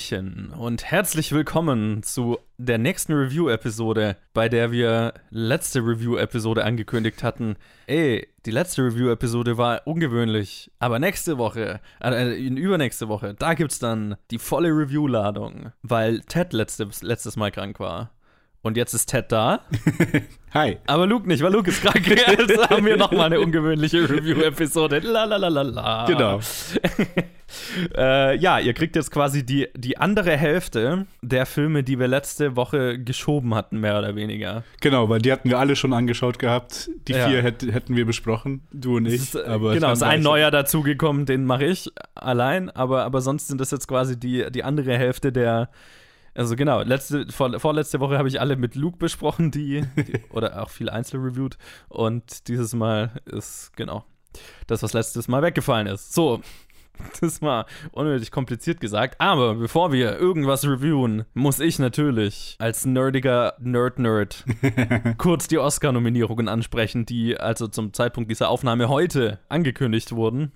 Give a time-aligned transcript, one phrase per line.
[0.00, 7.56] Hallöchen und herzlich willkommen zu der nächsten Review-Episode, bei der wir letzte Review-Episode angekündigt hatten.
[7.86, 13.78] Ey, die letzte Review-Episode war ungewöhnlich, aber nächste Woche, äh, in übernächste Woche, da gibt's
[13.78, 18.10] dann die volle Review-Ladung, weil Ted letztes, letztes Mal krank war.
[18.62, 19.60] Und jetzt ist Ted da.
[20.54, 20.78] Hi.
[20.86, 22.06] Aber Luke nicht, weil Luke ist krank.
[22.06, 24.98] Jetzt haben wir nochmal eine ungewöhnliche Review-Episode.
[24.98, 26.06] La la la la la.
[26.06, 26.40] Genau.
[27.96, 32.56] Äh, ja, ihr kriegt jetzt quasi die, die andere Hälfte der Filme, die wir letzte
[32.56, 34.64] Woche geschoben hatten, mehr oder weniger.
[34.80, 36.90] Genau, weil die hatten wir alle schon angeschaut gehabt.
[37.08, 37.28] Die Ja.
[37.28, 39.14] vier hätt, hätten wir besprochen, du und ich.
[39.14, 43.48] Ist, äh, aber genau, ist ein neuer dazugekommen, den mache ich allein, aber, aber sonst
[43.48, 45.70] sind das jetzt quasi die, die andere Hälfte der.
[46.32, 50.62] Also genau, letzte, vor, vorletzte Woche habe ich alle mit Luke besprochen, die, die oder
[50.62, 51.58] auch viel einzeln reviewed.
[51.88, 54.04] Und dieses Mal ist, genau,
[54.68, 56.14] das, was letztes Mal weggefallen ist.
[56.14, 56.40] So,
[57.20, 59.16] das war unnötig kompliziert gesagt.
[59.18, 64.44] Aber bevor wir irgendwas reviewen, muss ich natürlich als nerdiger Nerd-Nerd
[65.18, 70.52] kurz die Oscar-Nominierungen ansprechen, die also zum Zeitpunkt dieser Aufnahme heute angekündigt wurden.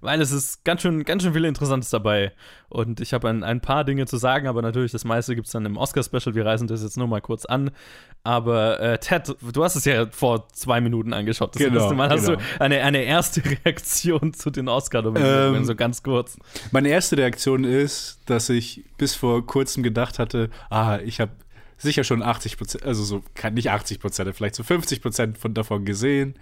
[0.00, 2.32] Weil es ist ganz schön, ganz schön viel Interessantes dabei.
[2.68, 5.52] Und ich habe ein, ein paar Dinge zu sagen, aber natürlich das meiste gibt es
[5.52, 6.34] dann im Oscar-Special.
[6.34, 7.70] Wir reißen das jetzt nur mal kurz an.
[8.24, 11.54] Aber äh, Ted, du hast es ja vor zwei Minuten angeschaut.
[11.54, 12.38] Das Genau, erste Mal hast genau.
[12.38, 16.36] du eine, eine erste Reaktion zu den Oscar-Nominierungen, Ähm, so ganz kurz.
[16.70, 21.32] Meine erste Reaktion ist, dass ich bis vor kurzem gedacht hatte, ah, ich habe
[21.78, 25.54] sicher schon 80 Prozent, also so, kann nicht 80 Prozent, vielleicht so 50 Prozent von
[25.54, 26.34] davon gesehen.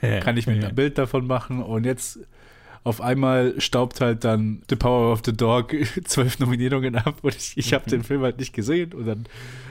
[0.00, 2.20] Kann ich mir ein Bild davon machen und jetzt
[2.84, 7.54] auf einmal staubt halt dann The Power of the Dog zwölf Nominierungen ab und ich,
[7.56, 9.24] ich habe den Film halt nicht gesehen und dann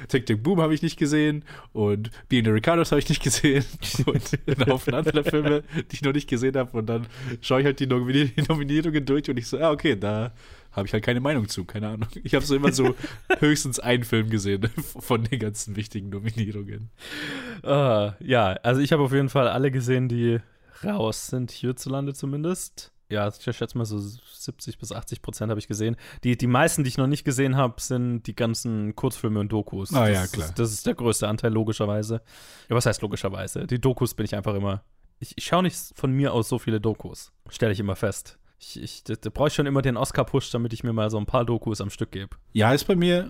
[0.07, 3.63] Tick Tick Boom habe ich nicht gesehen und Being the Ricardos habe ich nicht gesehen
[4.07, 7.07] und einen Haufen anderer Filme, die ich noch nicht gesehen habe und dann
[7.41, 10.33] schaue ich halt die Nominier die Nominierungen durch und ich so, ah okay, da
[10.71, 12.09] habe ich halt keine Meinung zu, keine Ahnung.
[12.23, 12.95] Ich habe so immer so
[13.39, 14.69] höchstens einen Film gesehen
[14.99, 16.89] von den ganzen wichtigen Nominierungen.
[17.61, 20.39] Ah, ja, also ich habe auf jeden Fall alle gesehen, die
[20.83, 22.92] raus sind, hierzulande zumindest.
[23.13, 25.95] Ja, ich schätze mal so 70 bis 80 Prozent habe ich gesehen.
[26.23, 29.93] Die, die meisten, die ich noch nicht gesehen habe, sind die ganzen Kurzfilme und Dokus.
[29.93, 30.51] Ah, das ja, ist- klar.
[30.55, 32.21] Das ist der größte Anteil, logischerweise.
[32.69, 33.67] Ja, was heißt logischerweise?
[33.67, 34.83] Die Dokus bin ich einfach immer.
[35.19, 37.31] Ich, ich schaue nicht von mir aus so viele Dokus.
[37.49, 38.37] Stelle ich immer fest.
[38.59, 41.17] Ich, ich, da, da brauche ich schon immer den Oscar-Push, damit ich mir mal so
[41.17, 42.29] ein paar Dokus am Stück gebe.
[42.53, 43.29] Ja, ist bei mir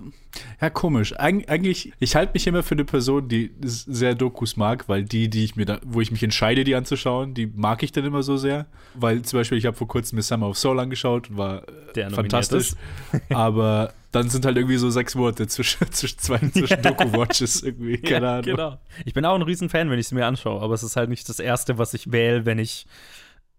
[0.62, 1.20] ja komisch.
[1.20, 5.30] Eig eigentlich, ich halte mich immer für eine Person, die sehr Dokus mag, weil die,
[5.30, 8.22] die ich mir da, wo ich mich entscheide, die anzuschauen, die mag ich dann immer
[8.22, 8.68] so sehr.
[8.94, 11.64] Weil zum Beispiel, ich habe vor kurzem Miss Summer of Soul angeschaut und war
[11.96, 12.74] Der fantastisch.
[13.30, 18.26] aber dann sind halt irgendwie so sechs Monate zwischen, zwischen zwei zwischen Doku-Watches irgendwie, keine
[18.26, 18.44] ja, Ahnung.
[18.44, 18.80] Genau.
[19.06, 21.28] Ich bin auch ein Riesenfan, wenn ich es mir anschaue, aber es ist halt nicht
[21.28, 22.86] das Erste, was ich wähle, wenn ich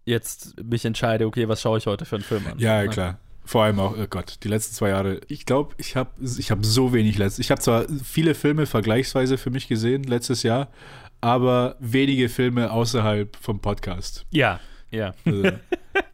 [0.05, 2.57] jetzt mich entscheide, okay, was schaue ich heute für einen Film an.
[2.59, 2.89] Ja, Ne?
[2.89, 3.19] klar.
[3.47, 5.21] Vor allem auch, oh Gott, die letzten zwei Jahre.
[5.27, 7.37] Ich glaube, ich habe ich hab so wenig letzt.
[7.39, 10.69] Ich habe zwar viele Filme vergleichsweise für mich gesehen letztes Jahr,
[11.21, 14.25] aber wenige Filme außerhalb vom Podcast.
[14.31, 14.59] Ja,
[14.95, 15.13] ja.
[15.25, 15.43] Also,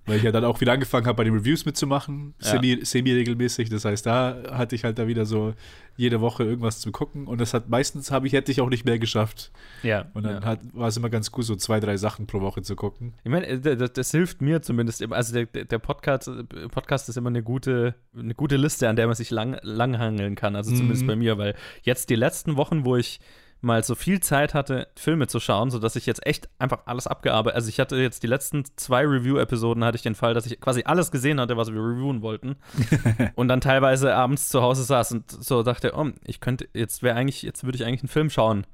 [0.06, 2.52] weil ich ja dann auch wieder angefangen habe, bei den Reviews mitzumachen, Ja.
[2.52, 3.69] semi- semi-regelmäßig.
[3.69, 5.53] das heißt, da hatte ich halt da wieder so
[5.97, 8.86] jede Woche irgendwas zu gucken und das hat meistens habe ich hätte ich auch nicht
[8.86, 9.52] mehr geschafft.
[9.84, 10.06] ja.
[10.14, 10.46] Und dann ja.
[10.47, 13.14] hat, war es immer ganz gut, so zwei, drei Sachen pro Woche zu gucken.
[13.24, 15.16] Ich meine, äh, das, das hilft mir zumindest immer.
[15.16, 18.96] Also der, der der Podcast, äh, Podcast ist immer eine gute, eine gute Liste, an
[18.96, 20.56] der man sich lang, langhangeln kann.
[20.56, 21.08] Also zumindest Mhm.
[21.08, 23.20] bei mir, weil jetzt die letzten Wochen, wo ich
[23.62, 27.56] mal so viel Zeit hatte, Filme zu schauen, sodass ich jetzt echt einfach alles abgearbeitet.
[27.56, 30.84] Also ich hatte jetzt die letzten zwei Review-Episoden hatte ich den Fall, dass ich quasi
[30.86, 32.56] alles gesehen hatte, was wir reviewen wollten.
[33.36, 37.16] und dann teilweise abends zu Hause saß und so dachte, oh, ich könnte, jetzt wäre
[37.16, 38.66] eigentlich, jetzt würde ich eigentlich einen Film schauen.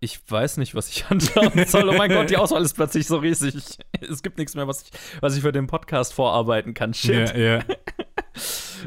[0.00, 1.88] Ich weiß nicht, was ich anschauen soll.
[1.88, 3.78] Oh mein Gott, die Auswahl ist plötzlich so riesig.
[4.00, 4.90] Es gibt nichts mehr, was ich,
[5.20, 6.92] was ich für den Podcast vorarbeiten kann.
[6.92, 7.34] Shit.
[7.34, 7.64] Ja, ja.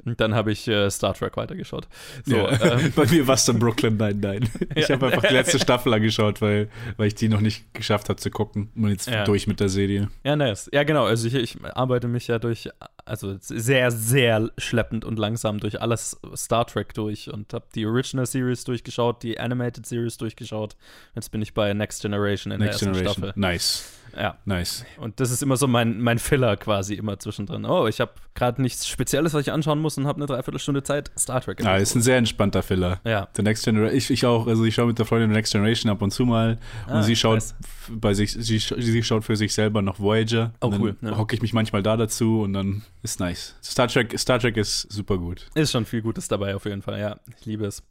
[0.05, 1.87] Und dann habe ich äh, Star Trek weitergeschaut.
[2.25, 2.79] So, ja.
[2.79, 4.47] ähm, Bei mir war es dann Brooklyn Nine-Nine.
[4.75, 4.95] Ich Ja.
[4.95, 8.29] habe einfach die letzte Staffel angeschaut, weil, weil ich die noch nicht geschafft habe zu
[8.29, 8.69] gucken.
[8.75, 9.23] Und jetzt Ja.
[9.23, 10.09] durch mit der Serie.
[10.23, 10.69] ja, nice.
[10.73, 11.05] Ja, genau.
[11.05, 12.69] Also ich, ich arbeite mich ja durch,
[13.05, 18.25] also sehr, sehr schleppend und langsam durch alles Star Trek durch und habe die Original
[18.25, 20.75] Series durchgeschaut, die Animated Series durchgeschaut.
[21.15, 23.23] Jetzt bin ich bei Next Generation in Next der ersten Generation.
[23.25, 23.39] Staffel.
[23.39, 23.93] Nice.
[24.17, 24.37] Ja.
[24.45, 24.85] Nice.
[24.99, 27.65] Und das ist immer so mein, mein Filler quasi immer zwischendrin.
[27.65, 31.11] Oh, ich habe gerade nichts Spezielles, was ich anschauen muss und habe eine Dreiviertelstunde Zeit.
[31.17, 31.61] Star Trek.
[31.63, 32.99] Ja, ist ein sehr entspannter Filler.
[33.03, 33.27] ja.
[33.35, 33.95] The Next Generation.
[33.97, 36.25] Ich, ich auch, also ich schaue mit der Freundin The Next Generation ab und zu
[36.25, 36.57] mal.
[36.87, 37.55] Und Ah, sie schaut nice.
[37.91, 40.53] bei sich, sie, sie schaut für sich selber noch Voyager.
[40.61, 41.17] Oh, cool, ja.
[41.17, 43.55] hocke ich mich manchmal da dazu und dann ist nice.
[43.63, 45.47] Star Trek, Star Trek ist super gut.
[45.55, 47.17] Ist schon viel Gutes dabei auf jeden Fall, ja.
[47.39, 47.83] Ich liebe es.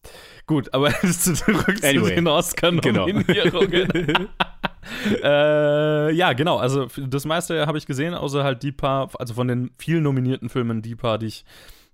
[0.47, 2.15] Gut, aber zurück zu Anyway.
[2.17, 3.07] den Genau.
[5.23, 6.59] Äh, ja, genau.
[6.59, 10.49] Also das meiste habe ich gesehen, außer halt die paar, also von den vielen nominierten
[10.49, 11.45] Filmen, die paar, die ich,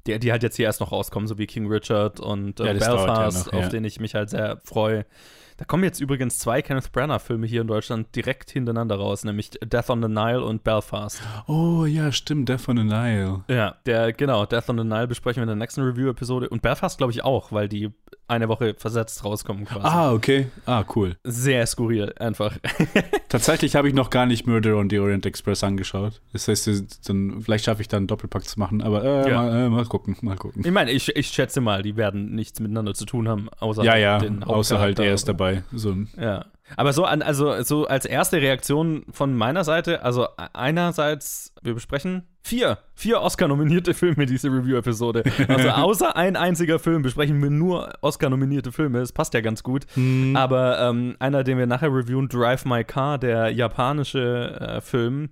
[0.07, 2.75] die, die halt jetzt hier erst noch rauskommen, so wie King Richard und äh, Ja,
[2.75, 3.69] dauert ja Belfast, noch, auf ja.
[3.69, 5.07] den ich mich halt sehr freue.
[5.63, 9.91] Da kommen jetzt übrigens zwei Kenneth Branagh-Filme hier in Deutschland direkt hintereinander raus, nämlich Death
[9.91, 11.23] on the Nile und Belfast.
[11.47, 13.45] Oh ja, stimmt, der von the Nile.
[13.47, 16.49] Ja, der, genau, Death on the Nile besprechen wir in der nächsten Review-Episode.
[16.49, 17.93] Und Belfast, glaube ich, auch, weil die
[18.33, 19.87] eine Woche versetzt rauskommen quasi.
[19.87, 20.47] Ah, okay.
[20.65, 21.17] Ah, cool.
[21.23, 22.57] Sehr skurril, einfach.
[23.29, 26.21] Tatsächlich habe ich noch gar nicht Murder on the Orient Express angeschaut.
[26.33, 26.71] Das heißt,
[27.09, 29.43] dann, vielleicht schaffe ich dann einen Doppelpack zu machen, aber äh, Ja.
[29.43, 30.63] mal, äh, mal gucken, mal gucken.
[30.65, 33.97] Ich meine, ich, ich schätze mal, die werden nichts miteinander zu tun haben, außer Ja,
[33.97, 35.52] ja, den außer halt er ist dabei.
[35.73, 36.47] So ein, Ja.
[36.77, 42.23] Aber so an, also so als erste Reaktion von meiner Seite, also einerseits, wir besprechen
[42.43, 45.23] vier, vier Oscar-nominierte Filme diese Review-Episode.
[45.49, 49.01] Also außer ein einziger Film besprechen wir nur Oscar-nominierte Filme.
[49.01, 49.87] Das passt ja ganz gut.
[50.35, 55.31] Aber ähm, einer, den wir nachher reviewen, Drive My Car, der japanische äh, Film,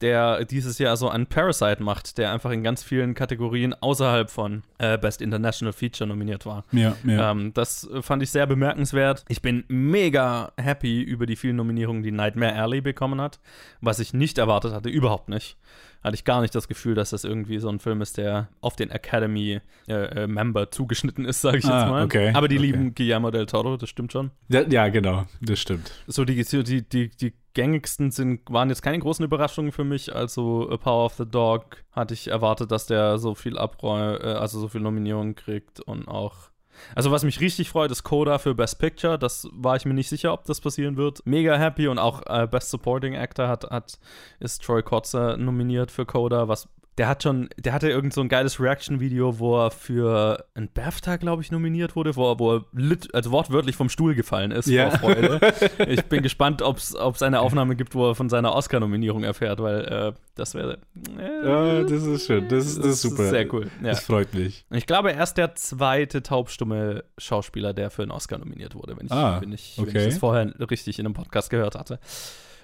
[0.00, 4.62] der dieses Jahr so einen Parasite macht, der einfach in ganz vielen Kategorien außerhalb von
[4.78, 6.64] äh, Best International Feature nominiert war.
[6.72, 7.30] ja, ja.
[7.30, 9.24] Ähm, das äh, fand ich sehr bemerkenswert.
[9.28, 13.40] Ich bin mega happy über die vielen Nominierungen, die Nightmare Alley bekommen hat,
[13.80, 15.56] was ich nicht erwartet hatte, überhaupt nicht.
[16.02, 18.74] Hatte ich gar nicht das Gefühl, dass das irgendwie so ein Film ist, der auf
[18.76, 22.04] den Academy-Member zugeschnitten ist, sage ich jetzt Ah, mal.
[22.04, 22.66] okay, Aber die okay.
[22.66, 24.30] lieben Guillermo del Toro, das stimmt schon.
[24.48, 25.90] ja, ja, genau, das stimmt.
[26.06, 30.14] So die, die, die, die gängigsten sind, waren jetzt keine großen Überraschungen für mich.
[30.14, 34.34] Also A Power of the Dog hatte ich erwartet, dass der so viel Abräu äh,
[34.34, 36.49] also so viel Nominierungen kriegt und auch
[36.94, 39.18] also was mich richtig freut, ist Coda für Best Picture.
[39.18, 41.24] Das war ich mir nicht sicher, ob das passieren wird.
[41.24, 43.98] Mega happy und auch äh, Best Supporting Actor hat, hat
[44.38, 46.68] ist Troy Kotzer nominiert für Coda, was
[47.00, 51.16] der hat schon, der hatte irgend so ein geiles Reaction-Video, wo er für ein BAFTA,
[51.16, 54.66] glaube ich, nominiert wurde, wo er, wo er lit, also wortwörtlich vom Stuhl gefallen ist
[54.66, 54.90] Ja.
[54.90, 55.40] vor Freude.
[55.88, 59.80] Ich bin gespannt, ob es eine Aufnahme gibt, wo er von seiner Oscar-Nominierung erfährt, weil
[59.86, 60.78] äh, das wäre.
[61.18, 62.46] Äh, Ja, das ist schön.
[62.48, 63.30] Das, ist- das ist super.
[63.30, 63.70] sehr cool.
[63.80, 63.88] Ja.
[63.88, 64.66] Das freut mich.
[64.70, 69.06] Ich glaube, er ist der zweite taubstumme Schauspieler, der für einen Oscar nominiert wurde, wenn
[69.06, 70.04] ich, Ah, wenn ich, wenn ich okay.
[70.04, 71.98] das vorher richtig in einem Podcast gehört hatte.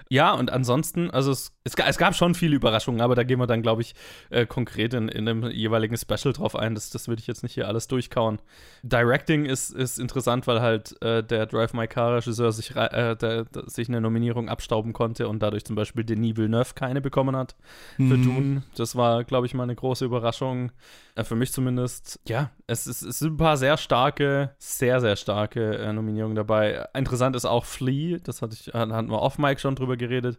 [0.08, 3.48] Ja, und ansonsten, also es, es, es gab schon viele Überraschungen, aber da gehen wir
[3.48, 3.94] dann, glaube ich,
[4.30, 6.76] äh, konkret in, in einem jeweiligen Special drauf ein.
[6.76, 8.38] Das, das würde ich jetzt nicht hier alles durchkauen.
[8.84, 13.46] Directing ist, ist interessant, weil halt äh, der Drive My Car-Regisseur sich, äh, der, der,
[13.66, 17.56] sich eine Nominierung abstauben konnte und dadurch zum Beispiel Denis Villeneuve keine bekommen hat
[17.96, 18.22] für Mhm.
[18.22, 18.62] Dune.
[18.76, 20.70] Das war, glaube ich, mal eine große Überraschung.
[21.16, 22.20] Äh, für mich zumindest.
[22.28, 26.86] Ja, es, ist, es sind ein paar sehr starke, sehr, sehr starke äh, Nominierungen dabei.
[26.94, 30.38] Interessant ist auch Flea, das hatte ich, hatten wir off-Mic schon drüber geredet.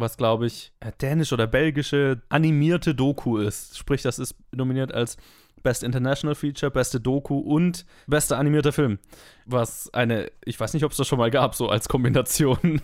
[0.00, 3.76] Was, glaube ich, äh, dänisch oder belgische animierte Doku ist.
[3.78, 5.16] Sprich, das ist nominiert als
[5.62, 8.98] Best International Feature, beste Doku und bester animierter Film.
[9.44, 12.80] Was eine, ich weiß nicht, ob es das schon mal gab, so als Kombination.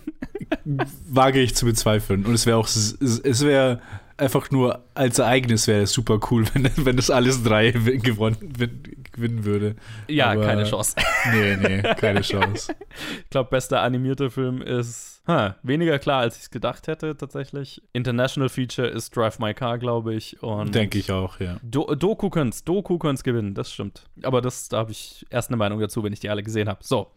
[1.09, 2.25] Wage ich zu bezweifeln.
[2.25, 3.81] Und es wäre auch, es, wäre
[4.17, 8.83] einfach nur als Ereignis wäre es super cool, wenn, wenn das alles drei gewonnen, win-
[9.11, 9.75] gewinnen würde.
[10.07, 10.95] ja, Aber- keine Chance.
[11.31, 12.75] Nee, nee, keine Chance.
[13.23, 17.81] Ich glaube, bester animierter Film ist ha, weniger klar, als ich es gedacht hätte, tatsächlich.
[17.93, 20.41] International Feature ist Drive My Car, glaube ich.
[20.41, 21.57] Und Denke ich auch, ja.
[21.61, 24.03] Do Doku könnt's, Doku könnt's gewinnen, das stimmt.
[24.23, 26.79] Aber das, da habe ich erst eine Meinung dazu, wenn ich die alle gesehen habe.
[26.83, 27.11] So.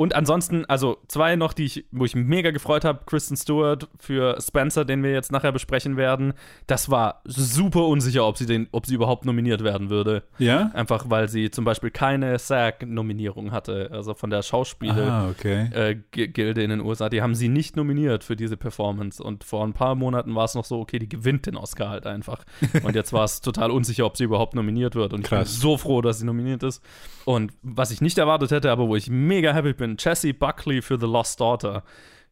[0.00, 4.40] Und ansonsten, also zwei noch, die ich, wo ich mega gefreut habe, Kristen Stewart für
[4.40, 6.32] Spencer, den wir jetzt nachher besprechen werden.
[6.66, 10.22] Das war super unsicher, ob sie den, ob sie überhaupt nominiert werden würde.
[10.38, 10.70] Ja?
[10.72, 15.68] Einfach weil sie zum Beispiel keine SAG-Nominierung hatte, also von der Schauspiele Ah, okay.
[15.70, 15.96] äh,
[16.28, 19.22] Gilde in den USA, die haben sie nicht nominiert für diese Performance.
[19.22, 22.06] Und vor ein paar Monaten war es noch so, okay, die gewinnt den Oscar halt
[22.06, 22.44] einfach.
[22.84, 25.12] Und jetzt war es total unsicher, ob sie überhaupt nominiert wird.
[25.12, 25.52] Und ich Krass.
[25.52, 26.82] bin so froh, dass sie nominiert ist.
[27.26, 30.98] Und was ich nicht erwartet hätte, aber wo ich mega happy bin, Jessie Buckley für
[30.98, 31.82] The Lost Daughter.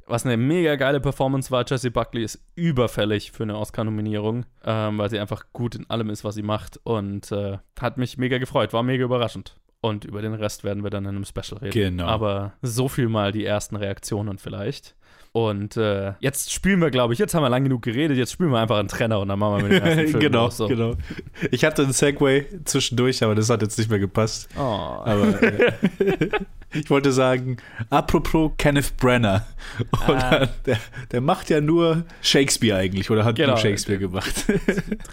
[0.07, 1.65] Was eine mega geile Performance war.
[1.69, 6.25] Jessie Buckley ist überfällig für eine Oscar-Nominierung, ähm, weil sie einfach gut in allem ist,
[6.25, 6.81] was sie macht.
[6.83, 9.57] Und äh, hat mich mega gefreut, war mega überraschend.
[9.81, 11.73] Und über den Rest werden wir dann in einem Special reden.
[11.73, 12.07] Genau.
[12.07, 14.97] Aber so viel mal die ersten Reaktionen vielleicht.
[15.33, 18.51] Und äh, jetzt spielen wir, glaube ich, jetzt haben wir lang genug geredet, jetzt spielen
[18.51, 20.67] wir einfach einen Trenner und dann machen wir mit dem ersten Film genau, los, so.
[20.69, 20.95] genau.
[21.51, 24.49] Ich hatte einen Segway zwischendurch, aber das hat jetzt nicht mehr gepasst.
[24.57, 24.61] Oh.
[24.61, 25.73] Aber äh,
[26.73, 27.59] ich wollte sagen,
[27.91, 29.47] apropos Kenneth Brenner.
[29.93, 30.47] Ah.
[30.67, 30.79] der,
[31.13, 33.51] der macht ja nur Shakespeare eigentlich oder hat Genau.
[33.51, 34.45] nur Shakespeare gemacht.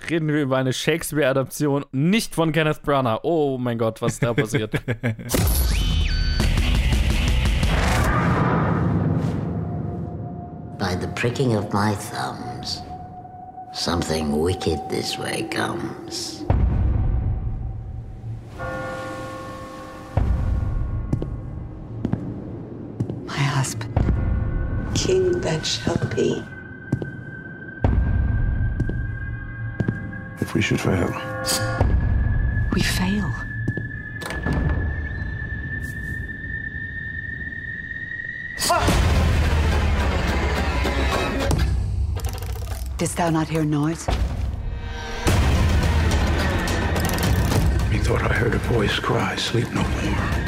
[0.09, 3.19] Reden wir über eine Shakespeare-Adaption, nicht von Kenneth Branagh.
[3.23, 4.73] Oh mein Gott, was ist da passiert?
[10.77, 12.81] By the pricking of my thumbs,
[13.73, 16.43] something wicked this way comes.
[23.25, 23.93] My husband.
[24.95, 26.43] king that shall be.
[30.41, 31.09] If we should fail,
[32.73, 33.33] We fail.
[42.97, 44.07] Didst thou not hear noise?
[47.91, 50.44] Methought I heard a voice cry, sleep no more.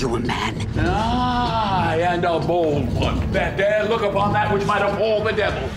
[0.00, 0.54] You a man?
[0.78, 5.68] I and a bold one that dare look upon that which might appall the devil.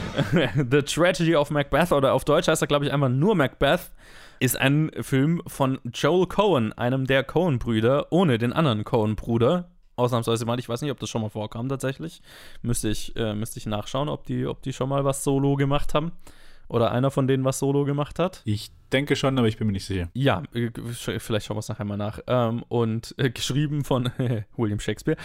[0.69, 3.91] The Tragedy of Macbeth oder auf Deutsch heißt er, glaube ich, einfach nur Macbeth,
[4.39, 9.69] ist ein Film von Joel Cohen, einem der Cohen-Brüder, ohne den anderen Cohen-Bruder.
[9.95, 12.21] Ausnahmsweise mal, ich weiß nicht, ob das schon mal vorkam tatsächlich.
[12.61, 15.93] Müsste ich, äh, müsste ich nachschauen, ob die, ob die schon mal was solo gemacht
[15.93, 16.11] haben.
[16.71, 18.41] Oder einer von denen was solo gemacht hat.
[18.45, 20.07] Ich denke schon, aber ich bin mir nicht sicher.
[20.13, 20.69] Ja, äh,
[21.19, 22.19] vielleicht schauen wir es nachher mal nach.
[22.27, 24.09] Ähm, und äh, geschrieben von
[24.55, 25.17] William Shakespeare.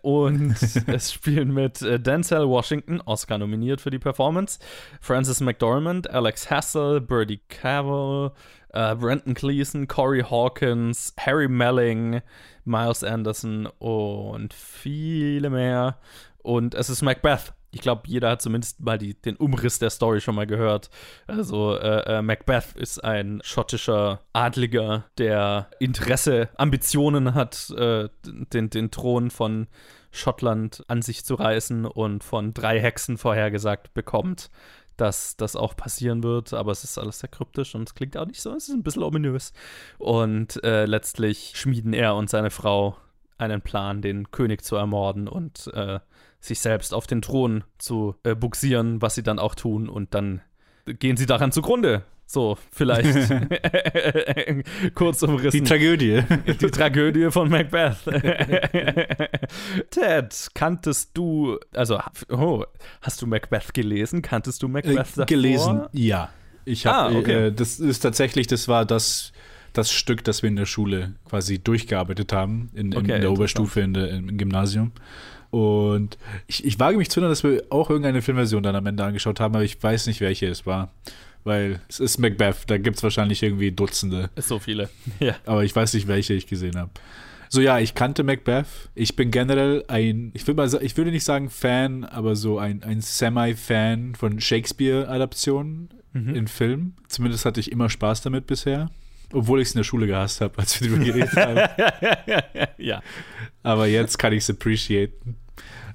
[0.00, 0.56] Und
[0.86, 4.58] es spielen mit äh, Denzel Washington, Oscar nominiert für die Performance,
[5.02, 8.30] Francis McDormand, Alex Hassel, Birdie Cavill,
[8.70, 12.22] äh, Brenton Gleeson, Corey Hawkins, Harry Melling,
[12.64, 15.98] Miles Anderson und viele mehr.
[16.38, 17.52] Und es ist Macbeth.
[17.74, 20.90] Ich glaube, jeder hat zumindest mal die, den Umriss der Story schon mal gehört.
[21.26, 28.90] Also äh, äh, Macbeth ist ein schottischer Adliger, der Interesse, Ambitionen hat, äh, den, den
[28.90, 29.66] Thron von
[30.12, 34.50] Schottland an sich zu reißen und von drei Hexen vorhergesagt bekommt,
[34.96, 36.54] dass das auch passieren wird.
[36.54, 38.54] Aber es ist alles sehr kryptisch und es klingt auch nicht so.
[38.54, 39.52] Es ist ein bisschen ominös.
[39.98, 42.96] Und äh, letztlich schmieden er und seine Frau
[43.36, 45.98] einen Plan, den König zu ermorden und äh,
[46.44, 50.40] sich selbst auf den Thron zu äh, buxieren, was sie dann auch tun und dann
[50.86, 52.02] gehen sie daran zugrunde.
[52.26, 53.08] So, vielleicht
[54.94, 55.62] kurz umrissen.
[55.62, 56.22] Die Tragödie.
[56.60, 57.96] Die Tragödie von Macbeth.
[59.90, 61.98] Ted, kanntest du, also,
[62.30, 62.64] oh,
[63.02, 64.22] hast du Macbeth gelesen?
[64.22, 65.26] Kanntest du Macbeth Äh, davor?
[65.26, 66.30] gelesen, ja.
[66.64, 67.46] Ich habe, Ah, okay.
[67.48, 69.32] äh, das ist tatsächlich, das war das,
[69.74, 73.36] das Stück, das wir in der Schule quasi durchgearbeitet haben, in, in Okay, der interessant.
[73.38, 74.92] Oberstufe, in der, im Gymnasium.
[75.54, 76.18] Und
[76.48, 79.38] ich, ich wage mich zu erinnern, dass wir auch irgendeine Filmversion dann am Ende angeschaut
[79.38, 80.90] haben, aber ich weiß nicht, welche es war.
[81.44, 84.30] Weil es ist Macbeth, da gibt es wahrscheinlich irgendwie Dutzende.
[84.34, 84.90] So viele.
[85.20, 85.36] Ja.
[85.46, 86.90] aber ich weiß nicht, welche ich gesehen habe.
[87.50, 88.66] So ja, ich kannte Macbeth.
[88.96, 92.82] Ich bin generell ein, ich würde mal ich würde nicht sagen Fan, aber so ein,
[92.82, 96.94] ein Semi-Fan von Shakespeare-Adaptionen in Film.
[97.06, 98.90] Zumindest hatte ich immer Spaß damit bisher.
[99.32, 102.66] Obwohl ich es in der Schule gehasst habe, als wir darüber geredet haben.
[102.78, 103.02] ja.
[103.62, 105.36] Aber jetzt kann ich es appreciaten.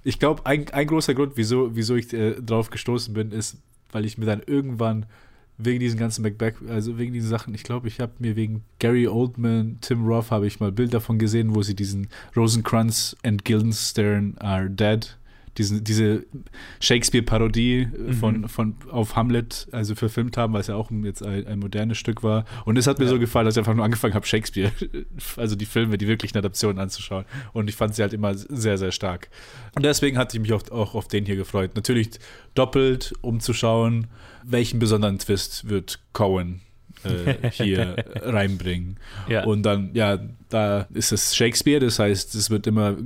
[0.03, 3.57] Ich glaube, ein, ein großer Grund, wieso, wieso ich äh, drauf gestoßen bin, ist,
[3.91, 5.05] weil ich mir dann irgendwann
[5.57, 9.07] wegen diesen ganzen Macbeth, also wegen diesen Sachen, ich glaube, ich habe mir wegen Gary
[9.07, 14.37] Oldman, Tim Roth, habe ich mal Bild davon gesehen, wo sie diesen Rosencrantz and Guildenstern
[14.39, 15.17] are dead,
[15.59, 16.25] diesen, diese
[16.79, 21.45] Shakespeare-Parodie äh, von, von auf Hamlet, also verfilmt haben, weil es ja auch jetzt ein,
[21.45, 22.45] ein modernes Stück war.
[22.65, 24.71] Und es hat mir so gefallen, dass ich einfach nur angefangen habe, Shakespeare,
[25.37, 27.25] also die Filme, die wirklichen Adaptionen anzuschauen.
[27.53, 29.29] Und ich fand sie halt immer sehr, sehr stark.
[29.75, 31.71] Und deswegen hatte ich mich auch, auch auf den hier gefreut.
[31.75, 32.09] Natürlich
[32.55, 34.07] doppelt, um zu schauen,
[34.43, 36.61] welchen besonderen Twist wird Cohen
[37.03, 38.97] äh, hier reinbringen.
[39.27, 39.45] Ja.
[39.45, 42.97] Und dann, ja, da ist es Shakespeare, das heißt, es wird immer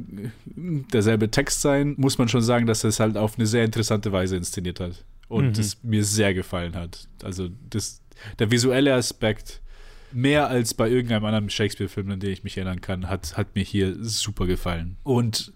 [0.46, 1.96] derselbe Text sein.
[1.98, 5.04] Muss man schon sagen, dass er es halt auf eine sehr interessante Weise inszeniert hat.
[5.28, 7.08] Und das mir sehr gefallen hat.
[7.24, 8.02] Also das,
[8.40, 9.62] der visuelle Aspekt,
[10.12, 13.64] mehr als bei irgendeinem anderen Shakespeare-Film, an den ich mich erinnern kann, hat, hat mir
[13.64, 14.98] hier super gefallen.
[15.04, 15.54] Und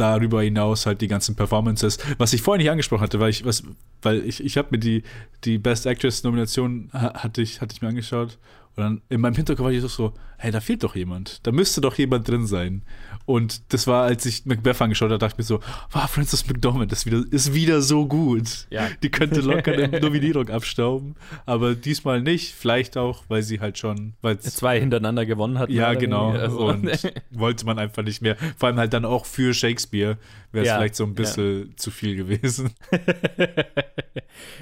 [0.00, 3.62] darüber hinaus halt die ganzen Performances, was ich vorhin nicht angesprochen hatte, weil ich, was,
[4.02, 5.02] weil ich, ich habe mir die,
[5.44, 8.38] die Best Actress-Nomination ha- hatte ich, hatte ich mir angeschaut.
[8.76, 11.46] Und dann in meinem Hinterkopf war ich so, hey, da fehlt doch jemand.
[11.46, 12.82] Da müsste doch jemand drin sein.
[13.26, 15.60] Und das war, als ich Macbeth angeschaut habe, dachte ich mir so,
[15.92, 18.66] wow, Frances McDormand ist wieder, ist wieder so gut.
[18.70, 18.88] Ja.
[19.02, 21.14] Die könnte locker eine Nominierung abstauben,
[21.44, 22.54] aber diesmal nicht.
[22.54, 25.68] Vielleicht auch, weil sie halt schon, weil Zwei hintereinander gewonnen hat.
[25.68, 26.30] ja, genau.
[26.30, 26.88] Also- Und
[27.30, 28.36] wollte man einfach nicht mehr.
[28.56, 30.16] Vor allem halt dann auch für Shakespeare
[30.52, 32.70] wäre es Ja, vielleicht so ein bisschen zu viel gewesen.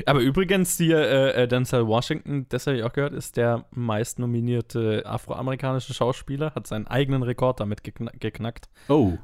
[0.06, 5.02] Aber übrigens, hier äh, äh, Denzel Washington, das habe ich auch gehört, ist der meistnominierte
[5.66, 8.68] afroamerikanische Schauspieler, hat seinen eigenen Rekord damit gekna geknackt.
[8.88, 9.18] Oh,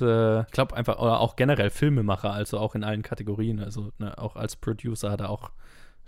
[0.00, 3.60] äh, ich glaube einfach, oder auch generell Filmemacher, also auch in allen Kategorien.
[3.60, 5.50] Also ne, auch als Producer hat er auch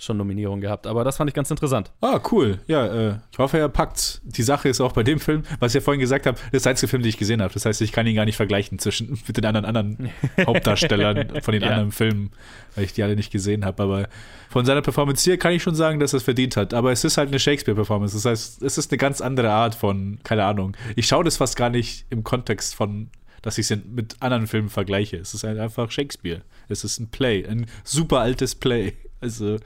[0.03, 0.87] schon Nominierungen gehabt.
[0.87, 1.93] Aber das fand ich ganz interessant.
[2.01, 2.59] Ah, cool.
[2.67, 4.21] Ja, äh, ich hoffe, er packt's.
[4.25, 6.67] Die Sache ist auch bei dem Film, was ich ja vorhin gesagt habe, das ist
[6.67, 7.55] der einzige Film, den ich gesehen habe.
[7.55, 10.11] Das heißt, ich kann ihn gar nicht vergleichen zwischen mit den anderen, anderen
[10.47, 11.69] Hauptdarstellern von den Ja.
[11.71, 12.31] anderen Filmen,
[12.75, 13.83] weil ich die alle nicht gesehen habe.
[13.83, 14.09] Aber
[14.49, 16.75] von seiner Performance hier kann ich schon sagen, dass er es verdient hat.
[16.75, 18.15] Aber es ist halt eine Shakespeare-Performance.
[18.17, 20.77] Das heißt, es ist eine ganz andere Art von, keine Ahnung.
[20.97, 23.11] Ich schaue das fast gar nicht im Kontext von
[23.45, 25.17] dass ich es mit anderen Filmen vergleiche.
[25.17, 26.43] Es ist halt einfach Shakespeare.
[26.69, 28.93] Es ist ein Play, ein super altes Play.
[29.23, 29.57] Also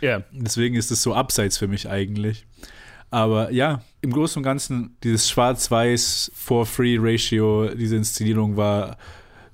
[0.00, 0.22] Ja.
[0.30, 2.46] deswegen ist es so abseits für mich eigentlich.
[3.10, 8.98] Aber ja, im Großen und Ganzen, dieses Schwarz-Weiß For-Free-Ratio, diese Inszenierung war.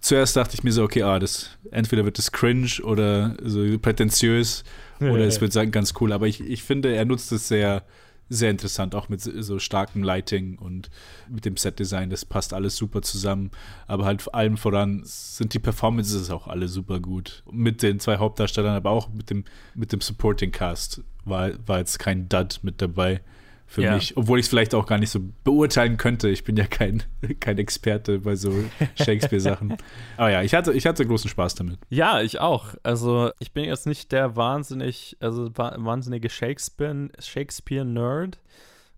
[0.01, 4.65] Zuerst dachte ich mir so, okay, ah, das entweder wird es cringe oder so prätentiös
[5.01, 6.13] oder es wird ganz cool.
[6.13, 7.85] Aber ich, ich finde, er nutzt es sehr,
[8.29, 10.91] sehr interessant, auch mit so starkem Lighting und
[11.29, 12.11] mit dem Set-Design.
[12.11, 13.51] Das passt alles super zusammen.
[13.87, 17.43] Aber halt vor allem voran sind die Performances auch alle super gut.
[17.51, 21.99] Mit den zwei Hauptdarstellern, aber auch mit dem, mit dem Supporting Cast war, war jetzt
[21.99, 23.21] kein Dud mit dabei
[23.67, 23.95] für Ja.
[23.95, 26.29] mich, obwohl ich es vielleicht auch gar nicht so beurteilen könnte.
[26.29, 27.03] Ich bin ja kein,
[27.41, 28.53] kein Experte bei so
[28.95, 29.77] Shakespeare-Sachen.
[30.17, 31.79] Aber ja, ich hatte, ich hatte großen Spaß damit.
[31.89, 32.75] Ja, ich auch.
[32.83, 38.39] Also, ich bin jetzt nicht der wahnsinnig, also wa- wahnsinnige Shakespeare- Shakespeare-Nerd.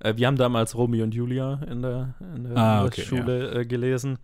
[0.00, 3.64] äh, wir haben damals Romeo und Julia in der, in der Ah, okay, Schule äh,
[3.66, 4.18] gelesen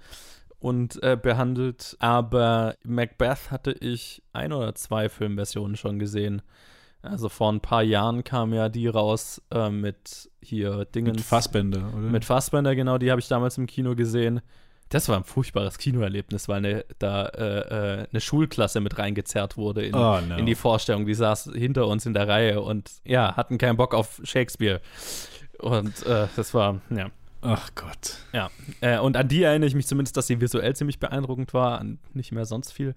[0.59, 1.97] und äh, behandelt.
[2.01, 6.43] Aber Macbeth hatte ich ein oder zwei Filmversionen schon gesehen.
[7.03, 11.13] Also vor ein paar Jahren kam ja die raus äh, mit hier Dingen.
[11.13, 12.09] Mit Fassbänder, oder?
[12.09, 14.41] Mit Fassbender, genau, die habe ich damals im Kino gesehen.
[14.89, 19.85] Das war ein furchtbares Kinoerlebnis, weil eine, da äh, äh, eine Schulklasse mit reingezerrt wurde
[19.87, 20.37] in, Oh, no.
[20.37, 21.07] in die Vorstellung.
[21.07, 24.81] Die saß hinter uns in der Reihe und ja, hatten keinen Bock auf Shakespeare.
[25.59, 27.11] Und äh, das war, ja.
[27.45, 28.19] Ach Gott.
[28.33, 31.81] Ja, äh, und an die erinnere ich mich zumindest, dass sie visuell ziemlich beeindruckend war,
[31.81, 32.95] an nicht mehr sonst viel.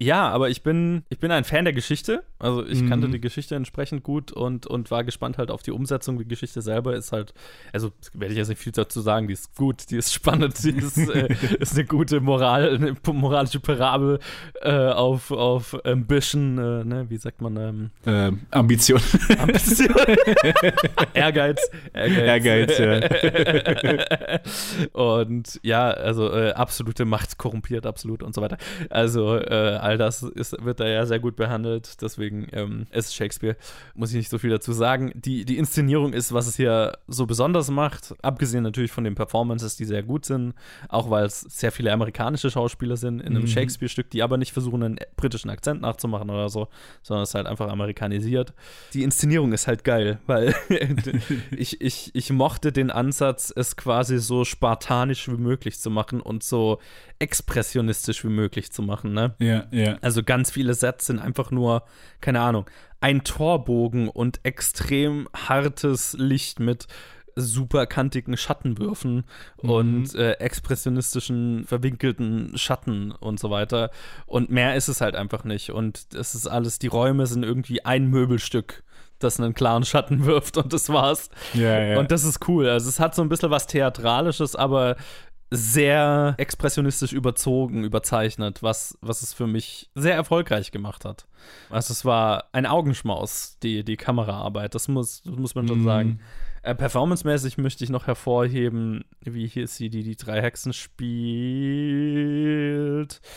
[0.00, 2.24] Ja, aber ich bin, ich bin ein Fan der Geschichte.
[2.40, 6.18] Also ich kannte die Geschichte entsprechend gut und, und war gespannt halt auf die Umsetzung.
[6.18, 7.32] Die Geschichte selber ist halt,
[7.72, 10.70] also werde ich jetzt nicht viel dazu sagen, die ist gut, die ist spannend, die
[10.70, 14.18] ist, äh, ist eine gute Moral, eine moralische Parabel
[14.62, 19.00] äh, auf, auf Ambition, äh, ne, wie sagt man, ähm, Ähm, Ambition.
[19.38, 19.94] Ambition.
[21.14, 21.60] Ehrgeiz.
[21.94, 23.00] Ehrgeiz, ja.
[24.92, 28.56] und ja, also äh, absolute Macht korrumpiert, absolut und so weiter.
[28.90, 32.00] Also äh, all das ist, wird da ja sehr gut behandelt.
[32.02, 33.56] Deswegen ähm, es ist Shakespeare.
[33.94, 35.12] Muss ich nicht so viel dazu sagen.
[35.14, 38.14] Die, die Inszenierung ist, was es hier so besonders macht.
[38.22, 40.54] Abgesehen natürlich von den Performances, die sehr gut sind.
[40.88, 44.82] Auch weil es sehr viele amerikanische Schauspieler sind in einem Shakespeare-Stück, die aber nicht versuchen,
[44.82, 46.68] einen britischen Akzent nachzumachen oder so,
[47.02, 48.52] sondern es ist halt einfach amerikanisiert.
[48.92, 50.54] Die Inszenierung ist halt geil, weil
[51.50, 56.42] ich, ich, ich mochte den Ansatz, es quasi so spartanisch wie möglich zu machen und
[56.42, 56.80] so
[57.18, 59.34] expressionistisch wie möglich zu machen, ne?
[59.38, 59.98] ja, ja.
[60.00, 61.84] Also ganz viele Sets sind einfach nur,
[62.20, 62.68] keine Ahnung,
[63.00, 66.86] ein Torbogen und extrem hartes Licht mit
[67.36, 69.24] super kantigen Schattenwürfen
[69.56, 73.90] und äh, expressionistischen, verwinkelten Schatten und so weiter.
[74.26, 75.70] Und mehr ist es halt einfach nicht.
[75.70, 78.84] Und es ist alles, die Räume sind irgendwie ein Möbelstück,
[79.24, 81.30] das einen klaren Schatten wirft und das war's.
[81.54, 81.98] Ja, ja.
[81.98, 82.68] Und das ist cool.
[82.68, 84.96] Also es hat so ein bisschen was Theatralisches, aber
[85.50, 91.26] sehr expressionistisch überzogen, überzeichnet, was, was es für mich sehr erfolgreich gemacht hat.
[91.70, 95.84] Also es war ein Augenschmaus, die, die Kameraarbeit, das muss, das muss man schon Mhm.
[95.84, 96.20] sagen.
[96.64, 101.04] Äh, performancemäßig möchte ich noch hervorheben, wie hier ist sie, die die drei Hexen spielt.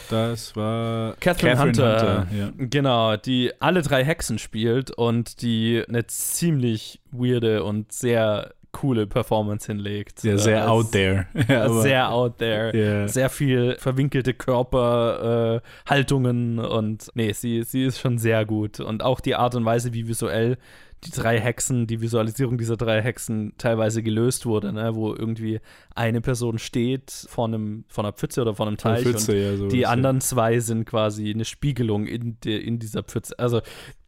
[0.10, 2.54] Das war Catherine, Hunter, ja.
[2.56, 9.68] genau, die alle drei Hexen spielt und die eine ziemlich weirde und sehr coole Performance
[9.68, 10.20] hinlegt.
[10.20, 11.26] Sehr, sehr Äh, out there.
[11.50, 12.78] Ja, sehr out there.
[12.78, 13.08] Ja.
[13.10, 18.80] Sehr viel verwinkelte Körperhaltungen äh, Haltungen und nee, sie, sie ist schon sehr gut.
[18.80, 20.58] Und auch die Art und Weise, wie visuell
[21.04, 24.96] die drei Hexen, die Visualisierung dieser drei Hexen teilweise gelöst wurde, ne?
[24.96, 25.60] wo irgendwie
[25.96, 29.58] eine Person steht vor einem, vor einer Pfütze oder vor einem Teich Pfütze, und ja,
[29.58, 29.90] sowas, die ja.
[29.90, 33.38] anderen zwei sind quasi eine Spiegelung in, de, in dieser Pfütze.
[33.38, 33.62] Also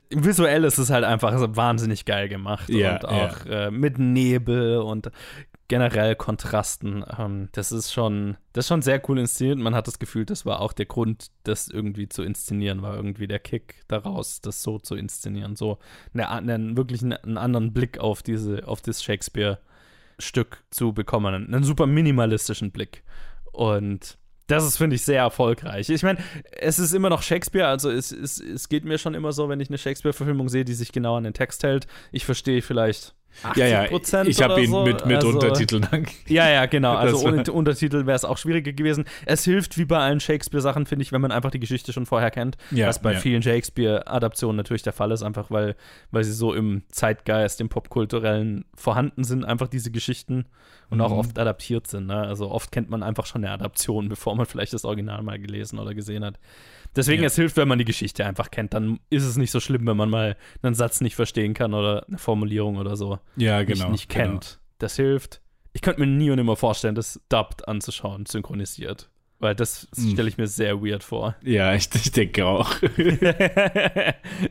[0.09, 5.11] visuell ist es halt einfach wahnsinnig geil gemacht Ja, und auch äh, mit Nebel und
[5.69, 7.05] generell Kontrasten.
[7.17, 9.57] Ähm, das ist schon, das ist schon sehr cool inszeniert.
[9.57, 13.27] Man hat das Gefühl, das war auch der Grund, das irgendwie zu inszenieren, war irgendwie
[13.27, 15.77] der Kick daraus, das so zu inszenieren, so
[16.13, 21.63] eine, einen, wirklich einen, einen anderen Blick auf diese, auf das Shakespeare-Stück zu bekommen, einen
[21.63, 23.03] super minimalistischen Blick.
[23.53, 25.89] Und das ist, finde ich, sehr erfolgreich.
[25.89, 26.17] Ich meine,
[26.51, 29.59] es ist immer noch Shakespeare, also es, es, es geht mir schon immer so, wenn
[29.59, 31.85] ich eine Shakespeare-Verfilmung sehe, die sich genau an den Text hält.
[32.11, 34.83] Ich verstehe vielleicht 80 Ja, ja, Prozent ich habe ihn so.
[34.83, 35.87] mit, mit also, Untertiteln
[36.27, 36.95] Ja, ja, genau.
[36.95, 39.05] Also ohne Untertitel wäre es auch schwieriger gewesen.
[39.25, 42.31] Es hilft wie bei allen Shakespeare-Sachen, finde ich, wenn man einfach die Geschichte schon vorher
[42.31, 42.57] kennt.
[42.71, 43.19] Ja, was bei ja.
[43.19, 45.75] vielen Shakespeare-Adaptionen natürlich der Fall ist, einfach weil,
[46.11, 50.45] weil sie so im Zeitgeist, im Popkulturellen vorhanden sind, einfach diese Geschichten
[50.89, 51.17] und auch Mhm.
[51.19, 52.07] oft adaptiert sind.
[52.07, 52.15] Ne?
[52.17, 55.79] Also oft kennt man einfach schon eine Adaption, bevor man vielleicht das Original mal gelesen
[55.79, 56.39] oder gesehen hat.
[56.95, 57.27] Deswegen, Ja.
[57.27, 58.73] es hilft, wenn man die Geschichte einfach kennt.
[58.73, 62.05] Dann ist es nicht so schlimm, wenn man mal einen Satz nicht verstehen kann oder
[62.07, 63.89] eine Formulierung oder so Ja, nicht, genau.
[63.91, 64.59] nicht kennt.
[64.79, 65.41] Das hilft.
[65.73, 69.09] Ich könnte mir nie und nimmer vorstellen, das dubbed anzuschauen, synchronisiert.
[69.41, 71.35] Weil das stelle ich mir sehr weird vor.
[71.43, 72.69] Ja, ich, ich denke auch.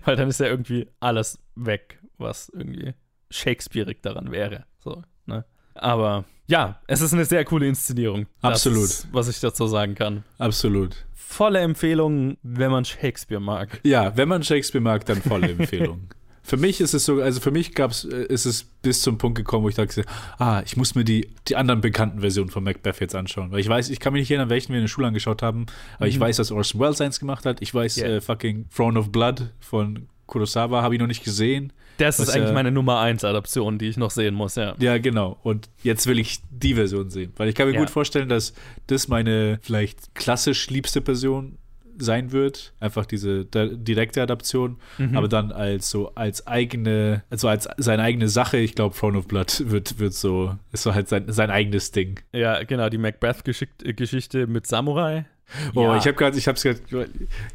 [0.05, 2.95] Weil dann ist ja irgendwie alles weg, was irgendwie
[3.31, 4.65] Shakespeareig daran wäre.
[4.79, 5.45] So, ne?
[5.75, 8.27] Aber ja, es ist eine sehr coole Inszenierung.
[8.43, 8.85] Absolut.
[8.85, 10.25] Ist, was ich dazu sagen kann.
[10.39, 11.05] Absolut.
[11.15, 13.81] Volle Empfehlung, wenn man Shakespeare mag.
[13.85, 16.09] Ja, wenn man Shakespeare mag, dann volle Empfehlung.
[16.43, 19.37] Für mich ist es so, also für mich gab's, äh, ist es bis zum Punkt
[19.37, 20.03] gekommen, wo ich dachte,
[20.39, 23.53] ah, ich muss mir die, die anderen bekannten Versionen von Macbeth jetzt anschauen.
[23.53, 25.67] Weil ich weiß, ich kann mich nicht erinnern, welchen wir in der Schule angeschaut haben,
[25.99, 27.61] aber ich weiß, dass Orson Welles eins gemacht hat.
[27.61, 28.09] Ich weiß, Yeah.
[28.17, 31.75] äh, fucking Throne of Blood von Kurosawa habe ich noch nicht gesehen.
[31.99, 34.75] Das ist eigentlich äh, meine Nummer 1 Adaption, die ich noch sehen muss, ja.
[34.79, 35.37] Ja, genau.
[35.43, 37.33] Und jetzt will ich die Version sehen.
[37.37, 37.81] Weil ich kann mir Ja.
[37.81, 38.55] gut vorstellen, dass
[38.87, 41.59] das meine vielleicht klassisch liebste Version
[42.01, 42.73] sein wird.
[42.79, 44.77] Einfach diese di- direkte Adaption.
[44.99, 45.17] Mhm.
[45.17, 48.57] Aber dann als so als eigene, also als seine eigene Sache.
[48.59, 52.21] Ich glaube, Throne of Blood wird, wird so, ist so halt sein, sein eigenes Ding.
[52.33, 55.27] Ja, genau, die Macbeth-Geschichte mit Samurai.
[55.75, 55.97] Oh, Ja.
[55.97, 57.09] ich habe gerade, ich habe es gerade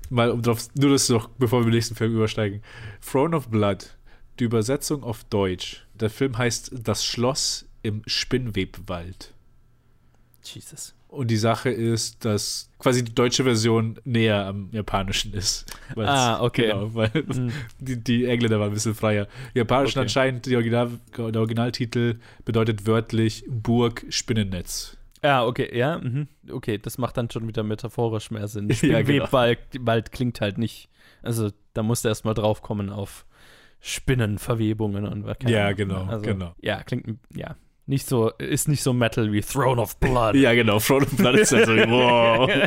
[0.09, 2.61] mal um drauf, nur das noch, bevor wir den nächsten Film übersteigen.
[3.07, 3.95] Throne of Blood,
[4.39, 5.85] die Übersetzung auf Deutsch.
[5.93, 9.33] Der Film heißt Das Schloss im Spinnwebwald.
[10.43, 10.95] Jesus.
[11.07, 15.65] Und die Sache ist, dass quasi die deutsche Version näher am japanischen ist.
[15.95, 16.69] Ah, okay.
[16.69, 17.11] Genau, weil
[17.79, 19.27] die, die Engländer waren ein bisschen freier.
[19.53, 20.05] Japanischen Okay.
[20.05, 22.15] anscheinend, Original, der Originaltitel
[22.45, 24.97] bedeutet wörtlich Burg Spinnennetz.
[25.23, 26.27] Ja, okay, ja, mhm.
[26.49, 28.69] okay, das macht dann schon wieder metaphorisch mehr Sinn.
[28.81, 29.27] Ja, genau.
[29.27, 30.89] Spinnwebwald klingt halt nicht,
[31.21, 33.25] also da musst du erstmal drauf kommen auf
[33.85, 35.75] Spinnenverwebungen und was Ja, Ahnung.
[35.75, 36.55] genau, also, genau.
[36.61, 40.35] Ja, klingt, ja, nicht so, ist nicht so Metal wie Throne of Blood.
[40.37, 40.79] Ja, genau.
[40.79, 42.49] Throne of Blood ist halt so, wow.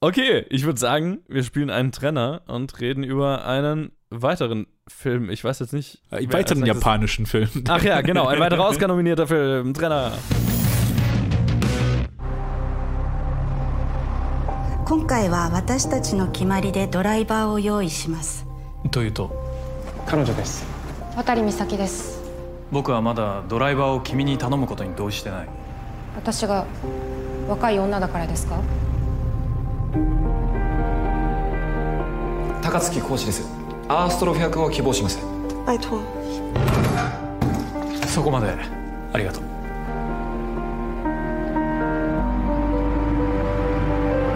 [0.00, 5.30] Okay, ich würde sagen, wir spielen einen Trenner und reden über einen weiteren Film.
[5.30, 6.02] Ich weiß jetzt nicht.
[6.10, 7.48] Einen weiteren japanischen Film.
[7.68, 9.72] Ach ja, genau, ein weiterer Oscar-nominierter Film.
[9.72, 10.12] Trenner.
[14.92, 18.46] 今回は私たちの決まりでドライバーを用意します。
[18.90, 19.30] というと？
[20.04, 20.66] 彼女です。
[21.16, 22.20] 渡美咲です。
[22.70, 25.48] 僕はまだドライバーを君に頼むことに同意してない。
[26.14, 26.66] 私が
[27.48, 28.60] 若い女だからですか？
[32.60, 33.48] 高槻コーチです。
[33.88, 35.18] アーストロフ役を希望します。
[35.64, 36.02] 拜托，
[38.08, 38.54] そこまで。
[39.14, 39.42] ありがとう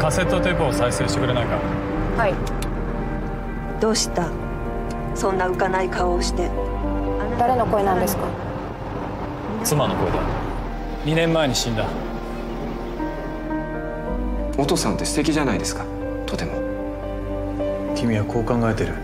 [0.06, 1.56] カセットテープを再生してくれないか？
[2.16, 2.34] はい。
[3.80, 4.30] どうした？
[5.16, 6.48] そんな浮かない顔をして。
[7.40, 8.22] 誰の声なんですか？
[9.64, 10.18] 妻の声だ。
[11.06, 11.88] 2年前に死んだ。
[14.56, 15.84] お父さんって素敵じゃないですか。
[16.24, 16.52] とても。
[17.96, 18.94] 君はこう考えてる。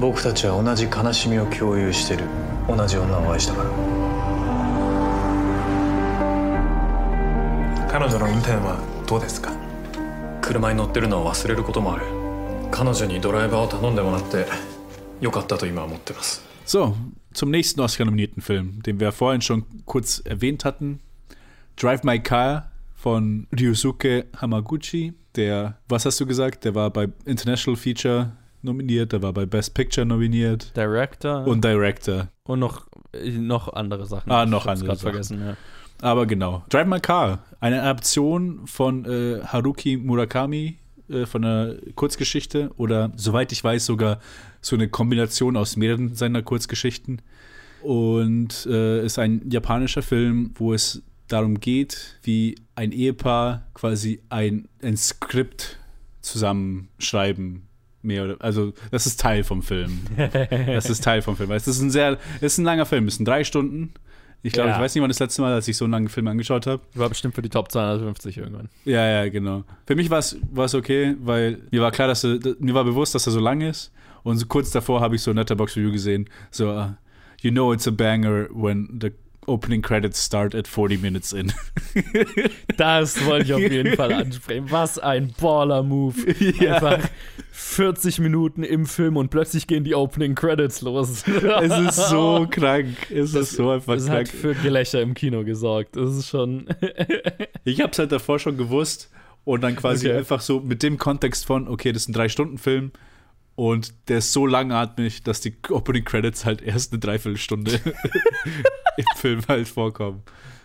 [0.00, 2.24] 僕たちは同じ悲しみを共有してる。
[2.66, 3.70] 同じ女を愛したから。
[7.88, 9.52] 彼女の運転はどうですか？
[10.47, 12.05] 車に乗ってるのを忘れることもある
[12.71, 14.45] 彼女にドライバーを頼んでもらって
[15.21, 16.95] よかったと今は思ってます So,
[17.33, 21.01] zum nächsten Oscar-nominierten Film, den wir vorhin schon kurz erwähnt hatten.
[21.75, 25.13] Drive My Car von Ryusuke Hamaguchi.
[25.35, 26.63] Der, was hast du gesagt?
[26.63, 32.29] Der war bei International Feature nominiert, der war bei Best Picture nominiert Director und Director.
[32.43, 32.87] und noch,
[33.21, 34.31] noch andere Sachen.
[34.31, 35.11] Ah, noch Ich hab's andere grad Sachen.
[35.11, 35.57] vergessen, ja.
[36.00, 36.64] Aber genau.
[36.68, 43.52] Drive My Car, eine Adaption von äh, Haruki Murakami äh, von einer Kurzgeschichte oder soweit
[43.52, 44.20] ich weiß sogar
[44.60, 47.22] so eine Kombination aus mehreren seiner Kurzgeschichten
[47.82, 54.68] und äh, ist ein japanischer Film, wo es darum geht, wie ein Ehepaar quasi ein,
[54.82, 55.78] ein Skript
[56.20, 57.62] zusammenschreiben.
[58.00, 60.00] Mehr oder, also das ist Teil vom Film.
[60.16, 61.50] Das ist Teil vom Film.
[61.50, 63.92] Es ist ein sehr, es ist ein langer Film, es sind drei Stunden.
[64.42, 64.76] Ich glaube, Ja.
[64.76, 66.82] ich weiß nicht, wann das letzte Mal, als ich so einen langen Film angeschaut habe.
[66.94, 68.68] War bestimmt für die Top 250 irgendwann.
[68.84, 69.64] Ja, ja, genau.
[69.86, 73.26] Für mich war es okay, weil mir war klar, dass er, mir war bewusst, dass
[73.26, 73.92] er so lang ist.
[74.22, 76.28] Und so kurz davor habe ich so ein Letterbox Review gesehen.
[76.50, 76.90] So, uh,
[77.40, 79.10] you know it's a banger when the
[79.48, 81.52] opening credits start at 40 minutes in.
[82.76, 84.66] Das wollte ich auf jeden Fall ansprechen.
[84.70, 86.14] Was ein Baller-Move.
[86.68, 87.00] Einfach
[87.50, 91.24] 40 Minuten im Film und plötzlich gehen die Opening Credits los.
[91.26, 92.94] es ist so krank.
[93.10, 94.18] Es ist so einfach Das krank.
[94.20, 95.96] hat für Gelächter im Kino gesorgt.
[95.96, 96.66] Das ist schon.
[97.64, 99.10] Ich habe es halt davor schon gewusst
[99.44, 100.18] und dann quasi Okay.
[100.18, 102.92] einfach so mit dem Kontext von, okay, das ist ein Drei-Stunden-Film
[103.58, 107.80] und der ist so langatmig, dass die Opening Credits halt erst eine Dreiviertelstunde
[108.96, 110.22] im Film halt vorkommen.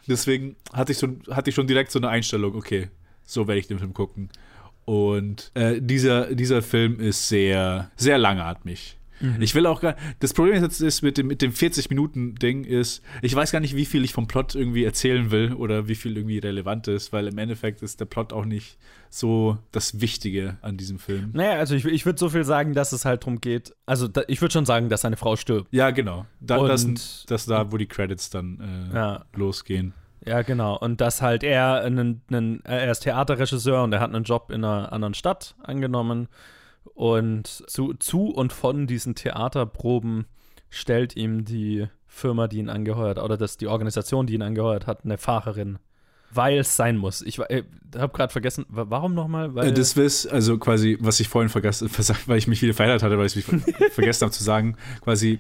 [0.08, 2.90] Deswegen hatte ich, so, hatte ich schon direkt so eine Einstellung, okay,
[3.26, 4.30] so werde ich den Film gucken.
[4.86, 9.00] Und äh, dieser, dieser Film ist sehr, sehr langatmig.
[9.40, 13.36] Ich will auch gar Das Problem jetzt ist mit dem, mit dem 40-Minuten-Ding ist, ich
[13.36, 16.40] weiß gar nicht, wie viel ich vom Plot irgendwie erzählen will oder wie viel irgendwie
[16.40, 18.78] relevant ist, weil im Endeffekt ist der Plot auch nicht
[19.10, 21.30] so das Wichtige an diesem Film.
[21.34, 23.74] Naja, also ich, ich würde so viel sagen, dass es halt darum geht.
[23.86, 25.68] Also da, ich würde schon sagen, dass seine Frau stirbt.
[25.72, 26.26] Ja, genau.
[26.40, 29.26] Da, Und- das, das da, wo die Credits dann äh, Ja.
[29.36, 29.94] losgehen.
[30.26, 30.78] Ja, genau.
[30.80, 34.64] Und dass halt er einen, einen, er ist Theaterregisseur und er hat einen Job in
[34.64, 36.28] einer anderen Stadt angenommen.
[36.93, 40.26] Und zu, zu und von diesen Theaterproben
[40.69, 45.04] stellt ihm die Firma, die ihn angeheuert, oder das, die Organisation, die ihn angeheuert hat,
[45.06, 45.80] eine Fahrerin.
[46.32, 47.22] Weil es sein muss.
[47.22, 47.63] Ich äh,
[47.96, 49.56] habe gerade vergessen, wa- warum nochmal?
[49.58, 51.89] Äh, das ist also quasi, was ich vorhin vergessen,
[52.26, 53.60] weil ich mich wieder verändert hatte, weil ich mich ver-
[53.91, 55.39] vergessen habe zu sagen, quasi,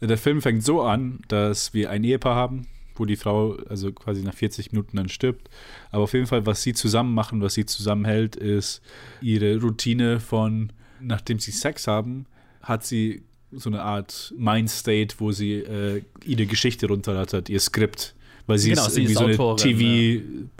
[0.00, 4.22] der Film fängt so an, dass wir ein Ehepaar haben, wo die Frau also quasi
[4.22, 5.50] nach 40 Minuten dann stirbt.
[5.90, 8.80] Aber auf jeden Fall, was sie zusammen machen, was sie zusammenhält, ist
[9.20, 12.26] ihre Routine von, nachdem sie Sex haben,
[12.62, 18.14] hat sie so eine Art Mindstate, wo sie äh, ihre Geschichte runterrattert, ihr Skript.
[18.46, 20.50] Weil sie Genau, ist sie irgendwie ist so eine Autorin,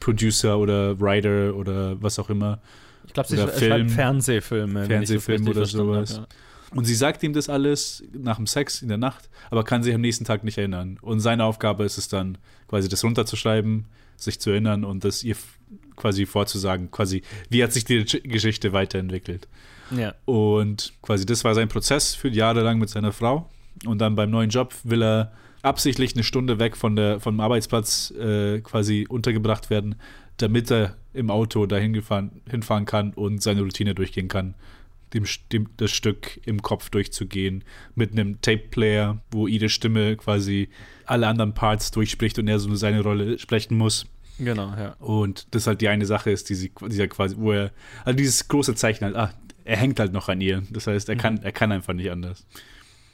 [0.00, 2.60] TV-Producer oder Writer oder was auch immer.
[3.06, 3.88] ich glaube, sie oder schreibt Film.
[3.88, 4.88] Fernsehfilme.
[4.88, 6.16] wenn ich das Fernsehfilm richtig oder sowas.
[6.18, 6.26] habe,
[6.76, 9.94] Und sie sagt ihm das alles nach dem Sex in der Nacht, aber kann sich
[9.94, 10.98] am nächsten Tag nicht erinnern.
[11.00, 15.36] Und seine Aufgabe ist es dann, quasi das runterzuschreiben, sich zu erinnern und das ihr
[15.96, 19.48] quasi vorzusagen, quasi, wie hat sich die Gesch- Geschichte weiterentwickelt.
[19.90, 20.14] Ja.
[20.24, 23.48] Und quasi das war sein Prozess für jahrelang mit seiner Frau.
[23.86, 28.10] Und dann beim neuen Job will er absichtlich eine Stunde weg von der, vom Arbeitsplatz
[28.12, 29.96] äh, quasi untergebracht werden,
[30.36, 34.54] damit er im Auto dahin gefahren, hinfahren kann und seine Routine durchgehen kann.
[35.12, 37.62] Dem, dem, das Stück im Kopf durchzugehen,
[37.94, 40.68] mit einem Tape-Player, wo ihre Stimme quasi
[41.06, 44.06] alle anderen Parts durchspricht und er so seine Rolle sprechen muss.
[44.40, 44.96] Genau, ja.
[44.98, 47.70] Und das halt die eine Sache ist, die sie, dieser quasi, wo er,
[48.04, 49.32] also dieses große Zeichen halt, ah,
[49.64, 50.62] er hängt halt noch an ihr.
[50.70, 52.46] Das heißt, er kann, er kann einfach nicht anders.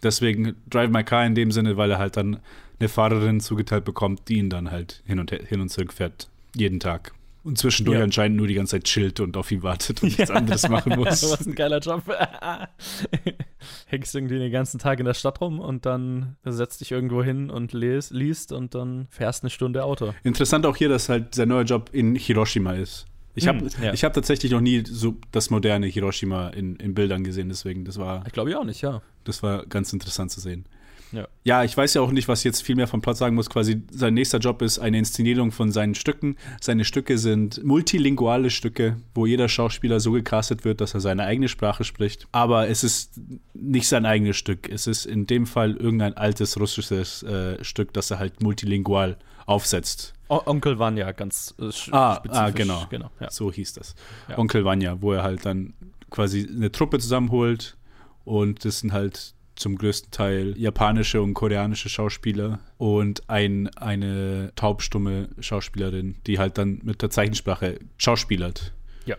[0.03, 2.39] Deswegen Drive My Car in dem Sinne, weil er halt dann
[2.79, 6.29] eine Fahrerin zugeteilt bekommt, die ihn dann halt hin und, her, hin und zurück fährt.
[6.57, 7.13] Jeden Tag.
[7.43, 8.05] Und zwischendurch Ja.
[8.05, 11.23] anscheinend nur die ganze Zeit chillt und auf ihn wartet und nichts anderes machen muss.
[11.31, 12.03] Was ein geiler Job.
[13.87, 17.51] Hängst irgendwie den ganzen Tag in der Stadt rum und dann setzt dich irgendwo hin
[17.51, 20.15] und les, liest und dann fährst eine Stunde Auto.
[20.23, 23.07] Interessant auch hier, dass halt sein neuer Job in Hiroshima ist.
[23.35, 23.93] Ich habe Hm, ja.
[23.93, 27.99] ich hab tatsächlich noch nie so das moderne Hiroshima in, in Bildern gesehen, deswegen das
[27.99, 29.03] war Ich glaube ich auch nicht, ja.
[29.25, 30.67] Das war ganz interessant zu sehen.
[31.13, 31.27] Ja.
[31.45, 33.51] Ja, ich weiß ja auch nicht, was ich jetzt viel mehr vom Plot sagen muss.
[33.51, 36.37] Quasi sein nächster Job ist eine Inszenierung von seinen Stücken.
[36.61, 41.49] Seine Stücke sind multilinguale Stücke, wo jeder Schauspieler so gecastet wird, dass er seine eigene
[41.49, 42.29] Sprache spricht.
[42.33, 43.21] Aber es ist
[43.55, 44.69] nicht sein eigenes Stück.
[44.69, 49.17] Es ist in dem Fall irgendein altes russisches äh, Stück, das er halt multilingual
[49.47, 50.15] aufsetzt.
[50.31, 52.39] O Onkel Vanya, ganz äh, sch- Ah, spezifisch.
[52.41, 52.87] ah genau.
[52.89, 53.31] genau ja.
[53.31, 53.95] So hieß das.
[54.29, 54.39] Ja.
[54.39, 55.75] Onkel Vanya, wo er halt dann
[56.09, 57.77] quasi eine Truppe zusammenholt
[58.25, 65.29] und das sind halt zum größten Teil japanische und koreanische Schauspieler und ein, eine taubstumme
[65.41, 68.73] Schauspielerin, die halt dann mit der Zeichensprache schauspielert.
[69.05, 69.17] ja.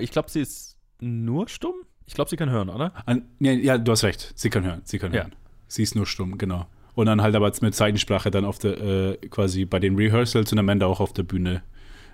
[0.00, 1.74] Ich glaube, sie ist nur stumm.
[2.06, 2.92] Ich glaube, sie kann hören, oder?
[3.04, 5.22] An, ja, ja, du hast recht, sie kann hören, sie kann Ja.
[5.22, 5.34] hören.
[5.68, 6.66] Sie ist nur stumm, genau.
[6.96, 10.58] Und dann halt aber mit Zeichensprache dann auf der, äh, quasi bei den Rehearsals und
[10.58, 11.62] am Ende auch auf der Bühne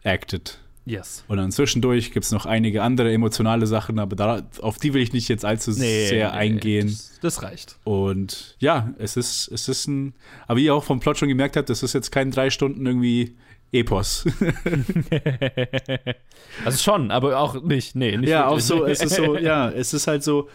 [0.03, 0.59] acted.
[0.85, 1.25] Yes.
[1.29, 5.03] Und dann zwischendurch gibt es noch einige andere emotionale Sachen, aber da, auf die will
[5.03, 6.88] ich nicht jetzt allzu sehr eingehen.
[6.88, 7.77] Das, das reicht.
[7.85, 10.14] Und ja, es ist, es ist ein,
[10.49, 12.85] aber wie ihr auch vom Plot schon gemerkt habt, das ist jetzt kein drei Stunden
[12.85, 13.37] irgendwie
[13.73, 14.27] Epos.
[16.64, 17.97] Also schon, aber auch nicht.
[17.97, 18.66] Nee, nicht ja, auch wirklich.
[18.66, 20.49] so, es ist so, ja, es ist halt so,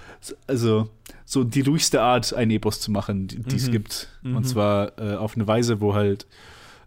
[0.45, 0.89] also
[1.29, 3.71] so die ruhigste Art, ein Epos zu machen, die die es Mhm.
[3.73, 4.07] gibt.
[4.23, 4.35] Mhm.
[4.37, 6.25] Und zwar äh, auf eine Weise, wo halt,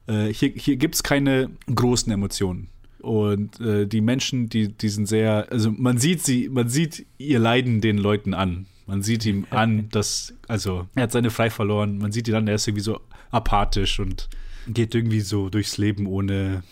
[0.06, 2.68] äh, hier, hier gibt es keine großen Emotionen.
[3.00, 7.38] Und äh, die Menschen, die, die sind sehr, also man sieht sie, man sieht ihr
[7.38, 8.64] Leiden den Leuten an.
[8.86, 12.48] Man sieht ihm an, dass, also er hat seine Frei verloren, man sieht ihn an,
[12.48, 12.98] er ist irgendwie so
[13.30, 14.28] apathisch und
[14.68, 16.62] geht irgendwie so durchs Leben ohne,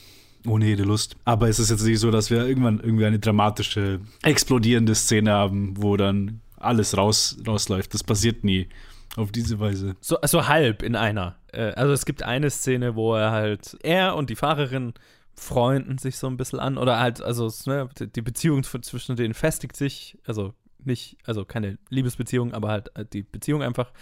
[0.47, 1.17] ohne jede Lust.
[1.27, 5.75] Aber es ist jetzt nicht so, dass wir irgendwann irgendwie eine dramatische, explodierende Szene haben,
[5.77, 7.95] wo dann alles raus, rausläuft.
[7.95, 8.69] Das passiert nie
[9.17, 9.97] auf diese Weise.
[10.01, 11.37] So, so halb in einer.
[11.53, 14.95] Äh, Also es gibt eine Szene, wo er halt, er und die Fahrerin
[15.35, 19.35] freunden sich so ein bisschen an oder halt, also ne, die- Beziehung zw- zwischen denen
[19.35, 20.53] festigt sich, also
[20.85, 23.93] nicht, also keine Liebesbeziehung, aber halt äh, die Beziehung einfach.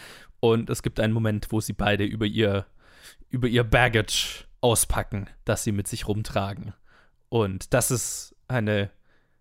[0.40, 2.66] Und es gibt einen Moment, wo sie beide über ihr,
[3.28, 6.72] über ihr Baggage auspacken, das sie mit sich rumtragen.
[7.28, 8.90] Und das ist eine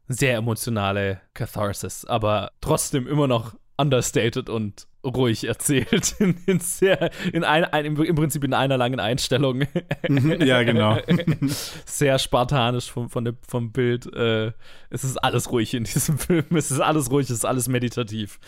[0.07, 6.15] sehr emotionale Catharsis, aber trotzdem immer noch understated und ruhig erzählt.
[6.19, 9.63] In, in sehr, in ein, ein, im Prinzip in einer langen Einstellung.
[10.07, 10.97] Mhm, ja, genau.
[11.85, 14.11] sehr spartanisch vom, von der, vom Bild.
[14.13, 14.53] Äh,
[14.89, 16.45] es ist alles ruhig in diesem Film.
[16.55, 18.39] Es ist alles ruhig, es ist alles meditativ.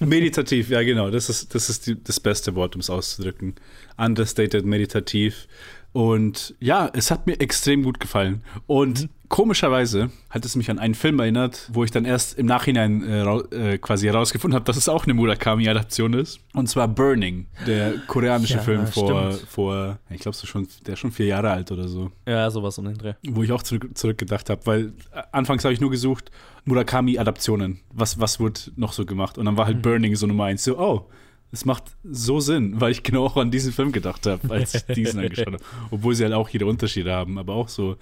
[0.00, 1.10] Meditativ, ja, genau.
[1.10, 3.54] Das ist, das, ist die, das beste Wort, um es auszudrücken.
[3.96, 5.48] Understated, meditativ.
[5.92, 8.42] Und ja, es hat mir extrem gut gefallen.
[8.66, 9.10] Und mhm.
[9.34, 13.72] Komischerweise hat es mich an einen Film erinnert, wo ich dann erst im Nachhinein äh,
[13.72, 16.38] äh, quasi herausgefunden habe, dass es auch eine Murakami-Adaption ist.
[16.52, 21.00] Und zwar Burning, der koreanische ja, Film vor, vor, ich glaube, so schon, der ist
[21.00, 22.12] schon vier Jahre alt oder so.
[22.28, 23.14] Ja, sowas um den Dreh.
[23.28, 26.30] Wo ich auch zurück, zurückgedacht habe, weil äh, anfangs habe ich nur gesucht,
[26.64, 27.80] Murakami-Adaptionen.
[27.92, 29.36] Was, was wird noch so gemacht?
[29.36, 29.82] Und dann war halt mhm.
[29.82, 30.62] Burning so Nummer eins.
[30.62, 31.10] So, oh,
[31.50, 34.82] es macht so Sinn, weil ich genau auch an diesen Film gedacht habe, als ich
[34.94, 35.58] diesen angeschaut habe.
[35.90, 37.96] Obwohl sie halt auch jede Unterschiede haben, aber auch so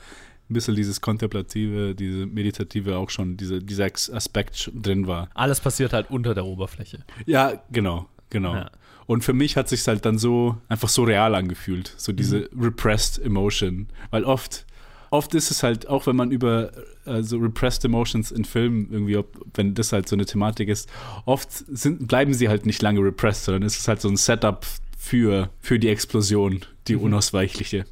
[0.53, 5.29] ein bisschen dieses Kontemplative, diese Meditative auch schon, diese, dieser Aspekt drin war.
[5.35, 7.01] Alles passiert halt unter der Oberfläche.
[7.27, 8.55] Ja, genau, genau.
[8.55, 8.71] Ja.
[9.07, 12.63] Und für mich hat sich halt dann so einfach so real angefühlt, so diese mhm.
[12.65, 14.67] repressed Emotion, weil oft
[15.11, 16.73] oft ist es halt, auch wenn man über
[17.05, 20.89] äh, so repressed emotions in Filmen irgendwie, ob, wenn das halt so eine Thematik ist,
[21.27, 24.67] oft sind, bleiben sie halt nicht lange repressed, sondern ist es halt so ein Setup
[24.99, 27.03] für, für die Explosion, die mhm.
[27.03, 27.85] unausweichliche.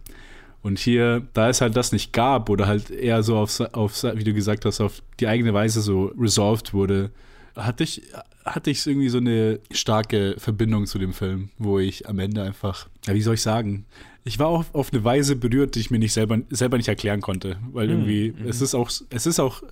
[0.63, 4.25] Und hier, da es halt das nicht gab oder halt eher so auf, auf, wie
[4.25, 7.11] du gesagt hast, auf die eigene Weise so resolved wurde,
[7.57, 8.03] hatte ich,
[8.45, 12.89] hatte ich irgendwie so eine starke Verbindung zu dem Film, wo ich am Ende einfach,
[13.07, 13.87] ja, wie soll ich sagen,
[14.25, 17.21] ich war auch auf eine Weise berührt, die ich mir nicht selber, selber nicht erklären
[17.21, 17.57] konnte.
[17.73, 18.49] Weil hm, irgendwie, mhm.
[18.49, 19.63] es ist auch, es ist auch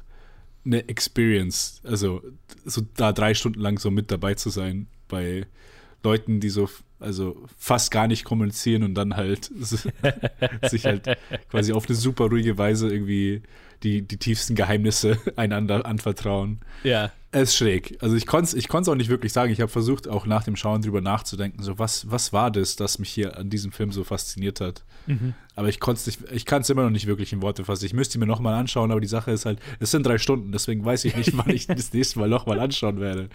[0.65, 1.81] eine Experience.
[1.85, 2.23] Also,
[2.65, 5.47] so da drei Stunden lang so mit dabei zu sein bei
[6.03, 6.69] Leuten, die so,
[7.01, 9.51] also fast gar nicht kommunizieren und dann halt
[10.63, 11.17] sich halt
[11.51, 13.43] quasi auf eine super ruhige Weise irgendwie
[13.83, 16.61] die, die tiefsten Geheimnisse einander anvertrauen.
[16.83, 17.13] Ja.
[17.31, 17.99] Es ist schräg.
[18.01, 19.53] Also ich konnte es ich auch nicht wirklich sagen.
[19.53, 22.99] Ich habe versucht, auch nach dem Schauen drüber nachzudenken, so was, was war das, das
[22.99, 24.83] mich hier an diesem Film so fasziniert hat.
[25.07, 25.35] Mhm.
[25.55, 27.85] Aber ich konnte ich kann es immer noch nicht wirklich in Worte fassen.
[27.85, 30.85] Ich müsste mir nochmal anschauen, aber die Sache ist halt, es sind drei Stunden, deswegen
[30.85, 33.29] weiß ich nicht, wann ich das nächste Mal nochmal anschauen werde.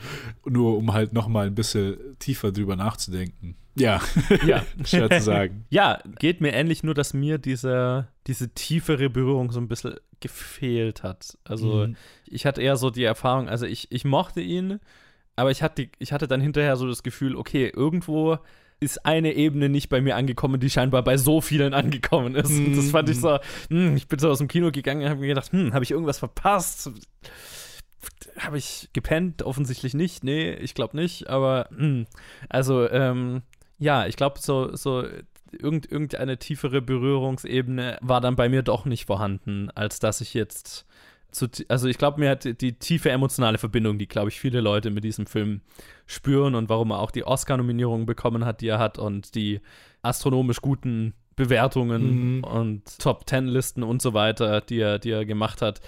[0.44, 3.56] Nur um halt nochmal ein bisschen tiefer drüber nachzudenken.
[3.76, 4.02] Ja,
[4.46, 4.64] ja.
[4.86, 5.66] schwer zu sagen.
[5.70, 11.04] Ja, geht mir ähnlich, nur dass mir diese, diese tiefere Berührung so ein bisschen gefehlt
[11.04, 11.38] hat.
[11.44, 11.96] Also mhm.
[12.28, 14.80] Ich hatte eher so die Erfahrung, also ich, ich mochte ihn,
[15.36, 18.38] aber ich hatte, ich hatte dann hinterher so das Gefühl, okay, irgendwo
[18.80, 22.52] ist eine Ebene nicht bei mir angekommen, die scheinbar bei so vielen angekommen ist.
[22.52, 25.22] Und das fand ich so, hm, ich bin so aus dem Kino gegangen und habe
[25.22, 26.92] mir gedacht, hm, habe ich irgendwas verpasst?
[28.38, 29.44] Habe ich gepennt?
[29.44, 30.24] Offensichtlich nicht.
[30.24, 31.30] Nee, ich glaube nicht.
[31.30, 32.06] Aber, hm,
[32.50, 33.42] also, ähm,
[33.80, 35.06] ja, ich glaube, so, so
[35.52, 40.86] irgend, irgendeine tiefere Berührungsebene war dann bei mir doch nicht vorhanden, als dass ich jetzt
[41.34, 44.62] zu, also ich glaube, mir hat die, die tiefe emotionale Verbindung, die, glaube ich, viele
[44.62, 45.62] Leute mit diesem Film
[46.06, 49.60] spüren und warum er auch die Oscar-Nominierung bekommen hat, die er hat und die
[50.02, 52.43] astronomisch guten Bewertungen mhm.
[52.43, 55.82] und Top-Ten-Listen und so weiter, die er, die er gemacht hat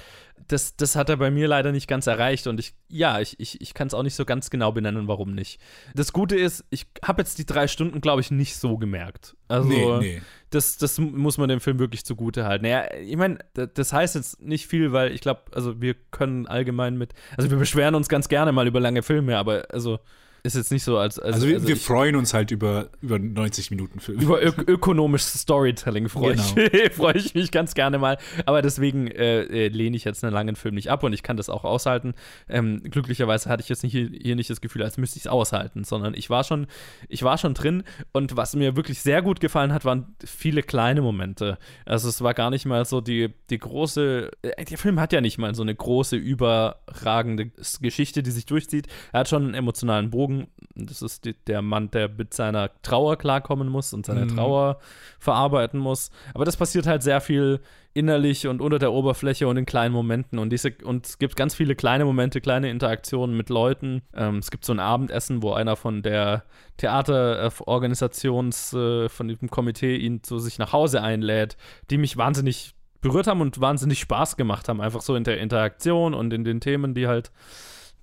[0.47, 3.62] das, das hat er bei mir leider nicht ganz erreicht und ich, ja, ich, ich,
[3.62, 5.60] ich kann es auch nicht so ganz genau benennen, warum nicht.
[5.95, 9.36] Das Gute ist, ich habe jetzt die drei Stunden, glaube ich, nicht so gemerkt.
[9.47, 10.21] Also, nee, nee.
[10.51, 12.65] Das, das muss man dem Film wirklich zugute halten.
[12.65, 16.97] Ja, ich meine, das heißt jetzt nicht viel, weil ich glaube, also wir können allgemein
[16.97, 19.99] mit, also wir beschweren uns ganz gerne mal über lange Filme, aber also
[20.45, 21.19] ist jetzt nicht so als.
[21.19, 24.19] als also, wir, also wir freuen uns halt über, über 90 Minuten Film.
[24.19, 26.69] Über ök ökonomisches Storytelling freue genau.
[26.71, 28.17] ich, freu ich mich ganz gerne mal.
[28.45, 31.38] Aber deswegen äh, äh, lehne ich jetzt einen langen Film nicht ab und ich kann
[31.38, 32.13] das auch aushalten.
[32.47, 35.27] Ähm, glücklicherweise hatte ich jetzt nicht hier, hier nicht das Gefühl, als müsste ich es
[35.27, 36.67] aushalten, sondern ich war schon,
[37.10, 41.01] ich war schon drin und was mir wirklich sehr gut gefallen hat, waren viele kleine
[41.01, 41.58] Momente.
[41.86, 45.21] Also es war gar nicht mal so die, die große, äh, der Film hat ja
[45.21, 48.88] nicht mal so eine große, überragende Geschichte, die sich durchzieht.
[49.12, 50.48] Er hat schon einen emotionalen Bogen Drogen.
[50.76, 54.36] Das ist die, der Mann, der mit seiner Trauer klarkommen muss und seine mhm.
[54.36, 54.80] Trauer
[55.19, 56.12] verarbeiten muss.
[56.34, 57.62] Aber das passiert halt sehr viel
[57.93, 60.38] innerlich und unter der Oberfläche und in kleinen Momenten.
[60.38, 64.02] Und, diese, und es gibt ganz viele kleine Momente, kleine Interaktionen mit Leuten.
[64.13, 66.43] Ähm, es gibt so ein Abendessen, wo einer von der
[66.78, 71.55] Theaterorganisations, äh, von dem Komitee ihn zu sich nach Hause einlädt,
[71.89, 74.82] die mich wahnsinnig berührt haben und wahnsinnig Spaß gemacht haben.
[74.82, 77.32] Einfach so in der Interaktion und in den Themen, die halt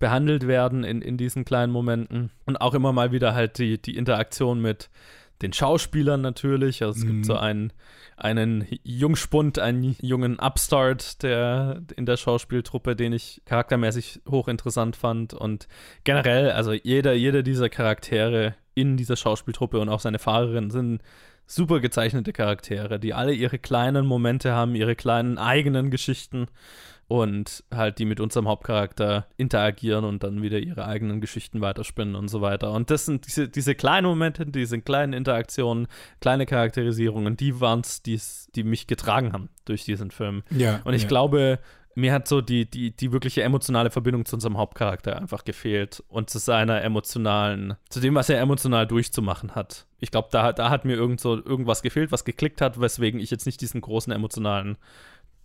[0.02, 2.32] behandelt werden in, in diesen kleinen Momenten.
[2.44, 4.90] Und auch immer mal wieder halt die, die Interaktion mit
[5.42, 6.82] den Schauspielern natürlich.
[6.82, 7.08] Also es mhm.
[7.12, 7.72] gibt so einen,
[8.16, 15.34] einen Jungspund, einen jungen Upstart der, in der Schauspieltruppe, den ich charaktermäßig hochinteressant fand.
[15.34, 15.68] Und
[16.02, 21.00] generell, also jeder, jeder dieser Charaktere in dieser Schauspieltruppe und auch seine Fahrerin sind
[21.46, 26.48] super gezeichnete Charaktere, die alle ihre kleinen Momente haben, ihre kleinen eigenen Geschichten
[27.08, 32.28] und halt die mit unserem Hauptcharakter interagieren und dann wieder ihre eigenen Geschichten weiterspinnen und
[32.28, 32.72] so weiter.
[32.72, 35.88] Und das sind diese, diese kleinen Momente, diese kleinen Interaktionen,
[36.20, 40.42] kleine Charakterisierungen, die waren es, die mich getragen haben durch diesen Film.
[40.50, 41.08] Ja, und ich ja.
[41.08, 41.58] glaube,
[41.94, 46.30] mir hat so die, die, die wirkliche emotionale Verbindung zu unserem Hauptcharakter einfach gefehlt und
[46.30, 49.86] zu seiner emotionalen, zu dem, was er emotional durchzumachen hat.
[50.00, 53.30] Ich glaube, da, da hat mir irgend so, irgendwas gefehlt, was geklickt hat, weswegen ich
[53.30, 54.78] jetzt nicht diesen großen emotionalen,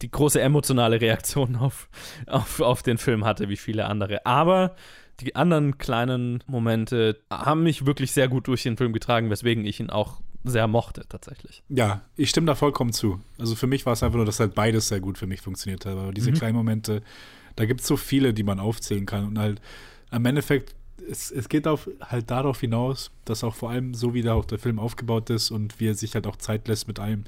[0.02, 1.89] die große emotionale Reaktion auf,
[2.28, 4.26] auf, auf den Film hatte, wie viele andere.
[4.26, 4.76] Aber
[5.20, 9.80] die anderen kleinen Momente haben mich wirklich sehr gut durch den Film getragen, weswegen ich
[9.80, 11.64] ihn auch sehr mochte, tatsächlich.
[11.68, 13.20] Ja, ich stimme da vollkommen zu.
[13.39, 15.86] Also für mich war es einfach nur, dass halt beides sehr gut für mich funktioniert
[15.86, 15.93] hat.
[15.93, 16.36] Aber diese Mhm.
[16.36, 17.02] kleinen Momente,
[17.56, 19.26] da gibt es so viele, die man aufzählen kann.
[19.26, 19.60] Und halt
[20.12, 20.76] am Endeffekt,
[21.10, 24.45] es, es geht auf, halt darauf hinaus, dass auch vor allem so, wie da auch
[24.45, 27.24] der Film aufgebaut ist und wie er sich halt auch Zeit lässt mit allem,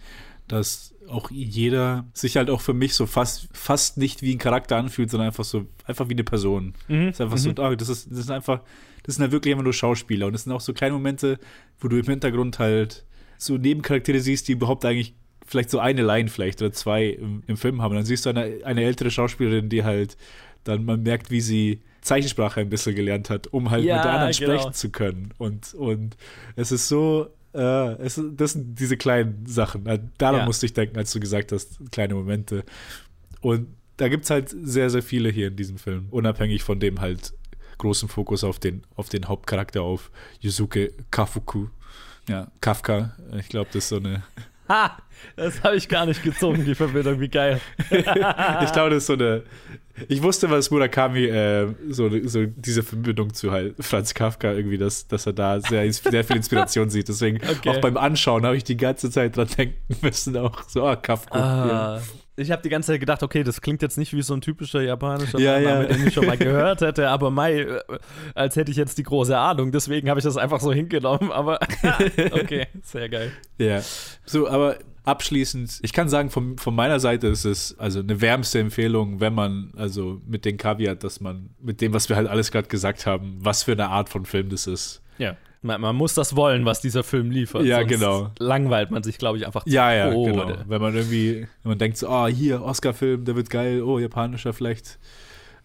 [0.49, 4.77] dass auch jeder sich halt auch für mich so fast, fast nicht wie ein Charakter
[4.77, 6.73] anfühlt, sondern einfach so, einfach wie eine Person.
[6.87, 7.07] Mhm.
[7.07, 7.55] Das ist einfach so, Mhm.
[7.59, 8.61] ah, das ist, das ist einfach,
[9.03, 10.27] das sind halt wirklich einfach nur Schauspieler.
[10.27, 11.39] Und das sind auch so kleine Momente,
[11.79, 13.05] wo du im Hintergrund halt
[13.37, 15.15] so Nebencharaktere siehst, die überhaupt eigentlich
[15.47, 17.91] vielleicht so eine Line vielleicht oder zwei im, im Film haben.
[17.91, 20.15] Und dann siehst du eine, eine ältere Schauspielerin, die halt
[20.65, 24.11] dann man merkt, wie sie Zeichensprache ein bisschen gelernt hat, um halt Ja, mit der
[24.11, 24.53] anderen genau.
[24.59, 25.33] sprechen zu können.
[25.37, 26.17] Und, und
[26.55, 29.85] es ist so, äh, es, das sind diese kleinen Sachen.
[29.85, 30.45] Äh, Daran Ja.
[30.45, 32.63] musste ich denken, als du gesagt hast, kleine Momente.
[33.41, 36.07] Und da gibt es halt sehr, sehr viele hier in diesem Film.
[36.11, 37.33] Unabhängig von dem halt
[37.79, 41.67] großen Fokus auf den, auf den Hauptcharakter, auf Yusuke Kafuku.
[42.27, 43.15] Ja, Kafka.
[43.39, 44.23] Ich glaube, das ist so eine.
[44.67, 44.97] Ha!
[45.35, 47.59] Das habe ich gar nicht gezogen, die Verbindung, wie geil.
[47.89, 48.03] ich
[48.71, 49.43] glaube, das ist so eine.
[50.07, 55.07] Ich wusste, was Murakami äh, so, so diese Verbindung zu halt Franz Kafka irgendwie, dass,
[55.07, 57.07] dass er da sehr, sehr viel Inspiration sieht.
[57.09, 57.69] Deswegen Okay.
[57.69, 61.37] auch beim Anschauen habe ich die ganze Zeit dran denken müssen, auch so, ah, Kafka.
[61.97, 62.01] Ah,
[62.35, 64.81] ich habe die ganze Zeit gedacht, okay, das klingt jetzt nicht wie so ein typischer
[64.81, 65.93] japanischer Ja, Name, ja.
[65.93, 67.81] den ich schon mal gehört hätte, aber Mai, äh,
[68.33, 71.59] als hätte ich jetzt die große Ahnung, deswegen habe ich das einfach so hingenommen, aber
[72.31, 73.31] okay, sehr geil.
[73.57, 73.81] Ja.
[74.25, 74.77] So, aber
[75.09, 79.33] abschließend, ich kann sagen, von, von meiner Seite ist es also eine wärmste Empfehlung, wenn
[79.33, 83.05] man, also mit dem Kaviar, dass man, mit dem, was wir halt alles gerade gesagt
[83.05, 85.01] haben, was für eine Art von Film das ist.
[85.17, 85.35] Ja.
[85.61, 87.63] Man, man muss das wollen, was dieser Film liefert.
[87.63, 88.31] Ja, genau.
[88.39, 90.31] Langweilt man sich, glaube ich, einfach zu Ja, ja, Tode.
[90.31, 90.53] genau.
[90.67, 94.53] Wenn man irgendwie, wenn man denkt so, ah, hier, Oscar-Film, der wird geil, oh, japanischer
[94.53, 94.99] vielleicht,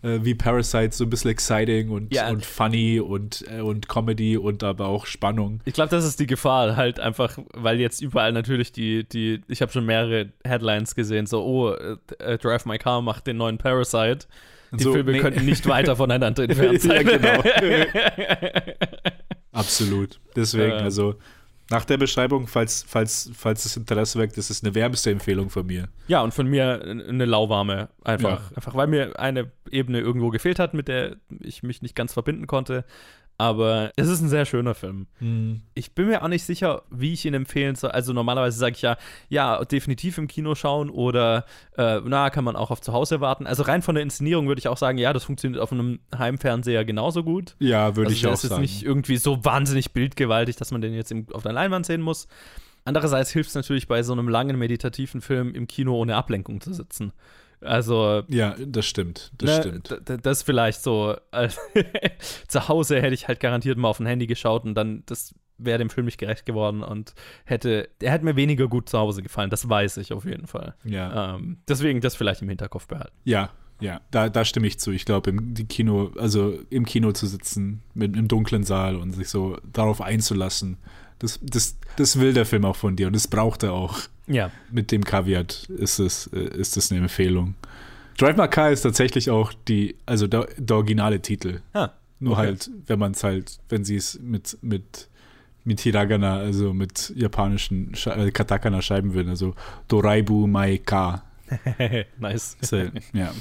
[0.04, 2.28] äh, wie Parasite, so ein bisschen exciting und, Ja.
[2.28, 5.60] und funny und, äh, und Comedy und aber auch Spannung.
[5.64, 9.62] Ich glaube, das ist die Gefahr, halt einfach, weil jetzt überall natürlich die, die, ich
[9.62, 13.58] habe schon mehrere Headlines gesehen, so, oh, äh, äh, Drive My Car macht den neuen
[13.58, 14.26] Parasite.
[14.72, 15.20] Die So, Filme nee.
[15.20, 17.06] könnten nicht weiter voneinander entfernt sein.
[17.06, 17.42] ja, genau.
[19.52, 20.18] Absolut.
[20.34, 21.14] Deswegen, also
[21.70, 25.66] nach der Beschreibung, falls, falls, falls das Interesse weckt, ist es eine wärmste Empfehlung von
[25.66, 25.88] mir.
[26.08, 27.88] Ja, und von mir eine lauwarme.
[28.02, 28.56] Einfach, Ja.
[28.56, 32.46] einfach weil mir eine Ebene irgendwo gefehlt hat, mit der ich mich nicht ganz verbinden
[32.46, 32.84] konnte.
[33.44, 35.06] Aber es ist ein sehr schöner Film.
[35.20, 35.60] Mhm.
[35.74, 37.90] Ich bin mir auch nicht sicher, wie ich ihn empfehlen soll.
[37.90, 38.96] Also normalerweise sage ich ja,
[39.28, 41.44] ja, definitiv im Kino schauen oder
[41.76, 43.46] äh, na, kann man auch auf zu Hause warten.
[43.46, 46.86] Also rein von der Inszenierung würde ich auch sagen, ja, das funktioniert auf einem Heimfernseher
[46.86, 47.54] genauso gut.
[47.58, 48.62] Ja, würde also ich auch ist jetzt sagen.
[48.62, 52.26] nicht irgendwie so wahnsinnig bildgewaltig, dass man den jetzt im, auf der Leinwand sehen muss.
[52.86, 56.72] Andererseits hilft es natürlich bei so einem langen meditativen Film im Kino ohne Ablenkung zu
[56.72, 57.12] sitzen.
[57.64, 59.32] Also Ja, das stimmt.
[59.38, 60.24] Das ne, stimmt.
[60.24, 61.16] Das vielleicht so.
[61.32, 61.48] äh,
[62.48, 65.78] zu Hause hätte ich halt garantiert mal auf ein Handy geschaut und dann, das wäre
[65.78, 69.50] dem Film nicht gerecht geworden und hätte, er hätte mir weniger gut zu Hause gefallen,
[69.50, 70.74] das weiß ich auf jeden Fall.
[70.84, 71.36] Ja.
[71.36, 73.16] Ähm, deswegen das vielleicht im Hinterkopf behalten.
[73.24, 73.50] Ja,
[73.80, 74.92] ja, da, da stimme ich zu.
[74.92, 79.28] Ich glaube, im Kino, also im Kino zu sitzen, mit, im dunklen Saal und sich
[79.28, 80.78] so darauf einzulassen,
[81.18, 83.98] das, das, das will der Film auch von dir und das braucht er auch.
[84.26, 84.50] Ja.
[84.70, 87.54] Mit dem Kaviat ist es, äh, ist es eine Empfehlung.
[88.16, 91.60] Drive My Car ist tatsächlich auch die, also der, der originale Titel.
[91.72, 92.42] Ah, Nur okay.
[92.42, 95.08] halt, wenn man es halt, wenn sie es mit, mit,
[95.64, 99.54] mit Hiragana, also mit japanischen Sch äh, Katakana schreiben würden, also
[99.88, 101.24] Doraibu Mai Ka.
[102.18, 102.56] nice.
[102.60, 103.32] Ist, äh, ja.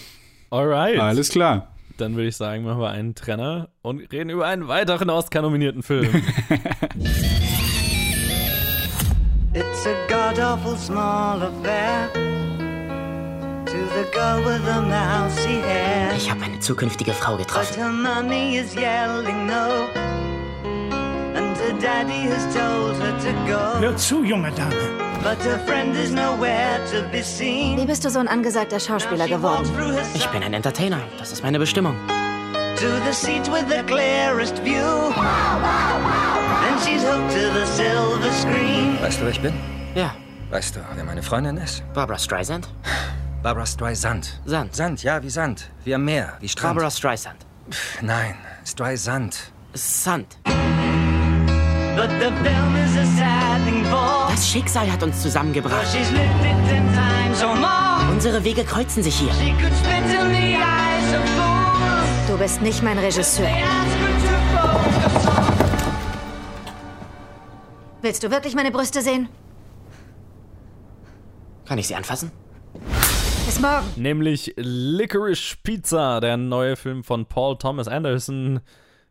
[0.49, 0.99] Alright.
[0.99, 1.69] Alles klar.
[1.97, 6.23] Dann würde ich sagen, machen wir einen Trenner und reden über einen weiteren Oscar-nominierten Film.
[9.55, 16.11] It's a god awful small affair to the girl with the mousy hair.
[16.17, 17.77] Ich habe eine zukünftige Frau But getroffen.
[17.81, 19.87] her mommy is yelling no,
[21.35, 23.79] and her daddy has told her to go.
[23.79, 24.73] Hör zu, junge Dame.
[25.23, 27.77] But her friend is nowhere to be seen.
[27.77, 29.69] Wie bist du so ein angesagter Schauspieler geworden?
[30.15, 30.99] Ich bin ein Entertainer.
[31.19, 31.95] Das ist meine Bestimmung.
[32.77, 35.13] To the seat with the clearest view.
[35.15, 36.42] And and she's
[36.81, 38.97] hooked to the silver screen.
[39.01, 39.53] Weißt du, wer ich bin?
[39.95, 40.15] Ja.
[40.49, 41.83] Weißt du, wer meine Freundin ist?
[41.93, 42.67] Barbara Streisand?
[43.41, 44.39] Barbara Streisand.
[44.45, 44.75] Sand.
[44.75, 45.69] Sand, ja, wie Sand.
[45.83, 46.75] Wie am Meer, wie Strand.
[46.75, 47.37] Barbara Streisand.
[47.69, 49.51] Pff, Nein, Streisand.
[49.73, 50.37] Sand.
[51.95, 54.27] But the film is a sad thing for.
[54.29, 55.85] Das Schicksal hat uns zusammengebracht.
[58.11, 59.31] Unsere Wege kreuzen sich hier.
[59.33, 62.27] She could spit in the eyes of fools.
[62.27, 63.47] Du bist nicht mein Regisseur.
[68.03, 69.29] Willst du wirklich meine Brüste sehen?
[71.65, 72.33] Kann ich sie anfassen?
[73.45, 73.85] Bis morgen.
[73.95, 78.59] Nämlich Licorice Pizza, der neue Film von Paul Thomas Anderson.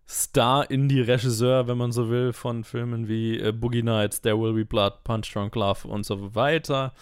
[0.07, 5.05] Star-Indie-Regisseur, wenn man so will, von Filmen wie äh, Boogie Nights, There Will Be Blood,
[5.05, 6.93] Punch Drunk Love und so weiter.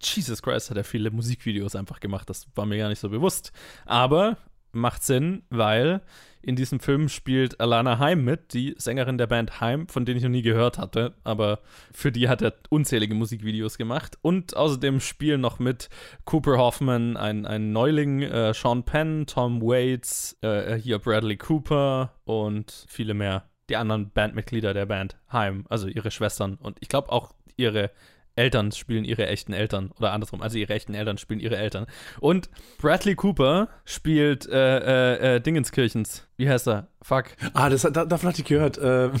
[0.00, 3.52] Jesus Christ, hat er viele Musikvideos einfach gemacht, das war mir gar nicht so bewusst.
[3.86, 4.38] Aber
[4.72, 6.00] macht Sinn, weil
[6.48, 10.22] in diesem Film spielt Alana Heim mit, die Sängerin der Band Heim, von denen ich
[10.22, 11.58] noch nie gehört hatte, aber
[11.92, 14.16] für die hat er unzählige Musikvideos gemacht.
[14.22, 15.90] Und außerdem spielen noch mit
[16.24, 22.86] Cooper Hoffman, ein, ein Neuling, äh, Sean Penn, Tom Waits, äh, hier Bradley Cooper und
[22.88, 23.44] viele mehr.
[23.68, 27.90] Die anderen Bandmitglieder der Band Heim, also ihre Schwestern und ich glaube auch ihre
[28.38, 31.86] Eltern spielen ihre echten Eltern oder andersrum, also ihre echten Eltern spielen ihre Eltern.
[32.20, 32.48] Und
[32.80, 36.26] Bradley Cooper spielt äh, äh, äh, Dingenskirchens.
[36.36, 36.86] Wie heißt er?
[37.02, 37.24] Fuck.
[37.52, 38.78] Ah, das, da, davon hatte ich gehört.
[38.80, 39.12] Ähm,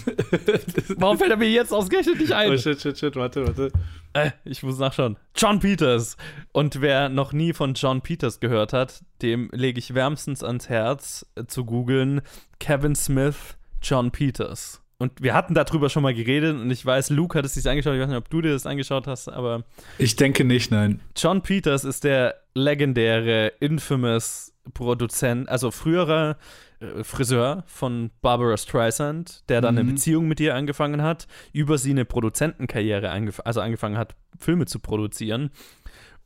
[0.96, 2.52] Warum fällt er mir jetzt ausgerechnet nicht ein?
[2.52, 3.72] oh, shit, shit, shit, warte, warte.
[4.12, 5.16] Äh, ich muss nachschauen.
[5.34, 6.16] John Peters.
[6.52, 11.26] Und wer noch nie von John Peters gehört hat, dem lege ich wärmstens ans Herz
[11.34, 12.20] äh, zu googeln
[12.60, 14.80] Kevin Smith, John Peters.
[15.00, 17.94] Und wir hatten darüber schon mal geredet und ich weiß, Luke hat es sich angeschaut.
[17.94, 19.62] Ich weiß nicht, ob du dir das angeschaut hast, aber
[19.96, 21.00] Ich denke nicht, nein.
[21.16, 26.36] John Peters ist der legendäre, infamous Produzent, also früherer
[26.80, 29.94] äh, Friseur von Barbara Streisand, der dann eine Mhm.
[29.94, 34.80] Beziehung mit ihr angefangen hat, über sie eine Produzentenkarriere, angef also angefangen hat, Filme zu
[34.80, 35.50] produzieren.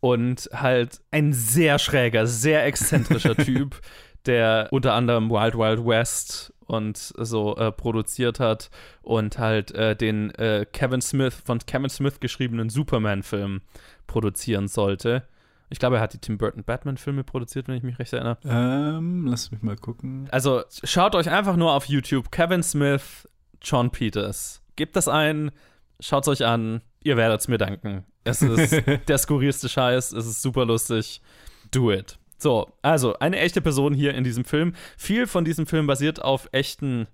[0.00, 3.80] Und halt ein sehr schräger, sehr exzentrischer Typ,
[4.26, 8.70] der unter anderem Wild Wild West und so äh, produziert hat
[9.02, 13.60] und halt äh, den äh, Kevin Smith, von Kevin Smith geschriebenen Superman-Film
[14.06, 15.24] produzieren sollte.
[15.70, 18.36] Ich glaube, er hat die Tim Burton Batman-Filme produziert, wenn ich mich recht erinnere.
[18.44, 20.28] Ähm, lass mich mal gucken.
[20.30, 23.26] Also schaut euch einfach nur auf YouTube Kevin Smith,
[23.62, 24.62] John Peters.
[24.76, 25.50] Gebt das ein,
[25.98, 28.04] schaut es euch an, ihr werdet es mir danken.
[28.24, 31.22] Es ist der skurrilste Scheiß, es ist super lustig.
[31.70, 32.18] Do it.
[32.42, 34.74] So, also eine echte Person hier in diesem Film.
[34.96, 37.06] Viel von diesem Film basiert auf echten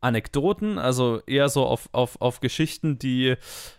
[0.00, 3.34] Anekdoten, also eher so auf, auf, auf Geschichten, die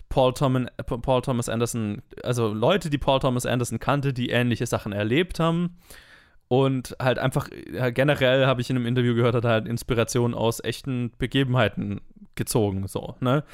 [0.10, 4.92] Paul, Thoman, Paul Thomas Anderson, also Leute, die Paul Thomas Anderson kannte, die ähnliche Sachen
[4.92, 5.78] erlebt haben.
[6.50, 7.50] Und halt einfach,
[7.94, 12.02] generell habe ich in einem Interview gehört, hat er halt Inspiration aus echten Begebenheiten
[12.36, 13.46] gezogen, so, ne?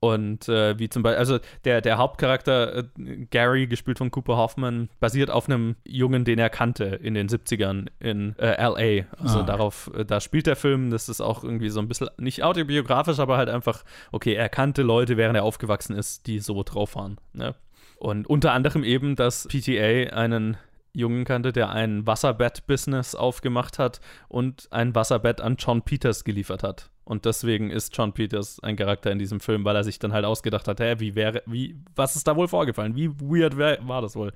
[0.00, 2.84] Und äh, wie zum Beispiel, also der, der Hauptcharakter äh,
[3.30, 7.88] Gary, gespielt von Cooper Hoffman, basiert auf einem Jungen, den er kannte in den 70ern
[7.98, 9.06] in äh, LA.
[9.18, 9.42] Also Ah.
[9.42, 13.18] darauf, äh, da spielt der Film, das ist auch irgendwie so ein bisschen, nicht autobiografisch,
[13.18, 17.18] aber halt einfach, okay, er kannte Leute, während er aufgewachsen ist, die so drauf waren.
[17.32, 17.54] Ne?
[17.98, 20.56] Und unter anderem eben, dass PTA einen
[20.92, 26.90] Jungen kannte, der ein Wasserbett-Business aufgemacht hat und ein Wasserbett an John Peters geliefert hat.
[27.08, 30.26] Und deswegen ist John Peters ein Charakter in diesem Film, weil er sich dann halt
[30.26, 32.96] ausgedacht hat, hä, wie wäre, wie, was ist da wohl vorgefallen?
[32.96, 34.30] Wie weird wär, war das wohl?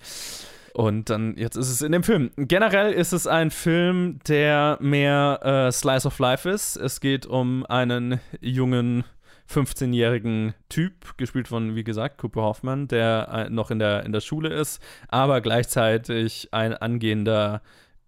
[0.73, 2.31] Und dann, jetzt ist es in dem Film.
[2.39, 6.77] Generell ist es ein Film, der mehr äh, Slice of Life ist.
[6.77, 9.05] Es geht um einen jungen
[9.51, 14.23] 15-jährigen Typ, gespielt von, wie gesagt, Cooper Hoffman, der äh, noch in der, in der
[14.23, 17.61] Schule ist, aber gleichzeitig ein angehender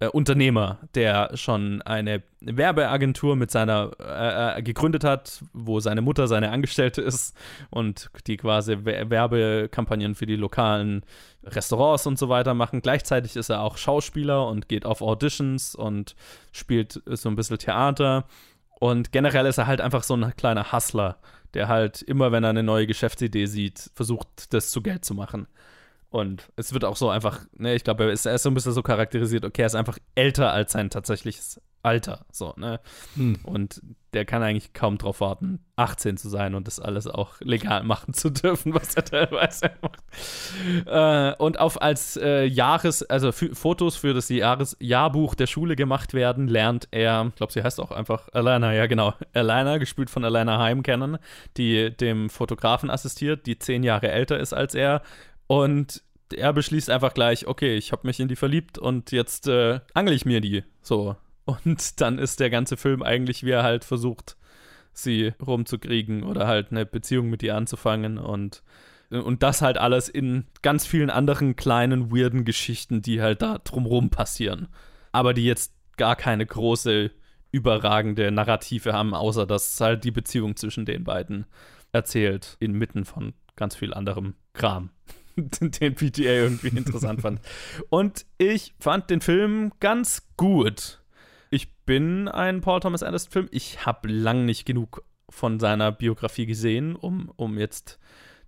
[0.05, 6.28] äh, Unternehmer, der schon eine Werbeagentur mit seiner äh, äh, gegründet hat, wo seine Mutter
[6.28, 7.36] seine Angestellte ist
[7.70, 11.05] und die quasi We- Werbekampagnen für die lokalen
[11.44, 12.82] Restaurants und so weiter machen.
[12.82, 16.14] Gleichzeitig ist er auch Schauspieler und geht auf Auditions und
[16.52, 18.24] spielt so ein bisschen Theater.
[18.80, 21.18] Und generell ist er halt einfach so ein kleiner Hustler,
[21.55, 25.46] der halt immer, wenn er eine neue Geschäftsidee sieht, versucht, das zu Geld zu machen.
[26.14, 28.84] Und es wird auch so einfach, ne, ich glaube, er ist, so ein bisschen so
[28.84, 32.78] charakterisiert, okay, er ist einfach älter als sein tatsächliches Alter, so, ne?
[33.16, 33.40] Hm.
[33.42, 37.82] Und der kann eigentlich kaum drauf warten, 18 zu sein und das alles auch legal
[37.82, 40.04] machen zu dürfen, was er teilweise macht.
[40.86, 46.14] Äh, und auf als äh, Jahres, also Fotos für das Jahres Jahrbuch der Schule gemacht
[46.14, 50.24] werden, lernt er, ich glaube, sie heißt auch einfach Alana, ja genau, Alana, gespielt von
[50.24, 51.18] Alana Heim kennen,
[51.56, 55.02] die dem Fotografen assistiert, die zehn Jahre älter ist als er
[55.46, 59.81] und er beschließt einfach gleich, okay, ich habe mich in die verliebt und jetzt äh,
[59.93, 60.64] angel ich mir die.
[60.81, 61.16] So.
[61.45, 64.37] Und dann ist der ganze Film eigentlich, wie er halt versucht,
[64.93, 68.62] sie rumzukriegen oder halt eine Beziehung mit ihr anzufangen und
[69.11, 74.11] und das halt alles in ganz vielen anderen kleinen, weirden Geschichten, die halt da drumrum
[74.11, 74.68] passieren.
[75.12, 77.11] Aber die jetzt gar keine große,
[77.53, 81.47] überragende Narrative haben, außer dass halt die Beziehung zwischen den beiden
[81.93, 84.91] erzählt, inmitten von ganz viel anderem Kram,
[85.37, 87.41] den PTA irgendwie interessant fand.
[87.91, 91.01] Und ich fand den Film ganz gut.
[91.51, 93.49] Ich bin ein Paul Thomas Anderson-Film.
[93.51, 97.99] Ich habe lang nicht genug von seiner Biografie gesehen, um, um jetzt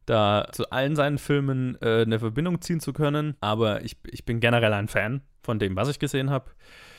[0.06, 3.36] da zu allen seinen Filmen äh, eine Verbindung ziehen zu können.
[3.40, 6.50] Aber ich, ich bin generell ein Fan von dem, was ich gesehen habe.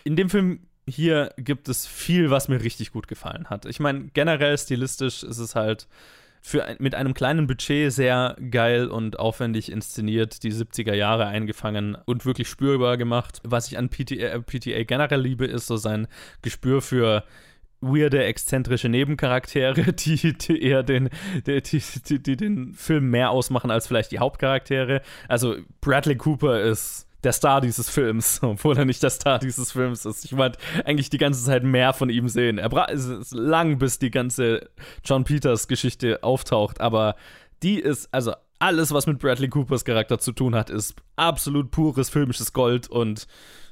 [0.03, 3.65] In dem Film hier gibt es viel, was mir richtig gut gefallen hat.
[3.65, 5.87] Ich meine, generell stilistisch ist es halt
[6.47, 12.25] für, mit einem kleinen Budget sehr geil und aufwendig inszeniert, die 70er Jahre eingefangen und
[12.25, 13.41] wirklich spürbar gemacht.
[13.43, 16.07] Was ich an PTA, PTA generell liebe, ist so sein
[16.41, 17.25] Gespür für
[17.81, 21.09] weirde, exzentrische Nebencharaktere, die, die eher den,
[21.45, 25.01] die, die, die, den Film mehr ausmachen als vielleicht die Hauptcharaktere.
[25.27, 30.05] Also Bradley Cooper ist der Star dieses Films, obwohl er nicht der Star dieses Films
[30.05, 30.23] ist.
[30.23, 32.57] Ich wollte eigentlich die ganze Zeit mehr von ihm sehen.
[32.57, 34.69] Er es ist lang, bis die ganze
[35.03, 37.15] John Peters Geschichte auftaucht, aber
[37.63, 42.09] die ist, also alles, was mit Bradley Coopers Charakter zu tun hat, ist absolut pures
[42.09, 43.27] filmisches Gold und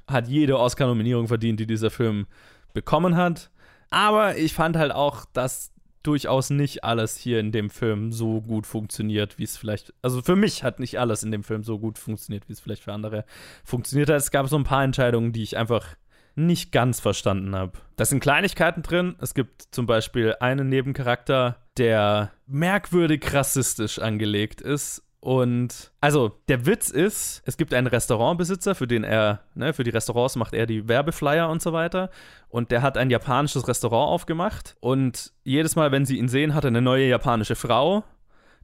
[0.05, 2.27] hat jede Oscar-Nominierung verdient, die dieser Film
[2.73, 3.51] bekommen hat.
[3.89, 5.71] Aber ich fand halt auch, dass
[6.07, 10.35] durchaus nicht alles hier in dem Film so gut funktioniert, wie es vielleicht, also für
[10.35, 13.25] mich hat nicht alles in dem Film so gut funktioniert, wie es vielleicht für andere
[13.63, 14.17] funktioniert hat.
[14.17, 15.95] Es gab so ein paar Entscheidungen, die ich einfach
[16.35, 17.73] nicht ganz verstanden habe.
[17.95, 19.15] Da sind Kleinigkeiten drin.
[19.21, 26.91] Es gibt zum Beispiel einen Nebencharakter, der merkwürdig rassistisch angelegt ist und also der Witz
[26.91, 30.87] ist, es gibt einen Restaurantbesitzer, für den er, ne, für die Restaurants macht er die
[30.87, 32.11] Werbeflyer und so weiter.
[32.47, 34.77] Und der hat ein japanisches Restaurant aufgemacht.
[34.81, 38.03] Und jedes Mal, wenn sie ihn sehen, hat er eine neue japanische Frau,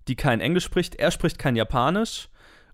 [0.07, 0.93] die kein Englisch spricht.
[0.97, 2.30] Er spricht kein Japanisch.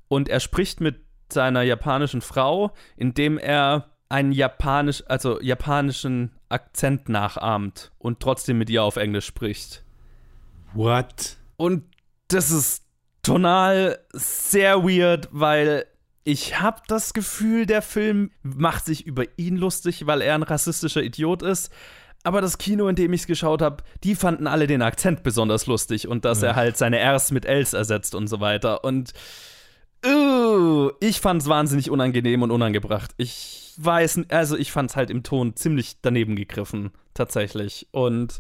[0.10, 1.00] Und er spricht mit
[1.32, 8.84] seiner japanischen Frau, indem er einen japanisch, also japanischen Akzent nachahmt und trotzdem mit ihr
[8.84, 9.86] auf Englisch spricht.
[10.74, 11.38] What?
[11.56, 11.86] Und
[12.28, 12.87] das ist
[13.28, 15.86] tonal sehr weird, weil
[16.24, 21.04] ich habe das Gefühl, der Film macht sich über ihn lustig, weil er ein rassistischer
[21.04, 21.72] Idiot ist.
[22.24, 25.68] Aber das Kino, in dem ich es geschaut habe, die fanden alle den Akzent besonders
[25.68, 26.50] lustig und dass ja.
[26.50, 28.84] er halt seine Rs mit Ls ersetzt und so weiter.
[28.84, 29.14] Und
[30.06, 33.12] uh, ich fand es wahnsinnig unangenehm und unangebracht.
[33.18, 37.88] Ich weiß, also ich fand es halt im Ton ziemlich daneben gegriffen, tatsächlich.
[37.92, 38.40] Und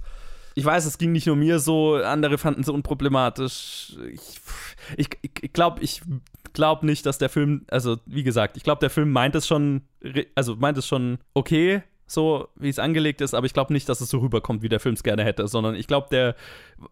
[0.58, 3.95] ich weiß, es ging nicht nur mir so, andere fanden es unproblematisch.
[4.12, 4.39] Ich,
[4.97, 5.10] ich,
[5.41, 6.01] ich glaube, ich
[6.53, 9.84] glaube nicht, dass der Film, also wie gesagt, ich glaube, der Film meint es schon,
[10.34, 14.01] also meint es schon okay, so wie es angelegt ist, aber ich glaube nicht, dass
[14.01, 16.36] es so rüberkommt, wie der Film es gerne hätte, sondern ich glaube, der,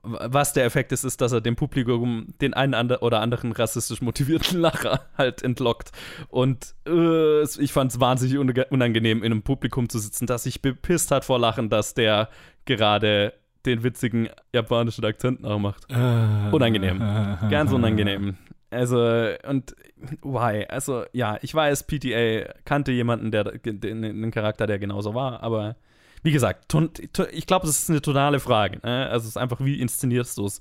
[0.04, 4.60] was der Effekt ist, ist, dass er dem Publikum den einen oder anderen rassistisch motivierten
[4.62, 5.92] Lacher halt entlockt.
[6.28, 11.10] Und äh, ich fand es wahnsinnig unangenehm, in einem Publikum zu sitzen, das sich bepisst
[11.10, 12.30] hat vor Lachen, dass der
[12.66, 13.34] gerade
[13.66, 15.86] den witzigen japanischen Akzent nachmacht.
[15.92, 17.02] Uh, unangenehm.
[17.02, 18.38] Uh, Ganz unangenehm.
[18.70, 18.98] Also,
[19.48, 19.76] und
[20.22, 20.66] why?
[20.68, 25.76] Also, ja, ich weiß, PTA kannte jemanden, der den, den Charakter, der genauso war, aber
[26.24, 26.74] wie gesagt,
[27.32, 28.80] ich glaube, das ist eine tonale Frage.
[28.84, 29.08] Ne?
[29.08, 30.60] Also, es ist einfach, wie inszenierst du es?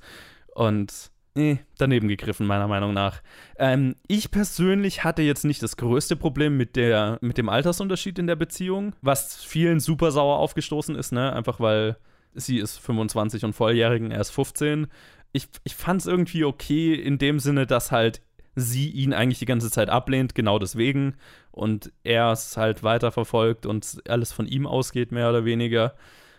[0.55, 3.23] Und nee, daneben gegriffen, meiner Meinung nach.
[3.59, 8.27] Ähm, ich persönlich hatte jetzt nicht das größte Problem mit, der, mit dem Altersunterschied in
[8.27, 11.33] der Beziehung, was vielen super sauer aufgestoßen ist, ne?
[11.33, 11.97] Einfach weil
[12.35, 14.87] sie ist 25 und volljährigen, er ist 15.
[15.33, 18.21] Ich, ich fand es irgendwie okay in dem Sinne, dass halt
[18.57, 21.17] sie ihn eigentlich die ganze Zeit ablehnt, genau deswegen.
[21.51, 25.95] Und er es halt weiterverfolgt und alles von ihm ausgeht, mehr oder weniger.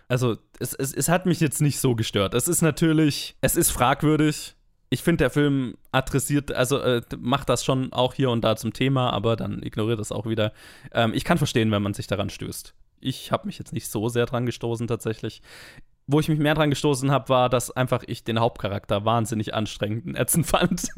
[0.08, 2.34] Also, es, es, es hat mich jetzt nicht so gestört.
[2.34, 4.54] Es ist natürlich, es ist fragwürdig.
[4.88, 8.72] Ich finde, der Film adressiert, also äh, macht das schon auch hier und da zum
[8.72, 10.52] Thema, aber dann ignoriert es auch wieder.
[10.92, 12.72] Ähm, ich kann verstehen, wenn man sich daran stößt
[13.06, 15.42] ich habe mich jetzt nicht so sehr dran gestoßen tatsächlich.
[16.08, 20.06] Wo ich mich mehr dran gestoßen habe, war, dass einfach ich den Hauptcharakter wahnsinnig anstrengend
[20.06, 20.88] und ätzend fand.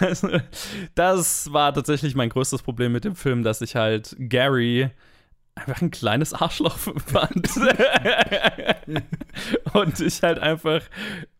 [0.00, 0.28] also,
[0.94, 4.90] das war tatsächlich mein größtes Problem mit dem Film, dass ich halt Gary
[5.54, 7.48] einfach ein kleines Arschloch fand.
[9.74, 10.82] und ich halt einfach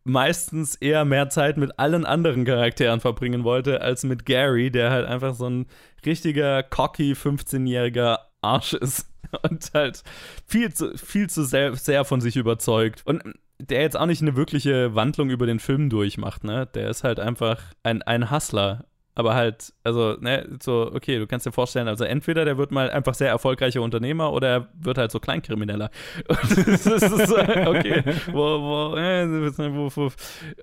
[0.05, 5.07] meistens eher mehr Zeit mit allen anderen Charakteren verbringen wollte, als mit Gary, der halt
[5.07, 5.67] einfach so ein
[6.05, 9.07] richtiger cocky 15-jähriger Arsch ist.
[9.49, 10.03] und halt
[10.47, 13.03] viel zu, viel zu sehr, sehr von sich überzeugt.
[13.05, 13.23] Und
[13.61, 16.67] der jetzt auch nicht eine wirkliche Wandlung über den Film durchmacht, ne?
[16.75, 18.85] Der ist halt einfach ein, ein Hustler
[19.19, 22.89] aber halt, also, ne, so, okay, du kannst dir vorstellen, also entweder der wird mal
[22.89, 25.91] einfach sehr erfolgreicher Unternehmer oder er wird halt so Kleinkrimineller.
[26.29, 28.97] Und das ist so, okay, wo.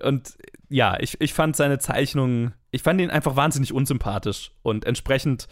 [0.02, 0.38] Und
[0.70, 5.48] ja, ich, ich fand seine Zeichnung, ich fand ihn einfach wahnsinnig unsympathisch und entsprechend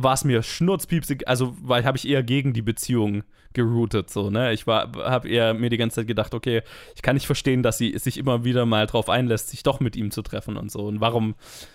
[0.00, 4.52] war es mir schnurzpiepsig, also weil habe ich eher gegen die Beziehung geroutet, so, ne?
[4.52, 6.62] Ich war, habe eher mir die ganze Zeit gedacht, okay,
[6.94, 9.96] ich kann nicht verstehen, dass sie sich immer wieder mal drauf einlässt, sich doch mit
[9.96, 10.86] ihm zu treffen und so.
[10.86, 11.34] Und warum,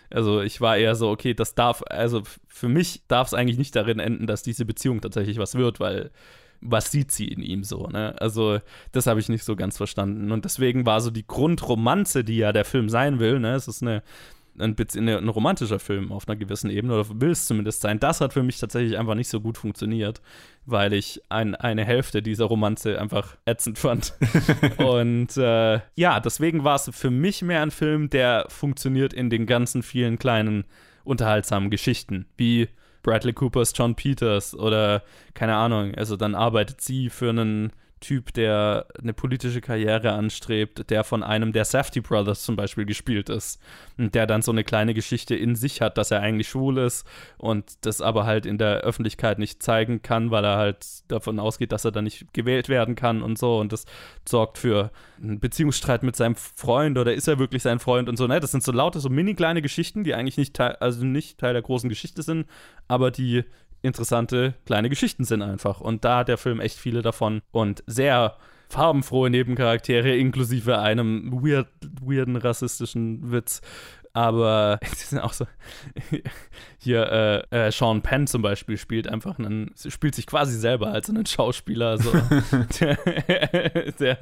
[0.10, 3.76] also ich war eher so, okay, das darf, also für mich darf es eigentlich nicht
[3.76, 6.12] darin enden, dass diese Beziehung tatsächlich was wird, weil
[6.62, 8.16] was sieht sie in ihm so, ne?
[8.22, 8.60] Also,
[8.94, 10.32] das habe ich nicht so ganz verstanden.
[10.32, 13.56] Und deswegen war so die Grundromanze, die ja der Film sein will, ne?
[13.56, 14.02] Es ist eine
[14.60, 18.00] ein, ein romantischer Film auf einer gewissen Ebene, oder will es zumindest sein.
[18.00, 20.22] Das hat für mich tatsächlich einfach nicht so gut funktioniert,
[20.66, 24.14] weil ich ein, eine Hälfte dieser Romanze einfach ätzend fand.
[24.78, 29.46] und äh, ja, deswegen war es für mich mehr ein Film, der funktioniert in den
[29.46, 30.66] ganzen vielen kleinen
[31.04, 32.70] unterhaltsamen Geschichten, wie
[33.02, 37.74] Bradley Coopers John Peters oder keine Ahnung, also dann arbeitet sie für einen
[38.04, 43.30] Typ, der eine politische Karriere anstrebt, der von einem der Safety Brothers zum Beispiel gespielt
[43.30, 43.62] ist
[43.98, 47.08] und der dann so eine kleine Geschichte in sich hat, dass er eigentlich schwul ist
[47.38, 51.72] und das aber halt in der Öffentlichkeit nicht zeigen kann, weil er halt davon ausgeht,
[51.72, 53.86] dass er dann nicht gewählt werden kann und so und das
[54.28, 54.92] sorgt für
[55.22, 58.42] einen Beziehungsstreit mit seinem Freund oder ist er wirklich sein Freund und so, ne?
[58.42, 61.62] Das sind so laute, so mini kleine Geschichten, die eigentlich nicht also nicht Teil der
[61.62, 62.48] großen Geschichte sind,
[62.90, 63.46] aber die
[63.84, 65.80] interessante kleine Geschichten sind einfach.
[65.80, 68.38] Und da hat der Film echt viele davon und sehr
[68.70, 71.68] farbenfrohe Nebencharaktere, inklusive einem weird,
[72.02, 73.62] weirden rassistischen Witz.
[74.14, 75.46] Aber die sind auch so.
[76.78, 81.10] Hier, äh, äh, Sean Penn zum Beispiel spielt einfach einen, spielt sich quasi selber als
[81.10, 82.12] einen Schauspieler, so,
[82.80, 84.18] der, der,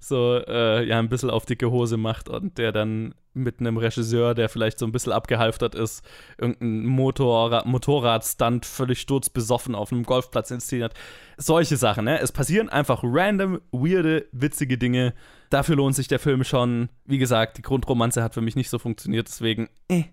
[0.00, 4.34] so, äh, ja, ein bisschen auf dicke Hose macht und der dann mit einem Regisseur,
[4.34, 6.04] der vielleicht so ein bisschen abgehalftert ist,
[6.38, 10.94] irgendeinen Motorrad, Motorradstunt völlig sturzbesoffen auf einem Golfplatz inszeniert.
[11.36, 12.20] Solche Sachen, ne?
[12.20, 15.14] Es passieren einfach random, weirde, witzige Dinge.
[15.50, 16.88] Dafür lohnt sich der Film schon.
[17.04, 20.04] Wie gesagt, die Grundromanze hat für mich nicht so funktioniert, deswegen, eh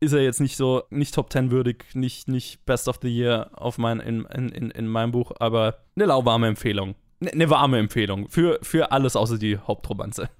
[0.00, 3.50] ist er jetzt nicht so, nicht Top 10 würdig, nicht, nicht Best of the Year
[3.54, 6.94] auf mein, in, in, in meinem Buch, aber eine lauwarme Empfehlung.
[7.20, 10.30] Eine ne warme Empfehlung für, für alles außer die Hauptromanze.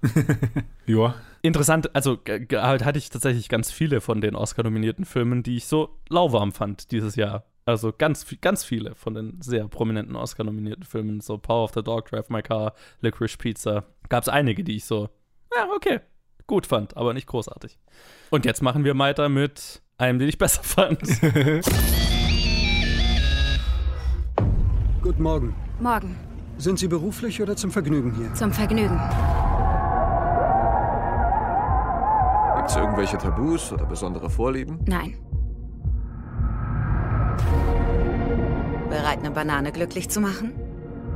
[0.87, 1.17] ja.
[1.43, 2.19] Interessant, also
[2.53, 6.93] halt hatte ich tatsächlich ganz viele von den Oscar-nominierten Filmen, die ich so lauwarm fand
[6.93, 7.45] dieses Jahr.
[7.65, 12.11] Also ganz, ganz viele von den sehr prominenten Oscar-nominierten Filmen, so Power of the Dog,
[12.11, 13.85] Drive My Car, Licorice Pizza.
[14.09, 15.09] Gab es einige, die ich so,
[15.55, 16.01] ja, okay,
[16.47, 17.77] gut fand, aber nicht großartig.
[18.31, 21.01] Und jetzt machen wir weiter mit einem, den ich besser fand.
[25.03, 25.55] Guten Morgen.
[25.81, 26.28] Morgen.
[26.59, 28.35] Sind Sie beruflich oder zum Vergnügen hier?
[28.35, 29.01] Zum Vergnügen.
[32.57, 34.81] Gibt es irgendwelche Tabus oder besondere Vorlieben?
[34.87, 35.17] Nein.
[38.91, 40.53] Bereit, eine Banane glücklich zu machen?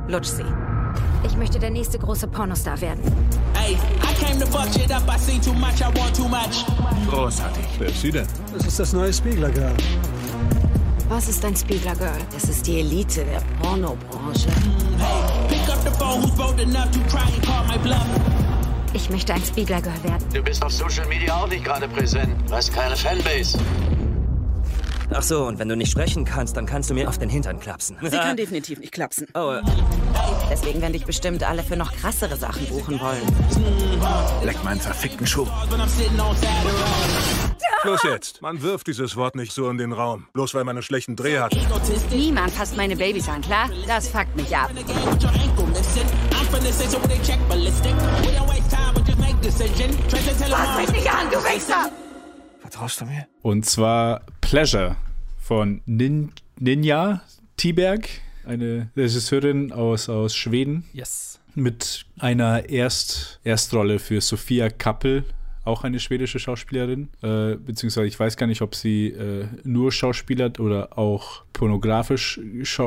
[0.07, 0.45] Lutsch sie.
[1.25, 3.01] Ich möchte der nächste große Pornostar werden.
[3.53, 5.03] Hey, I came to fuck shit up.
[5.07, 5.81] I seen too much.
[5.81, 6.65] I want too much.
[7.09, 7.65] Großartig.
[7.79, 8.27] Wer ist sie denn?
[8.53, 9.75] Das ist das neue Spiegler Girl.
[11.13, 12.17] Was ist ein Spiegler Girl?
[12.31, 14.49] Das ist die Elite der Pornobranche.
[14.97, 16.23] Hey, pick up the phone.
[16.23, 18.03] Who's bold enough to try and call my bluff?
[18.93, 20.25] Ich möchte ein Spiegler Girl werden.
[20.33, 22.33] Du bist auf Social Media auch nicht gerade präsent.
[22.49, 23.59] Du hast keine Fanbase.
[25.11, 27.59] Ach so, und wenn du nicht sprechen kannst, dann kannst du mir auf den Hintern
[27.59, 27.95] klapsen.
[28.01, 29.27] Sie kann definitiv nicht klapsen.
[29.35, 29.61] Oh, äh.
[30.49, 33.21] Deswegen werden dich bestimmt alle für noch krassere Sachen buchen wollen.
[34.43, 35.45] Leck meinen verfickten Schuh.
[37.85, 38.41] Los jetzt.
[38.41, 40.27] Man wirft dieses Wort nicht so in den Raum.
[40.33, 41.53] Bloß weil man einen schlechten Dreh hat.
[42.11, 43.69] Niemand fasst meine Babys an, klar?
[43.87, 44.71] Das fuckt mich ab.
[50.47, 51.91] Fass mich nicht an, du Wichser!
[52.59, 53.27] Vertraust du mir?
[53.41, 54.95] Und zwar Pleasure
[55.37, 57.21] von Nin Ninja
[57.57, 58.07] Tiberg,
[58.45, 60.85] eine Regisseurin aus, aus Schweden.
[60.93, 61.39] Yes.
[61.55, 65.25] Mit einer Erst Erstrolle für Sophia Kappel,
[65.65, 67.09] auch eine schwedische Schauspielerin.
[67.21, 72.39] Äh, beziehungsweise ich weiß gar nicht, ob sie äh, nur schauspielert oder auch pornografisch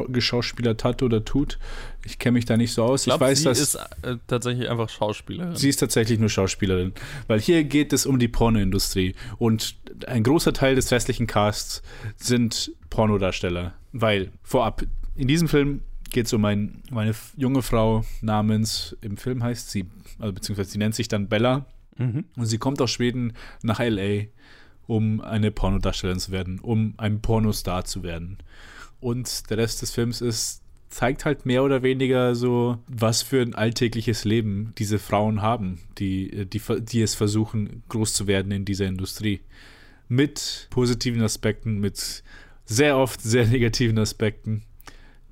[0.08, 1.58] geschauspielert hat oder tut.
[2.04, 3.02] Ich kenne mich da nicht so aus.
[3.02, 5.56] Ich, glaub, ich weiß, sie dass ist äh, tatsächlich einfach Schauspielerin.
[5.56, 6.92] Sie ist tatsächlich nur Schauspielerin,
[7.26, 11.82] weil hier geht es um die Pornoindustrie und ein großer Teil des restlichen Casts
[12.16, 14.82] sind Pornodarsteller, weil vorab
[15.14, 19.70] in diesem Film geht es um ein, um eine junge Frau namens, im Film heißt
[19.70, 19.86] sie,
[20.18, 21.66] also beziehungsweise sie nennt sich dann Bella
[21.98, 22.24] Mhm.
[22.36, 23.32] und sie kommt aus Schweden
[23.62, 24.24] nach LA,
[24.86, 28.38] um eine Pornodarstellerin zu werden, um ein Pornostar zu werden.
[29.00, 33.54] Und der Rest des Films ist, zeigt halt mehr oder weniger so, was für ein
[33.54, 38.86] alltägliches Leben diese Frauen haben, die, die, die es versuchen, groß zu werden in dieser
[38.86, 39.40] Industrie.
[40.08, 42.22] mit positiven Aspekten, mit
[42.64, 44.62] sehr oft sehr negativen Aspekten,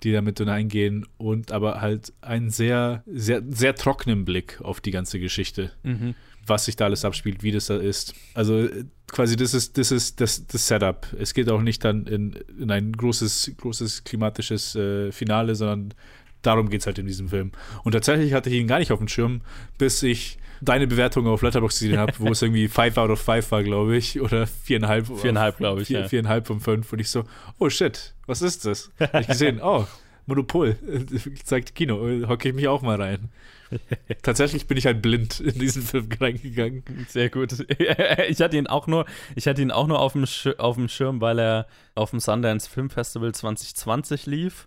[0.03, 5.19] die damit hineingehen und aber halt einen sehr, sehr, sehr trockenen Blick auf die ganze
[5.21, 5.73] Geschichte.
[5.83, 6.15] Mhm.
[6.47, 8.15] Was sich da alles abspielt, wie das da ist.
[8.35, 11.07] Also äh, quasi, das ist, das ist das, das Setup.
[11.19, 15.95] Es geht auch nicht dann in, in ein großes, großes klimatisches äh, Finale, sondern
[16.43, 17.53] darum geht es halt in diesem Film.
[17.83, 19.41] Und tatsächlich hatte ich ihn gar nicht auf dem Schirm,
[19.79, 23.51] bis ich deine Bewertung auf Letterboxd gesehen habe, wo es irgendwie 5 out of 5
[23.51, 25.17] war, glaube ich, oder 4,5.
[25.17, 26.07] Viereinhalb, glaube ich, ja.
[26.07, 26.93] 4,5 von 5.
[26.93, 27.25] Und ich so,
[27.59, 28.91] oh shit, was ist das?
[28.99, 29.87] Hab ich gesehen, oh,
[30.27, 30.77] Monopol,
[31.45, 31.97] zeigt Kino,
[32.29, 33.31] hocke ich mich auch mal rein.
[34.23, 36.85] Tatsächlich bin ich halt blind in diesen Film reingegangen.
[37.09, 37.53] Sehr gut.
[38.29, 39.05] Ich hatte ihn auch nur,
[39.37, 40.25] ich hatte ihn auch nur auf dem,
[40.59, 44.67] auf dem Schirm, weil er auf dem Sundance Film Festival 2020 lief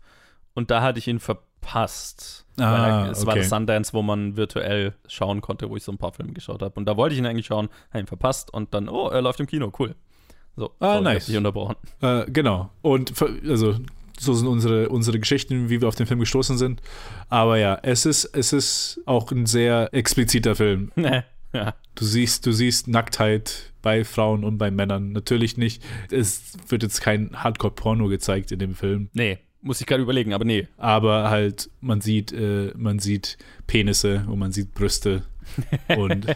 [0.53, 2.45] und da hatte ich ihn verpasst.
[2.59, 3.39] Ah, er- es war okay.
[3.41, 6.73] das Sundance, wo man virtuell schauen konnte, wo ich so ein paar Filme geschaut habe.
[6.79, 9.39] Und da wollte ich ihn eigentlich schauen, habe ihn verpasst und dann, oh, er läuft
[9.39, 9.95] im Kino, cool.
[10.55, 11.25] So, Ah, sorry, ich nice.
[11.27, 11.75] dich unterbrochen.
[12.01, 12.71] Äh, genau.
[12.81, 13.13] Und
[13.47, 13.75] also
[14.19, 16.81] so sind unsere, unsere Geschichten, wie wir auf den Film gestoßen sind.
[17.29, 20.91] Aber ja, es ist, es ist auch ein sehr expliziter Film.
[21.53, 21.75] ja.
[21.95, 25.11] Du siehst, du siehst Nacktheit bei Frauen und bei Männern.
[25.11, 25.83] Natürlich nicht.
[26.11, 29.09] Es wird jetzt kein Hardcore-Porno gezeigt in dem Film.
[29.13, 30.67] Nee, muss ich gerade überlegen, aber nee.
[30.77, 35.23] Aber halt, man sieht, äh, man sieht Penisse und man sieht Brüste
[35.97, 36.27] und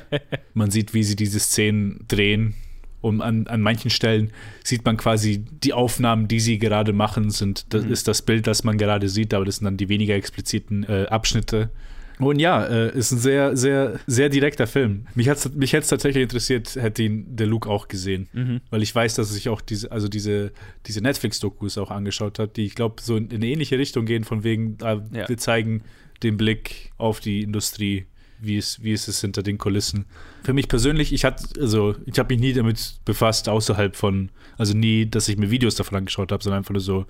[0.54, 2.56] man sieht, wie sie diese Szenen drehen.
[3.02, 4.32] Und an, an manchen Stellen
[4.64, 7.92] sieht man quasi die Aufnahmen, die sie gerade machen, sind, das Mhm.
[7.92, 11.08] ist das Bild, das man gerade sieht, aber das sind dann die weniger expliziten äh,
[11.10, 11.72] Abschnitte.
[12.20, 15.08] Und ja, äh, ist ein sehr, sehr, sehr direkter Film.
[15.16, 18.28] Mich hätte es mich tatsächlich interessiert, hätte ihn der Luke auch gesehen.
[18.34, 18.62] Mhm.
[18.70, 20.52] Weil ich weiß, dass er sich auch diese, also diese,
[20.86, 24.44] diese Netflix-Dokus auch angeschaut hat, die ich glaube, so in eine ähnliche Richtung gehen, von
[24.44, 25.28] wegen, äh, Ja.
[25.28, 25.82] wir zeigen
[26.22, 28.06] den Blick auf die Industrie,
[28.42, 30.06] wie es, wie es ist hinter den Kulissen.
[30.44, 34.74] Für mich persönlich, ich hatte, also ich habe mich nie damit befasst, außerhalb von, also
[34.74, 37.06] nie, dass ich mir Videos davon angeschaut habe, sondern einfach nur so,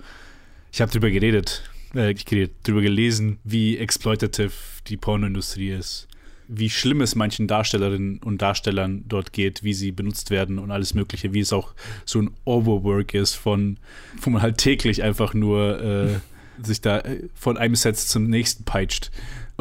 [0.70, 1.64] ich habe drüber geredet,
[1.94, 4.52] äh, geredet, drüber gelesen, wie exploitative
[4.86, 6.08] die Pornoindustrie ist,
[6.48, 10.94] wie schlimm es manchen Darstellerinnen und Darstellern dort geht, wie sie benutzt werden und alles
[10.94, 11.74] Mögliche, wie es auch
[12.04, 13.78] so ein Overwork ist, von,
[14.20, 16.20] wo man halt täglich einfach nur äh,
[16.62, 19.10] sich da äh, von einem Set zum nächsten peitscht.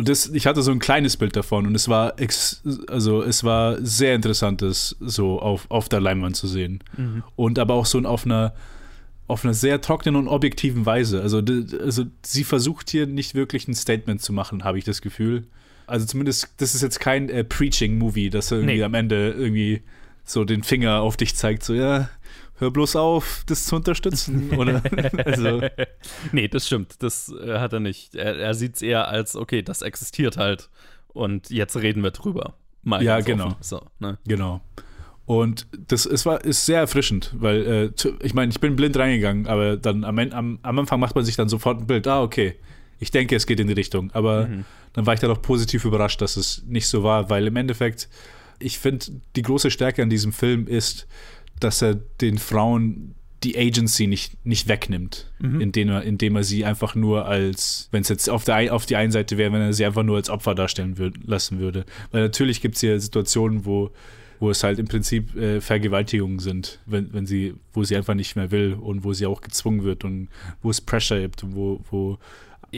[0.02, 3.44] Und das, ich hatte so ein kleines Bild davon und es war ex, also es
[3.44, 6.84] war sehr interessant, das so auf, auf der Leinwand zu sehen.
[6.98, 7.22] Mhm.
[7.36, 8.56] Und aber auch so auf einer
[9.28, 11.22] auf einer sehr trockenen und objektiven Weise.
[11.22, 11.40] Also,
[11.80, 15.46] also sie versucht hier nicht wirklich ein Statement zu machen, habe ich das Gefühl.
[15.86, 18.84] Also zumindest, das ist jetzt kein äh, Preaching-Movie, das irgendwie Nee.
[18.84, 19.84] am Ende irgendwie
[20.26, 22.10] so den Finger auf dich zeigt, so ja,
[22.62, 24.52] hör bloß auf, das zu unterstützen.
[24.58, 24.82] Oder
[25.26, 25.62] also,
[26.32, 27.02] nee, das stimmt.
[27.04, 28.16] Das äh, hat er nicht.
[28.16, 30.70] Er, er sieht es eher als, okay, das existiert halt.
[31.10, 32.54] Und jetzt reden wir drüber.
[32.84, 33.56] Mal Ja, genau.
[33.60, 34.18] So, ne?
[34.26, 34.62] Genau.
[35.26, 39.48] Und das es war, ist sehr erfrischend, weil äh, ich meine, ich bin blind reingegangen,
[39.48, 42.56] aber dann am, am, am Anfang macht man sich dann sofort ein Bild, ah, okay,
[43.00, 44.12] ich denke, es geht in die Richtung.
[44.14, 44.66] Aber Mhm.
[44.94, 48.10] dann war ich dann auch positiv überrascht, dass es nicht so war, weil im Endeffekt,
[48.60, 49.06] ich finde,
[49.36, 51.08] die große Stärke an diesem Film ist,
[51.64, 55.62] dass er den Frauen die Agency nicht, nicht wegnimmt, Mhm.
[55.62, 58.96] indem, er, indem er sie einfach nur als, wenn es jetzt auf, der, auf die
[58.96, 61.86] einen Seite wäre, wenn er sie einfach nur als Opfer darstellen würd, lassen würde.
[62.12, 63.90] Weil natürlich gibt es hier Situationen, wo,
[64.40, 68.36] wo es halt im Prinzip äh, Vergewaltigungen sind, wenn, wenn sie, wo sie einfach nicht
[68.36, 70.28] mehr will und wo sie auch gezwungen wird und
[70.62, 72.20] wo es Pressure gibt und wo, wo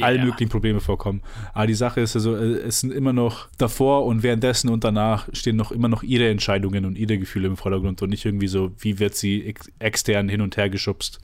[0.01, 0.25] alle Ja.
[0.25, 1.21] möglichen Probleme vorkommen.
[1.53, 5.27] Aber die Sache ist also, äh, es sind immer noch davor und währenddessen und danach
[5.33, 8.71] stehen noch immer noch ihre Entscheidungen und ihre Gefühle im Vordergrund und nicht irgendwie so,
[8.79, 11.19] wie wird sie ex extern hin und her geschubst,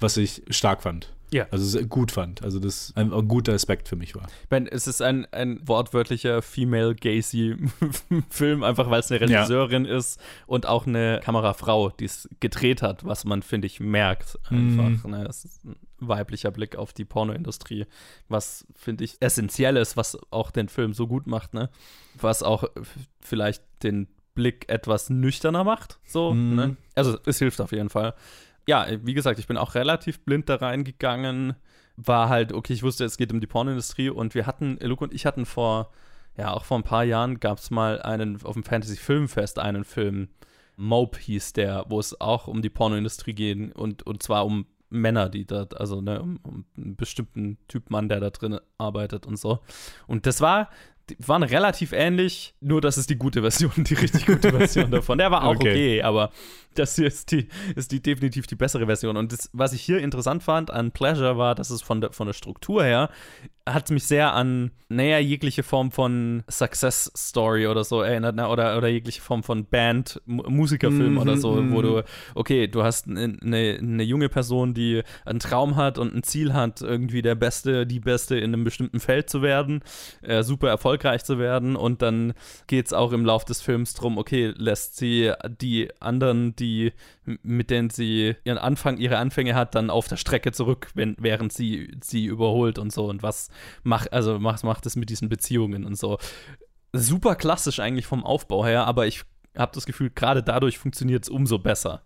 [0.00, 1.12] was ich stark fand.
[1.32, 1.46] Ja.
[1.52, 2.42] Also sehr gut fand.
[2.42, 4.26] Also das ein, ein guter Aspekt für mich war.
[4.42, 10.20] Ich meine, es ist ein, ein wortwörtlicher Female Gacy-Film, einfach weil es eine Regisseurin ist
[10.46, 15.04] und auch eine Kamerafrau, die es gedreht hat, was man, finde ich, merkt einfach.
[15.04, 15.10] Mhm.
[15.10, 15.26] Ne?
[15.28, 15.60] Es ist
[16.00, 17.86] weiblicher Blick auf die Pornoindustrie,
[18.28, 21.70] was, finde ich, essentiell ist, was auch den Film so gut macht, ne?
[22.20, 22.64] Was auch
[23.20, 26.54] vielleicht den Blick etwas nüchterner macht, so, Mhm.
[26.54, 26.76] ne?
[26.94, 28.14] Also, es hilft auf jeden Fall.
[28.66, 31.56] Ja, wie gesagt, ich bin auch relativ blind da reingegangen.
[31.96, 35.12] War halt, okay, ich wusste, es geht um die Pornoindustrie und wir hatten, Luke und
[35.12, 35.90] ich hatten vor,
[36.36, 39.84] ja, auch vor ein paar Jahren gab es mal einen, auf dem Fantasy Filmfest einen
[39.84, 40.28] Film,
[40.76, 45.28] Mope hieß der, wo es auch um die Pornoindustrie geht und, und zwar um Männer,
[45.28, 49.36] die dort, also ne, um, um einen bestimmten Typ Mann, der da drin arbeitet und
[49.38, 49.60] so.
[50.06, 50.68] Und das war,
[51.08, 55.18] die waren relativ ähnlich, nur das ist die gute Version, die richtig gute Version davon.
[55.18, 56.02] Der war auch okay, Okay.
[56.02, 56.30] aber
[56.74, 59.16] das hier ist die, ist die definitiv die bessere Version.
[59.16, 62.26] Und das, was ich hier interessant fand an Pleasure war, dass es von der, von
[62.26, 63.10] der Struktur her
[63.68, 68.48] hat mich sehr an, naja, jegliche Form von Success Story oder so erinnert, ne?
[68.48, 71.82] oder, oder jegliche Form von Band, Musikerfilm Mhm, oder so, wo mhm.
[71.82, 72.02] du,
[72.34, 76.80] okay, du hast eine, eine junge Person, die einen Traum hat und ein Ziel hat,
[76.80, 79.82] irgendwie der Beste, die Beste in einem bestimmten Feld zu werden,
[80.22, 82.32] äh, super erfolgreich zu werden und dann
[82.66, 86.92] geht es auch im Lauf des Films drum, okay, lässt sie die anderen, die
[87.42, 91.52] mit denen sie ihren Anfang, ihre Anfänge hat, dann auf der Strecke zurück, wenn, während
[91.52, 93.48] sie sie überholt und so und was
[93.82, 96.18] macht, also macht, macht es mit diesen Beziehungen und so.
[96.92, 99.22] Super klassisch eigentlich vom Aufbau her, aber ich
[99.56, 102.02] habe das Gefühl, gerade dadurch funktioniert es umso besser.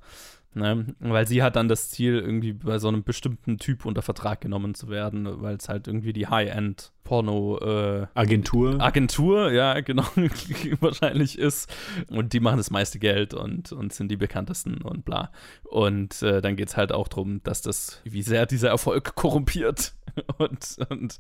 [0.55, 0.95] Ne?
[1.01, 4.75] Weil sie hat dann das Ziel, irgendwie bei so einem bestimmten Typ unter Vertrag genommen
[4.75, 8.81] zu werden, weil es halt irgendwie die High-End-Porno äh, Agentur.
[8.81, 10.05] Agentur, ja, genau,
[10.81, 11.73] wahrscheinlich ist.
[12.09, 15.33] Und die machen das meiste Geld und, und sind die bekanntesten und bla.
[15.65, 19.95] Und äh, dann geht es halt auch darum, dass das, wie sehr dieser Erfolg korrumpiert.
[20.39, 21.17] Und, und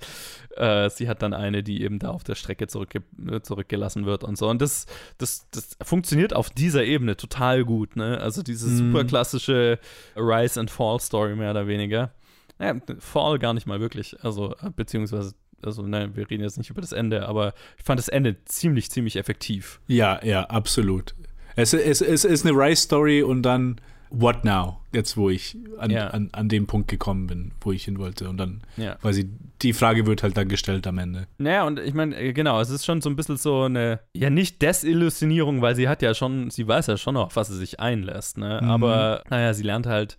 [0.57, 3.03] äh, sie hat dann eine, die eben da auf der Strecke zurückge
[3.42, 4.49] zurückgelassen wird und so.
[4.49, 4.86] Und das,
[5.18, 8.20] das, das funktioniert auf dieser Ebene total gut, ne?
[8.20, 8.92] Also diese Mhm.
[8.92, 9.78] super klassische
[10.16, 12.12] Rise and Fall Story mehr oder weniger.
[12.59, 14.22] Naja, Fall gar nicht mal wirklich.
[14.24, 17.99] Also, äh, beziehungsweise, also, nein, wir reden jetzt nicht über das Ende, aber ich fand
[17.99, 19.80] das Ende ziemlich, ziemlich effektiv.
[19.86, 21.14] Ja, ja, absolut.
[21.57, 23.80] Es, es, es ist eine Rise-Story und dann
[24.20, 24.80] What now?
[24.92, 26.08] Jetzt, wo ich an, Ja.
[26.08, 28.28] an, an dem Punkt gekommen bin, wo ich hin wollte.
[28.28, 28.96] Und dann, Ja.
[29.02, 29.28] weil sie,
[29.62, 31.26] die Frage wird halt dann gestellt am Ende.
[31.38, 34.30] Naja, und ich meine, äh, genau, es ist schon so ein bisschen so eine, ja,
[34.30, 37.80] nicht Desillusionierung, weil sie hat ja schon, sie weiß ja schon, auf was sie sich
[37.80, 38.60] einlässt, ne?
[38.62, 38.70] Mhm.
[38.70, 40.16] Aber, naja, sie lernt halt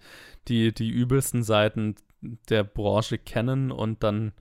[0.47, 1.95] die, die übelsten Seiten
[2.49, 4.33] der Branche kennen und dann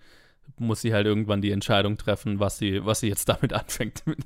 [0.56, 4.04] muss sie halt irgendwann die Entscheidung treffen, was sie, was sie jetzt damit anfängt.
[4.06, 4.24] und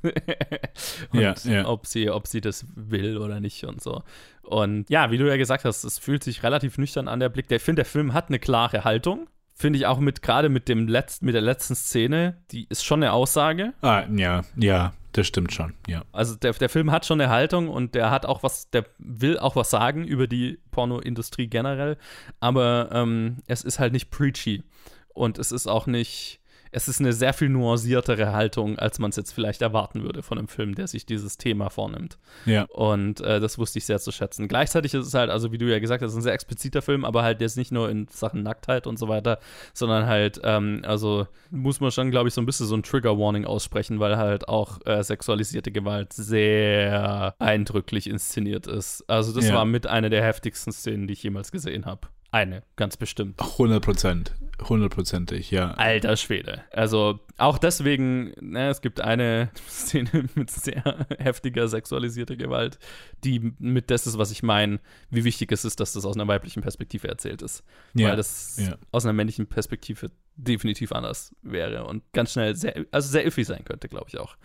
[1.12, 1.66] Ja, ja.
[1.66, 4.02] ob sie, ob sie das will oder nicht und so.
[4.48, 7.48] Und ja, wie du ja gesagt hast, es fühlt sich relativ nüchtern an, der Blick.
[7.48, 9.28] Der- Ich finde, der Film hat eine klare Haltung.
[9.54, 13.02] Finde ich auch mit, gerade mit dem letzten, mit der letzten Szene, die ist schon
[13.02, 13.74] eine Aussage.
[13.82, 16.02] Ah, ja, ja, das stimmt schon, ja.
[16.12, 19.36] Also der, der Film hat schon eine Haltung und der hat auch was, der will
[19.38, 21.96] auch was sagen über die Pornoindustrie generell,
[22.40, 24.62] aber ähm, es ist halt nicht preachy
[25.08, 26.37] und es ist auch nicht,
[26.72, 30.38] es ist eine sehr viel nuanciertere Haltung, als man es jetzt vielleicht erwarten würde von
[30.38, 32.18] einem Film, der sich dieses Thema vornimmt.
[32.46, 32.64] Ja.
[32.70, 34.48] Und äh, das wusste ich sehr zu schätzen.
[34.48, 37.22] Gleichzeitig ist es halt, also wie du ja gesagt hast, ein sehr expliziter Film, aber
[37.22, 39.38] halt jetzt nicht nur in Sachen Nacktheit und so weiter,
[39.74, 43.44] sondern halt, ähm, also muss man schon, glaube ich, so ein bisschen so ein Trigger-Warning
[43.44, 49.04] aussprechen, weil halt auch äh, sexualisierte Gewalt sehr eindrücklich inszeniert ist.
[49.08, 49.54] Also das Ja.
[49.54, 52.08] war mit einer der heftigsten Szenen, die ich jemals gesehen habe.
[52.30, 53.40] Eine, ganz bestimmt.
[53.40, 54.34] 100 Prozent.
[54.60, 55.72] Hundertprozentig, ja.
[55.72, 56.62] Alter Schwede.
[56.72, 62.78] Also auch deswegen, ne, es gibt eine Szene mit sehr heftiger sexualisierter Gewalt,
[63.24, 64.80] die mit das ist, was ich meine,
[65.10, 67.62] wie wichtig es ist, dass das aus einer weiblichen Perspektive erzählt ist.
[67.94, 68.76] Ja, Weil das ja.
[68.90, 73.64] aus einer männlichen Perspektive definitiv anders wäre und ganz schnell sehr, also sehr iffy sein
[73.64, 74.36] könnte, glaube ich auch.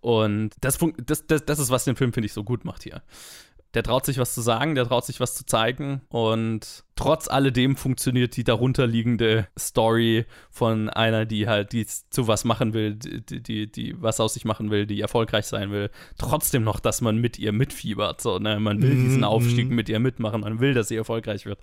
[0.00, 3.02] Und das, das, das, das ist, was den Film, finde ich, so gut macht hier.
[3.74, 7.76] Der traut sich was zu sagen, der traut sich was zu zeigen und trotz alledem
[7.76, 13.70] funktioniert die darunterliegende Story von einer, die halt die zu was machen will, die, die,
[13.70, 17.38] die was aus sich machen will, die erfolgreich sein will, trotzdem noch, dass man mit
[17.38, 18.20] ihr mitfiebert.
[18.20, 18.60] So, ne?
[18.60, 19.74] Man will Mhm, diesen Aufstieg mhm.
[19.74, 21.58] mit ihr mitmachen, man will, dass sie erfolgreich wird.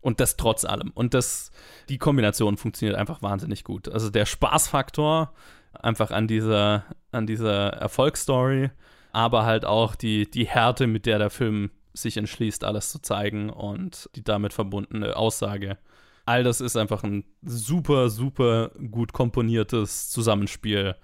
[0.00, 0.90] Und das trotz allem.
[0.94, 1.50] Und das,
[1.88, 3.88] die Kombination funktioniert einfach wahnsinnig gut.
[3.88, 5.32] Also der Spaßfaktor
[5.72, 8.70] einfach an dieser, an dieser Erfolgsstory,
[9.18, 13.50] aber halt auch die, die Härte, mit der der Film sich entschließt, alles zu zeigen
[13.50, 15.76] und die damit verbundene Aussage.
[16.24, 20.94] All das ist einfach ein super, super gut komponiertes Zusammenspiel,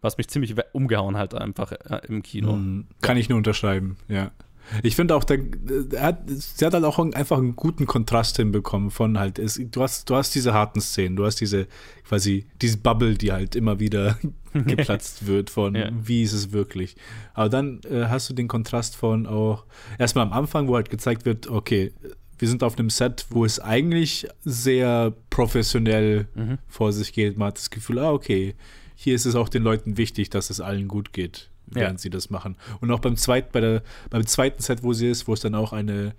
[0.00, 2.54] was mich ziemlich umgehauen hat, einfach äh, im Kino.
[2.54, 2.86] Mhm.
[3.02, 4.30] Kann ich nur unterschreiben, ja.
[4.82, 5.40] Ich finde auch, der,
[5.92, 9.82] er hat, sie hat halt auch einfach einen guten Kontrast hinbekommen von halt, es, du,
[9.82, 11.66] hast, du hast diese harten Szenen, du hast diese
[12.06, 14.18] quasi, diese Bubble, die halt immer wieder
[14.52, 15.90] geplatzt wird von, Ja.
[15.92, 16.96] wie ist es wirklich.
[17.34, 19.64] Aber dann äh, hast du den Kontrast von auch,
[19.98, 21.92] erstmal am Anfang, wo halt gezeigt wird, okay,
[22.38, 26.58] wir sind auf einem Set, wo es eigentlich sehr professionell Mhm.
[26.68, 27.36] vor sich geht.
[27.36, 28.54] Man hat das Gefühl, ah, okay,
[28.94, 32.02] hier ist es auch den Leuten wichtig, dass es allen gut geht, während Ja.
[32.02, 32.56] sie das machen.
[32.80, 35.54] Und auch beim zweiten, bei der, beim zweiten Set, wo sie ist, wo es dann
[35.54, 36.14] auch eine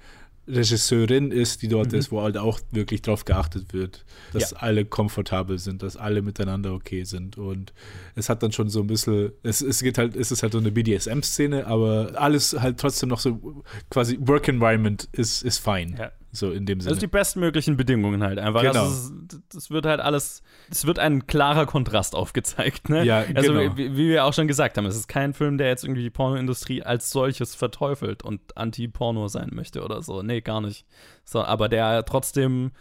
[0.47, 1.99] Regisseurin ist, die dort Mhm.
[1.99, 4.57] ist, wo halt auch wirklich drauf geachtet wird, dass Ja.
[4.57, 7.37] alle komfortabel sind, dass alle miteinander okay sind.
[7.37, 7.73] Und
[8.15, 10.59] es hat dann schon so ein bisschen, es, es geht halt, es ist halt so
[10.59, 15.95] eine BDSM-Szene, aber alles halt trotzdem noch so quasi Work Environment ist, ist fein.
[15.97, 16.11] Ja.
[16.33, 16.91] So in dem Sinne.
[16.91, 18.61] Also die bestmöglichen Bedingungen halt einfach.
[18.61, 18.83] Genau.
[18.83, 19.13] Also
[19.49, 22.89] das wird halt alles, es wird ein klarer Kontrast aufgezeigt.
[22.89, 23.03] Ne?
[23.03, 23.77] Ja, also genau.
[23.77, 26.09] wie, wie wir auch schon gesagt haben, es ist kein Film, der jetzt irgendwie die
[26.09, 30.21] Pornoindustrie als solches verteufelt und anti-Porno sein möchte oder so.
[30.21, 30.85] Nee, gar nicht.
[31.25, 32.71] So, aber der trotzdem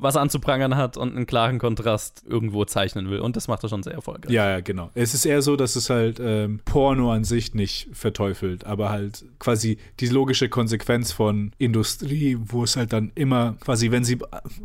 [0.00, 3.18] was anzuprangern hat und einen klaren Kontrast irgendwo zeichnen will.
[3.18, 4.32] Und das macht er schon sehr erfolgreich.
[4.32, 4.90] Ja, ja, genau.
[4.94, 9.24] Es ist eher so, dass es halt ähm, Porno an sich nicht verteufelt, aber halt
[9.40, 14.18] quasi die logische Konsequenz von Industrie, wo es halt dann immer quasi, wenn sie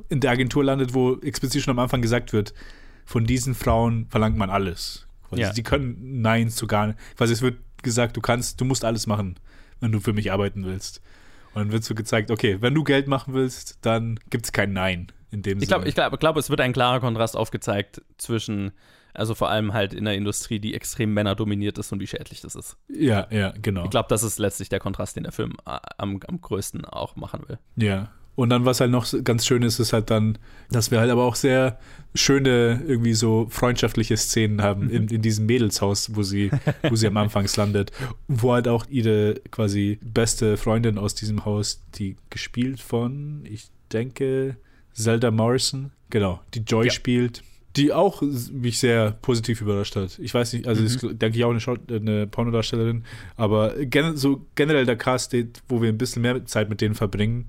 [0.10, 2.54] in der Agentur landet, wo explizit schon am Anfang gesagt wird,
[3.06, 5.08] von diesen Frauen verlangt man alles.
[5.30, 5.54] Quasi, Ja.
[5.54, 7.00] Sie können Nein zu gar nicht.
[7.18, 9.36] Quasi es wird gesagt, du kannst, du musst alles machen,
[9.80, 11.02] wenn du für mich arbeiten willst.
[11.56, 14.74] Und dann wird so gezeigt, okay, wenn du Geld machen willst, dann gibt es kein
[14.74, 18.72] Nein in dem Ich glaube, ich glaube, glaube, es wird ein klarer Kontrast aufgezeigt zwischen,
[19.14, 22.56] also vor allem halt in der Industrie, die extrem männerdominiert ist und wie schädlich das
[22.56, 22.78] ist.
[22.88, 23.86] Ja, ja, genau.
[23.86, 27.16] Ich glaube, das ist letztlich der Kontrast, den der Film äh, am, am größten auch
[27.16, 27.60] machen will.
[27.76, 28.12] Ja.
[28.36, 30.40] Und dann, was halt noch ganz schön ist, ist halt dann,
[30.72, 31.78] dass wir halt aber auch sehr
[32.16, 36.50] schöne, irgendwie so freundschaftliche Szenen haben in, in diesem Mädelshaus, wo sie,
[36.90, 37.92] wo sie am Anfangs landet.
[38.28, 44.58] Wo halt auch ihre quasi beste Freundin aus diesem Haus, die gespielt von, ich denke,
[44.94, 47.44] Zelda Morrison, genau, die Joy spielt,
[47.76, 48.22] die auch
[48.52, 50.20] mich sehr positiv überrascht hat.
[50.20, 50.88] Ich weiß nicht, also Mhm.
[50.88, 53.04] ist, denke ich, auch eine, Schau eine Pornodarstellerin,
[53.36, 55.36] aber gen so generell der Cast,
[55.68, 57.48] wo wir ein bisschen mehr Zeit mit denen verbringen,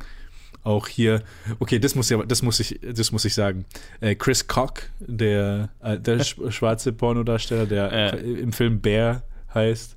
[0.63, 1.23] auch hier,
[1.59, 3.67] okay, das muss ja, das muss ich, das muss ich sagen.
[4.01, 8.21] Äh, Chris Cock, der, äh, der sch schwarze Pornodarsteller, der Äh.
[8.41, 9.23] im Film Bear
[9.53, 9.95] heißt,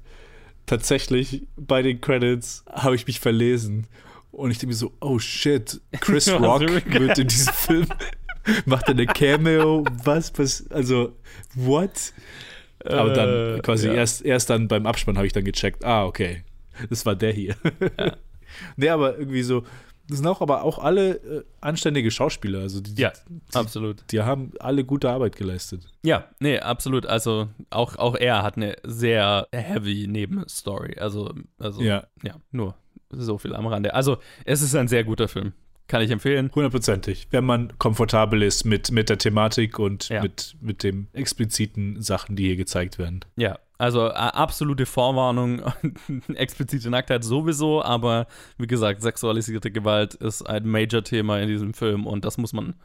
[0.66, 3.88] tatsächlich bei den Credits habe ich mich verlesen.
[4.32, 7.88] Und ich denke mir so, oh shit, Chris Ja, Rock wird in diesem Film,
[8.66, 11.16] macht er eine Cameo, was, was, also,
[11.56, 12.14] what?
[12.86, 13.94] Aber dann Äh, quasi ja.
[13.94, 16.44] erst, erst dann beim Abspann habe ich dann gecheckt, ah, okay,
[16.90, 17.56] das war der hier.
[18.76, 19.64] nee, aber irgendwie so,
[20.08, 22.60] das sind auch aber auch alle äh, anständige Schauspieler.
[22.60, 24.04] Also die, Ja, die, absolut.
[24.12, 25.92] Die haben alle gute Arbeit geleistet.
[26.04, 27.06] Ja, nee, absolut.
[27.06, 30.98] Also auch, auch er hat eine sehr heavy Nebenstory.
[30.98, 32.06] Also, also Ja.
[32.24, 32.76] ja, nur
[33.10, 33.94] so viel am Rande.
[33.94, 35.54] Also es ist ein sehr guter Film.
[35.88, 36.52] Kann ich empfehlen.
[36.54, 37.28] Hundertprozentig.
[37.32, 40.22] Wenn man komfortabel ist mit, mit der Thematik und Ja.
[40.22, 43.22] mit, mit dem expliziten Sachen, die hier gezeigt werden.
[43.38, 45.62] Ja, also absolute Vorwarnung,
[46.36, 48.28] explizite Nacktheit sowieso, aber
[48.58, 52.76] wie gesagt, sexualisierte Gewalt ist ein Major-Thema in diesem Film und das muss man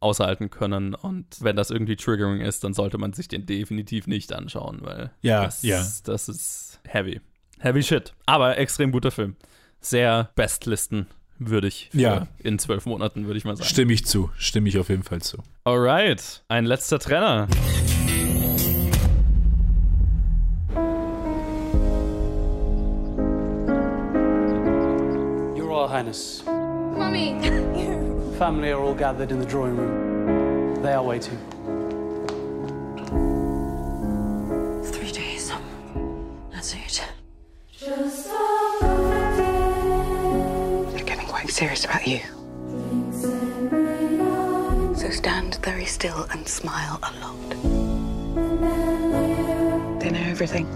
[0.00, 0.94] aushalten können.
[0.94, 5.10] Und wenn das irgendwie triggering ist, dann sollte man sich den definitiv nicht anschauen, weil
[5.20, 5.84] Ja, das, ja.
[6.04, 7.20] das ist heavy.
[7.58, 8.14] Heavy shit.
[8.24, 9.36] Aber extrem guter Film.
[9.80, 11.06] Sehr Bestlisten
[11.38, 12.26] würdig Ja.
[12.38, 13.68] in zwölf Monaten, würde ich mal sagen.
[13.68, 14.30] Stimme ich zu.
[14.36, 15.38] Stimme ich auf jeden Fall zu.
[15.64, 17.46] Alright, ein letzter Trenner.
[25.56, 27.34] Your Royal Highness, Mummy!
[28.38, 30.82] family are all gathered in the drawing room.
[30.82, 31.36] They are waiting.
[34.92, 35.50] Three days.
[36.52, 37.02] That's it.
[37.80, 37.96] They're
[41.38, 42.18] quite serious about you.
[44.96, 47.50] So stand very still and smile a lot.
[50.00, 50.66] They know everything.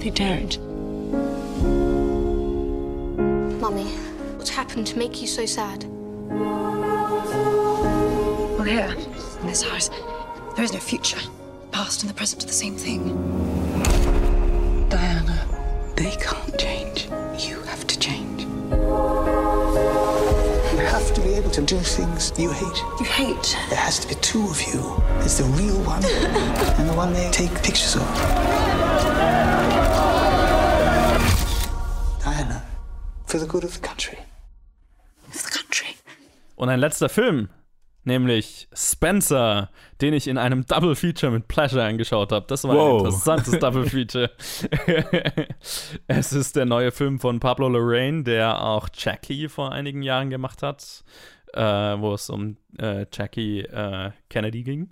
[0.00, 0.58] They don't.
[3.60, 3.84] Mummy,
[4.36, 5.84] what's happened to make you so sad?
[8.56, 8.96] Well, here,
[9.40, 9.90] in this house,
[10.56, 11.20] there is no future.
[11.70, 13.37] Past and the present are the same thing.
[15.98, 17.08] Diana, they can't change.
[17.38, 18.42] You have to change.
[20.72, 22.78] You have to be able to do things you hate.
[23.00, 23.56] You hate?
[23.68, 25.02] There has to be two of you.
[25.18, 26.04] There's the real one
[26.78, 28.02] and the one they take pictures of.
[32.24, 32.62] Diana,
[33.26, 34.18] for the good of the country.
[36.56, 37.48] Und oh ein letzter Film,
[38.08, 42.46] nämlich Spencer, den ich in einem Double Feature mit Pleasure angeschaut habe.
[42.48, 42.98] Das war ein Wow.
[43.04, 44.30] interessantes Double Feature.
[46.08, 50.62] es ist der neue Film von Pablo Lorraine, der auch Jackie vor einigen Jahren gemacht
[50.62, 51.04] hat,
[51.54, 54.90] äh, wo es um äh, Jackie äh, Kennedy ging.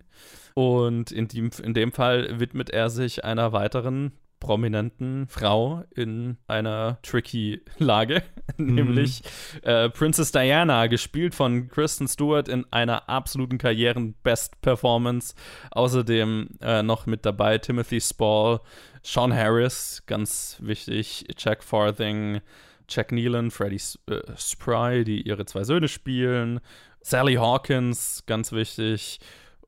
[0.55, 6.99] Und in dem, in dem Fall widmet er sich einer weiteren prominenten Frau in einer
[7.03, 8.23] tricky Lage,
[8.57, 9.23] nämlich
[9.63, 15.35] äh, Princess Diana, gespielt von Kristen Stewart in einer absoluten Karrieren-Best-Performance.
[15.71, 18.61] Außerdem äh, noch mit dabei Timothy Spall,
[19.03, 22.41] Sean Harris, ganz wichtig, Jack Farthing,
[22.89, 26.61] Jack Nealon, Freddie äh, Spry, die ihre zwei Söhne spielen,
[27.01, 29.21] Sally Hawkins, ganz wichtig,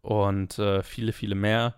[0.02, 1.74] und äh, viele, viele mehr.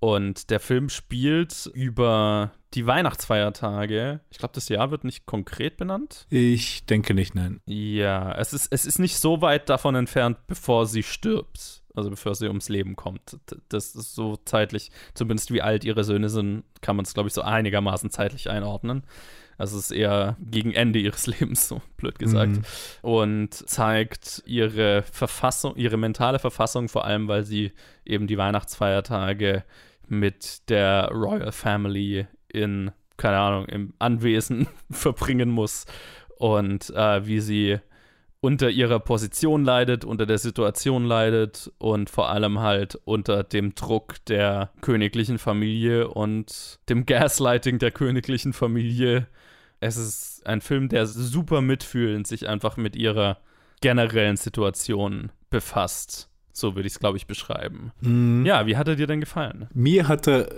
[0.00, 4.20] Und der Film spielt über die Weihnachtsfeiertage.
[4.30, 6.26] Ich glaube, das Jahr wird nicht konkret benannt.
[6.30, 7.60] Ich denke nicht, nein.
[7.66, 11.82] Ja, es ist, es ist nicht so weit davon entfernt, bevor sie stirbt.
[11.94, 13.36] Also bevor sie ums Leben kommt.
[13.68, 17.34] Das ist so zeitlich, zumindest wie alt ihre Söhne sind, kann man es, glaube ich,
[17.34, 19.02] so einigermaßen zeitlich einordnen.
[19.58, 22.52] Also es ist eher gegen Ende ihres Lebens, so blöd gesagt.
[22.52, 22.62] Mhm.
[23.02, 27.72] Und zeigt ihre Verfassung, ihre mentale Verfassung, vor allem, weil sie
[28.06, 29.64] eben die Weihnachtsfeiertage
[30.10, 35.86] mit der Royal Family in, keine Ahnung, im Anwesen verbringen muss.
[36.38, 37.78] Und äh, wie sie
[38.40, 44.24] unter ihrer Position leidet, unter der Situation leidet und vor allem halt unter dem Druck
[44.24, 49.26] der königlichen Familie und dem Gaslighting der königlichen Familie.
[49.80, 53.38] Es ist ein Film, der super mitfühlend sich einfach mit ihrer
[53.82, 56.29] generellen Situation befasst.
[56.52, 57.92] So würde ich es, glaube ich, beschreiben.
[58.00, 58.44] Mhm.
[58.44, 59.68] Ja, wie hat er dir denn gefallen?
[59.74, 60.48] Mir hat er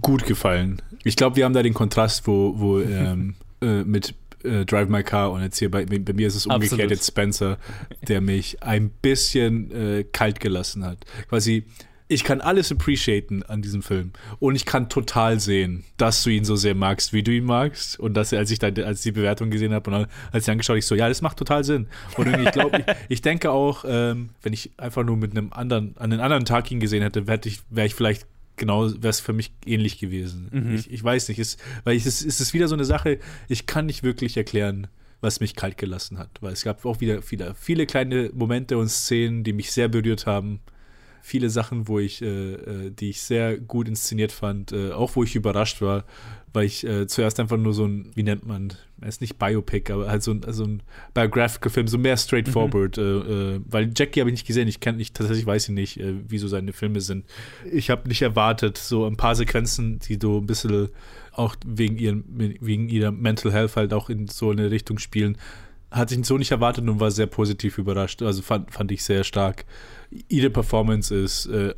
[0.00, 0.80] gut gefallen.
[1.04, 4.14] Ich glaube, wir haben da den Kontrast, wo, wo ähm, äh, mit
[4.44, 6.90] äh, Drive My Car und jetzt hier bei, bei mir ist es umgekehrt Absolut.
[6.90, 7.58] jetzt Spencer,
[8.08, 10.98] der mich ein bisschen äh, kalt gelassen hat.
[11.28, 11.64] Quasi,
[12.08, 16.44] ich kann alles appreciaten an diesem Film und ich kann total sehen, dass du ihn
[16.44, 19.50] so sehr magst, wie du ihn magst und dass als ich da als die Bewertung
[19.50, 21.86] gesehen habe und dann, als ich angeschaut, ich so, ja, das macht total Sinn.
[22.16, 25.94] Und ich glaube, ich, ich denke auch, ähm, wenn ich einfach nur mit einem anderen
[25.96, 28.26] an einem anderen Tag ihn gesehen hätte, wäre ich, wär ich vielleicht
[28.56, 30.48] genau, wäre es für mich ähnlich gewesen.
[30.52, 30.74] Mhm.
[30.74, 33.18] Ich, ich weiß nicht, ist, weil es, es ist wieder so eine Sache,
[33.48, 34.88] ich kann nicht wirklich erklären,
[35.20, 36.30] was mich kalt gelassen hat.
[36.40, 40.26] Weil es gab auch wieder viele, viele kleine Momente und Szenen, die mich sehr berührt
[40.26, 40.60] haben.
[41.22, 45.22] Viele Sachen, wo ich, äh, äh, die ich sehr gut inszeniert fand, äh, auch wo
[45.22, 46.04] ich überrascht war,
[46.52, 49.92] weil ich äh, zuerst einfach nur so ein, wie nennt man, er ist nicht Biopic,
[49.92, 50.82] aber halt so ein, so ein
[51.14, 54.98] Biographical Film, so mehr straightforward, äh, äh, weil Jackie habe ich nicht gesehen, ich kenne
[54.98, 57.24] nicht, tatsächlich weiß ich nicht, äh, wie so seine Filme sind.
[57.70, 60.88] Ich habe nicht erwartet, so ein paar Sequenzen, die so ein bisschen
[61.32, 62.24] auch wegen, ihren,
[62.60, 65.38] wegen ihrer Mental Health halt auch in so eine Richtung spielen,
[65.92, 68.22] hatte ich so nicht erwartet und war sehr positiv überrascht.
[68.22, 69.64] Also fand, fand ich sehr stark.
[70.28, 71.74] Ihre Performance ist äh,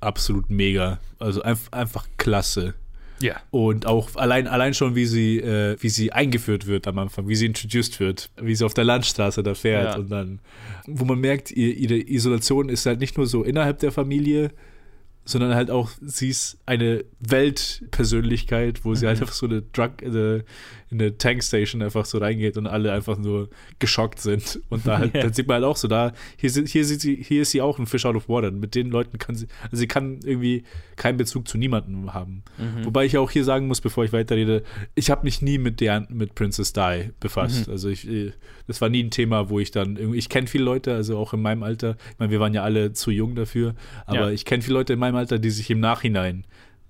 [0.00, 0.98] absolut mega.
[1.18, 2.74] Also einf einfach klasse.
[3.20, 3.36] Ja.
[3.50, 7.34] Und auch allein, allein schon, wie sie, äh, wie sie eingeführt wird am Anfang, wie
[7.34, 9.98] sie introduced wird, wie sie auf der Landstraße da fährt Ja.
[10.00, 10.38] und dann,
[10.86, 14.50] wo man merkt, ihr, ihre Isolation ist halt nicht nur so innerhalb der Familie,
[15.28, 19.08] sondern halt auch, sie ist eine Weltpersönlichkeit, wo sie Mhm.
[19.08, 20.44] halt einfach so eine Drug, in eine,
[20.90, 24.60] in eine Tankstation einfach so reingeht und alle einfach nur geschockt sind.
[24.70, 25.22] Und da halt, Ja.
[25.22, 27.78] dann sieht man halt auch so, da, hier, hier, sieht sie, hier ist sie auch
[27.78, 28.50] ein Fish out of water.
[28.50, 30.64] Mit den Leuten kann sie, also sie kann irgendwie
[30.96, 32.42] keinen Bezug zu niemandem haben.
[32.56, 32.86] Mhm.
[32.86, 34.62] Wobei ich auch hier sagen muss, bevor ich weiterrede,
[34.94, 37.66] ich habe mich nie mit der, mit Princess Di befasst.
[37.66, 37.72] Mhm.
[37.72, 38.32] Also ich, äh,
[38.66, 41.34] das war nie ein Thema, wo ich dann irgendwie, ich kenne viele Leute, also auch
[41.34, 43.74] in meinem Alter, ich meine, wir waren ja alle zu jung dafür,
[44.06, 44.30] aber Ja.
[44.30, 46.44] ich kenne viele Leute in meinem Alter, die sich im Nachhinein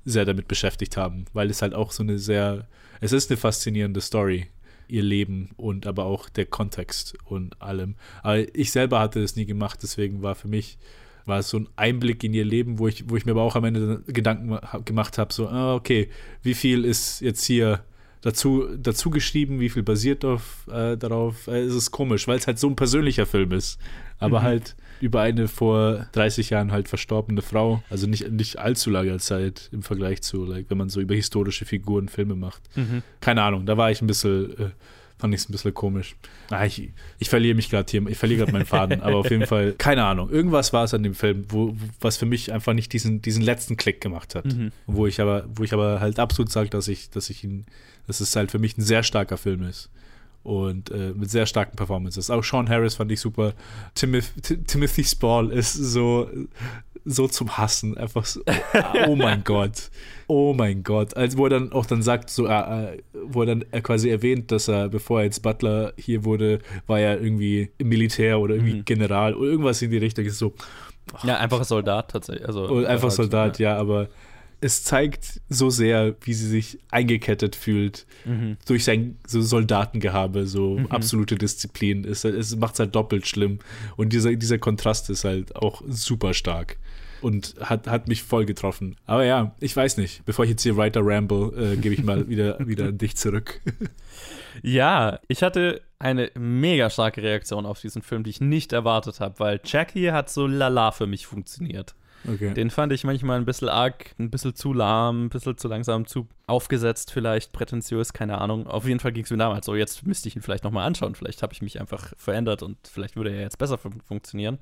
[0.04, 2.66] sehr damit beschäftigt haben, weil es halt auch so eine sehr,
[3.00, 4.46] es ist eine faszinierende Story,
[4.86, 7.94] ihr Leben und aber auch der Kontext und allem.
[8.22, 10.78] Aber ich selber hatte das nie gemacht, deswegen war für mich
[11.26, 13.54] war es so ein Einblick in ihr Leben, wo ich, wo ich mir aber auch
[13.54, 16.08] am Ende Gedanken gemacht habe, so, ah, okay,
[16.42, 17.84] wie viel ist jetzt hier
[18.22, 21.46] dazu, dazu geschrieben, wie viel basiert auf, äh, darauf.
[21.46, 23.78] Äh, es ist komisch, weil es halt so ein persönlicher Film ist.
[24.18, 24.44] Aber Mhm.
[24.44, 27.82] halt über eine vor 30 Jahren halt verstorbene Frau.
[27.90, 31.64] Also nicht, nicht allzu lange Zeit im Vergleich zu, like, wenn man so über historische
[31.64, 32.62] Figuren Filme macht.
[32.76, 33.02] Mhm.
[33.20, 34.70] Keine Ahnung, da war ich ein bisschen, äh,
[35.18, 36.14] fand ich es ein bisschen komisch.
[36.50, 39.46] Ah, ich, ich verliere mich gerade hier, ich verliere gerade meinen Faden, aber auf jeden
[39.48, 40.30] Fall, keine Ahnung.
[40.30, 43.42] Irgendwas war es an dem Film, wo, wo- was für mich einfach nicht diesen, diesen
[43.42, 44.44] letzten Klick gemacht hat.
[44.46, 44.70] Mhm.
[44.86, 47.66] Wo ich aber, wo ich aber halt absolut sage, dass ich, dass ich ihn,
[48.06, 49.90] dass es halt für mich ein sehr starker Film ist.
[50.48, 52.30] Und äh, mit sehr starken Performances.
[52.30, 53.52] Auch Sean Harris fand ich super.
[53.94, 56.30] Timoth Ti- Timothy Spall ist so,
[57.04, 57.98] so zum Hassen.
[57.98, 58.40] Einfach so,
[59.06, 59.90] oh mein Gott.
[60.26, 61.14] Oh mein Gott.
[61.18, 64.50] Also, wo er dann auch dann sagt, so, äh, äh, wo er dann quasi erwähnt,
[64.50, 68.82] dass er, bevor er jetzt Butler hier wurde, war er irgendwie im Militär oder irgendwie
[68.84, 70.24] General oder irgendwas in die Richtung.
[70.24, 70.54] Ist so,
[71.24, 72.46] Ja, einfacher Soldat tatsächlich.
[72.46, 73.76] Also, einfach halt, Soldat, ja.
[73.76, 74.08] aber
[74.60, 78.56] es zeigt so sehr, wie sie sich eingekettet fühlt Mhm.
[78.66, 80.86] durch sein so Soldatengehabe, so Mhm.
[80.86, 82.04] absolute Disziplin.
[82.04, 83.58] Es, es macht es halt doppelt schlimm.
[83.96, 86.76] Und dieser, dieser Kontrast ist halt auch super stark.
[87.20, 88.94] Und hat, hat mich voll getroffen.
[89.06, 90.24] Aber ja, ich weiß nicht.
[90.24, 93.60] Bevor ich jetzt hier Writer Ramble, äh, gebe ich mal wieder, wieder an dich zurück.
[94.62, 99.38] Ja, ich hatte eine mega starke Reaktion auf diesen Film, die ich nicht erwartet habe,
[99.38, 101.94] weil Jackie hat so lala für mich funktioniert.
[102.26, 102.54] Okay.
[102.54, 106.06] Den fand ich manchmal ein bisschen arg, ein bisschen zu lahm, ein bisschen zu langsam,
[106.06, 108.66] zu aufgesetzt, vielleicht prätentiös, keine Ahnung.
[108.66, 109.74] Auf jeden Fall ging es mir damals so.
[109.74, 111.14] Jetzt müsste ich ihn vielleicht nochmal anschauen.
[111.14, 114.58] Vielleicht habe ich mich einfach verändert und vielleicht würde er jetzt besser fun funktionieren.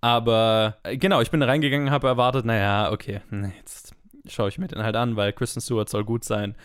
[0.00, 3.20] Aber äh, genau, ich bin reingegangen, habe erwartet, naja, okay,
[3.58, 3.94] jetzt
[4.26, 6.56] schaue ich mir den halt an, weil Kristen Stewart soll gut sein.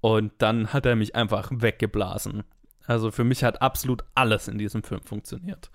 [0.00, 2.44] Und dann hat er mich einfach weggeblasen.
[2.86, 5.70] Also für mich hat absolut alles in diesem Film funktioniert.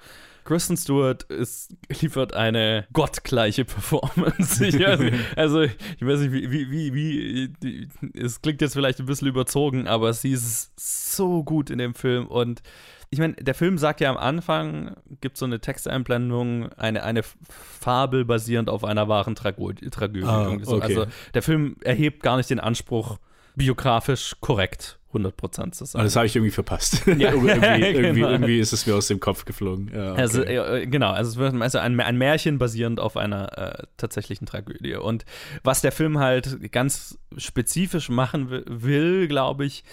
[0.47, 4.65] Kristen Stewart ist, liefert eine gottgleiche Performance.
[4.67, 4.99] Ich weiß
[5.35, 7.87] also, ich weiß nicht, wie, wie, wie, wie, die-
[8.17, 12.27] es klingt jetzt vielleicht ein bisschen überzogen, aber sie ist so gut in dem Film
[12.27, 12.61] und
[13.09, 18.25] ich meine, der Film sagt ja am Anfang, gibt so eine Texteinblendung, eine, eine Fabel
[18.25, 19.89] basierend auf einer wahren Tragödie.
[19.89, 20.81] Tragödie Ah, okay.
[20.81, 23.17] Also der Film erhebt gar nicht den Anspruch,
[23.55, 25.99] biografisch korrekt 100% zu sein.
[25.99, 27.03] Aber das habe ich irgendwie verpasst.
[27.17, 28.29] Ja, irgendwie, irgendwie, genau.
[28.31, 29.89] irgendwie ist es mir aus dem Kopf geflogen.
[29.93, 30.21] Ja, okay.
[30.21, 34.45] Also, äh, genau, also es wird also ein, ein Märchen basierend auf einer äh, tatsächlichen
[34.45, 34.95] Tragödie.
[34.95, 35.25] Und
[35.63, 39.83] was der Film halt ganz spezifisch machen wi- will, glaube ich,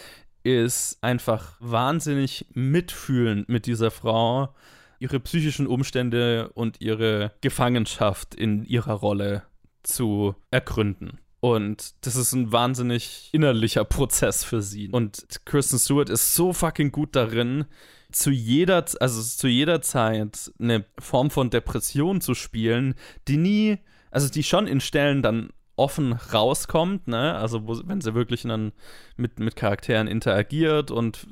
[0.42, 4.54] ist einfach wahnsinnig mitfühlen mit dieser Frau,
[4.98, 9.42] ihre psychischen Umstände und ihre Gefangenschaft in ihrer Rolle
[9.82, 11.18] zu ergründen.
[11.44, 14.88] Und das ist ein wahnsinnig innerlicher Prozess für sie.
[14.88, 17.66] Und Kristen Stewart ist so fucking gut darin,
[18.10, 22.94] zu jeder, also zu jeder Zeit eine Form von Depression zu spielen,
[23.28, 23.78] die nie,
[24.10, 27.34] also die schon in Stellen dann offen rauskommt, ne?
[27.34, 28.72] Also wo, wenn sie wirklich dann
[29.18, 31.26] mit, mit Charakteren interagiert und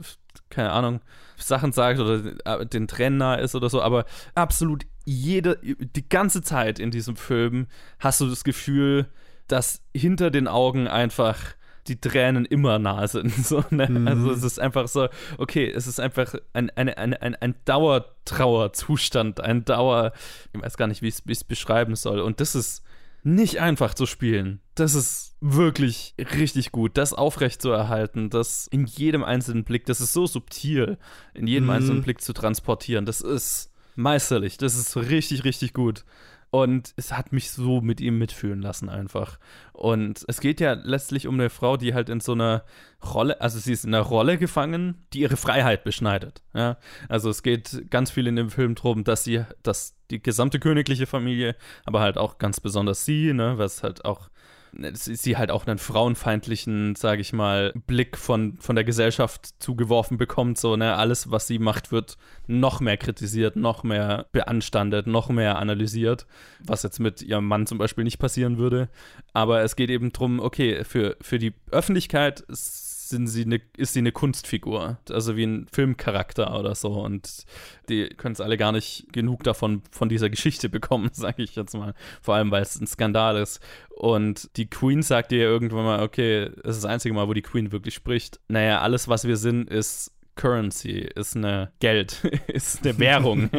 [0.50, 1.00] keine Ahnung,
[1.38, 6.42] Sachen sagt oder äh, den Tränen nahe ist oder so, aber absolut jede, die ganze
[6.42, 7.66] Zeit in diesem Film
[7.98, 9.06] hast du das Gefühl,
[9.52, 11.38] dass hinter den Augen einfach
[11.88, 13.32] die Tränen immer nah sind.
[13.44, 13.88] So, ne?
[13.88, 14.08] Mhm.
[14.08, 15.08] Also es ist einfach so,
[15.38, 20.12] okay, es ist einfach ein, eine, eine, ein, ein Dauertrauerzustand, ein Dauer,
[20.52, 22.20] ich weiß gar nicht, wie ich es beschreiben soll.
[22.20, 22.82] Und das ist
[23.24, 24.60] nicht einfach zu spielen.
[24.74, 30.00] Das ist wirklich richtig gut, das aufrecht zu erhalten, das in jedem einzelnen Blick, das
[30.00, 30.98] ist so subtil,
[31.34, 31.70] in jedem Mhm.
[31.70, 33.06] einzelnen Blick zu transportieren.
[33.06, 36.04] Das ist meisterlich, das ist richtig, richtig gut.
[36.54, 39.38] Und es hat mich so mit ihm mitfühlen lassen einfach.
[39.72, 42.64] Und es geht ja letztlich um eine Frau, die halt in so einer
[43.02, 46.42] Rolle, also sie ist in einer Rolle gefangen, die ihre Freiheit beschneidet.
[46.52, 46.76] Ja?
[47.08, 51.06] Also es geht ganz viel in dem Film drum, dass sie, dass die gesamte königliche
[51.06, 51.56] Familie,
[51.86, 54.28] aber halt auch ganz besonders sie, ne, was halt auch
[54.92, 60.16] sie sie halt auch einen frauenfeindlichen, sage ich mal, Blick von, von der Gesellschaft zugeworfen
[60.16, 60.58] bekommt.
[60.58, 62.16] So, ne, alles, was sie macht, wird
[62.46, 66.26] noch mehr kritisiert, noch mehr beanstandet, noch mehr analysiert,
[66.60, 68.88] was jetzt mit ihrem Mann zum Beispiel nicht passieren würde.
[69.32, 72.44] Aber es geht eben drum, okay, für, für die Öffentlichkeit
[73.12, 76.92] sind sie eine, ist sie eine Kunstfigur, also wie ein Filmcharakter oder so.
[76.92, 77.44] Und
[77.88, 81.74] die können es alle gar nicht genug davon, von dieser Geschichte bekommen, sage ich jetzt
[81.74, 81.94] mal.
[82.20, 83.60] Vor allem, weil es ein Skandal ist.
[83.90, 87.42] Und die Queen sagt ihr irgendwann mal, okay, das ist das einzige Mal, wo die
[87.42, 88.40] Queen wirklich spricht.
[88.48, 93.50] Naja, alles, was wir sind, ist Currency, ist eine Geld, ist eine Währung.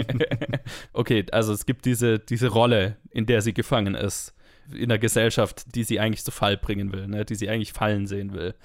[0.94, 4.34] okay, also es gibt diese, diese Rolle, in der sie gefangen ist.
[4.74, 7.26] In der Gesellschaft, die sie eigentlich zu Fall bringen will, ne?
[7.26, 8.56] die sie eigentlich fallen sehen will.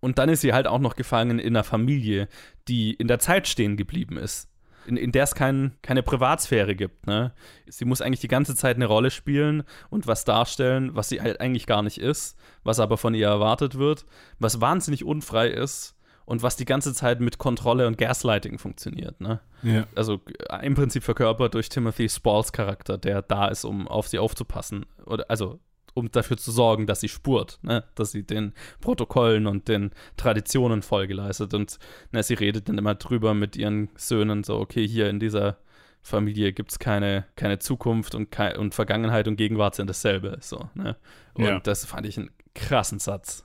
[0.00, 2.28] Und dann ist sie halt auch noch gefangen in einer Familie,
[2.68, 4.48] die in der Zeit stehen geblieben ist.
[4.86, 7.06] In, in der es kein, keine Privatsphäre gibt.
[7.06, 7.34] Ne?
[7.66, 11.40] Sie muss eigentlich die ganze Zeit eine Rolle spielen und was darstellen, was sie halt
[11.40, 14.06] eigentlich gar nicht ist, was aber von ihr erwartet wird,
[14.38, 15.94] was wahnsinnig unfrei ist
[16.24, 19.20] und was die ganze Zeit mit Kontrolle und Gaslighting funktioniert.
[19.20, 19.40] Ne?
[19.62, 19.86] Ja.
[19.94, 20.20] Also
[20.50, 24.86] äh, im Prinzip verkörpert durch Timothy Spalls Charakter, der da ist, um auf sie aufzupassen.
[25.04, 25.58] Oder also
[25.94, 27.84] um dafür zu sorgen, dass sie spurt, ne?
[27.94, 31.54] dass sie den Protokollen und den Traditionen Folge leistet.
[31.54, 31.78] Und
[32.12, 35.58] ne, sie redet dann immer drüber mit ihren Söhnen, so, okay, hier in dieser
[36.02, 40.38] Familie gibt es keine, keine Zukunft und, kei und Vergangenheit und Gegenwart sind dasselbe.
[40.40, 40.96] So, ne?
[41.34, 41.60] Und Ja.
[41.60, 43.44] das fand ich einen krassen Satz.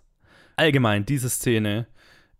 [0.56, 1.88] Allgemein, diese Szene,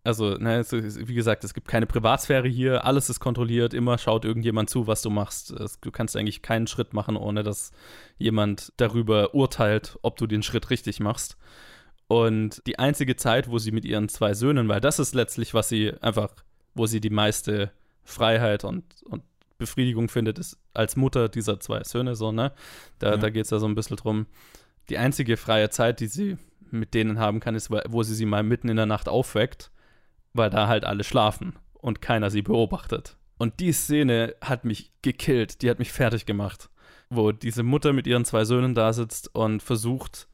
[0.04, 4.26] also, ne, es wie gesagt, es gibt keine Privatsphäre hier, alles ist kontrolliert, immer schaut
[4.26, 5.54] irgendjemand zu, was du machst.
[5.82, 7.72] Du kannst eigentlich keinen Schritt machen, ohne dass
[8.18, 11.38] jemand darüber urteilt, ob du den Schritt richtig machst.
[12.08, 15.70] Und die einzige Zeit, wo sie mit ihren zwei Söhnen, weil das ist letztlich, was
[15.70, 16.32] sie einfach,
[16.76, 17.72] wo sie die meiste
[18.04, 19.24] Freiheit und, und
[19.58, 22.52] Befriedigung findet, ist als Mutter dieser zwei Söhne, so, ne?
[23.00, 23.18] Da, Ja.
[23.18, 24.26] da geht es ja so ein bisschen drum.
[24.90, 26.38] Die einzige freie Zeit, die sie
[26.70, 29.72] mit denen haben kann, ist, wo sie sie mal mitten in der Nacht aufweckt,
[30.34, 33.18] weil da halt alle schlafen und keiner sie beobachtet.
[33.38, 36.70] Und die Szene hat mich gekillt, die hat mich fertig gemacht,
[37.10, 40.28] wo diese Mutter mit ihren zwei Söhnen da sitzt und versucht,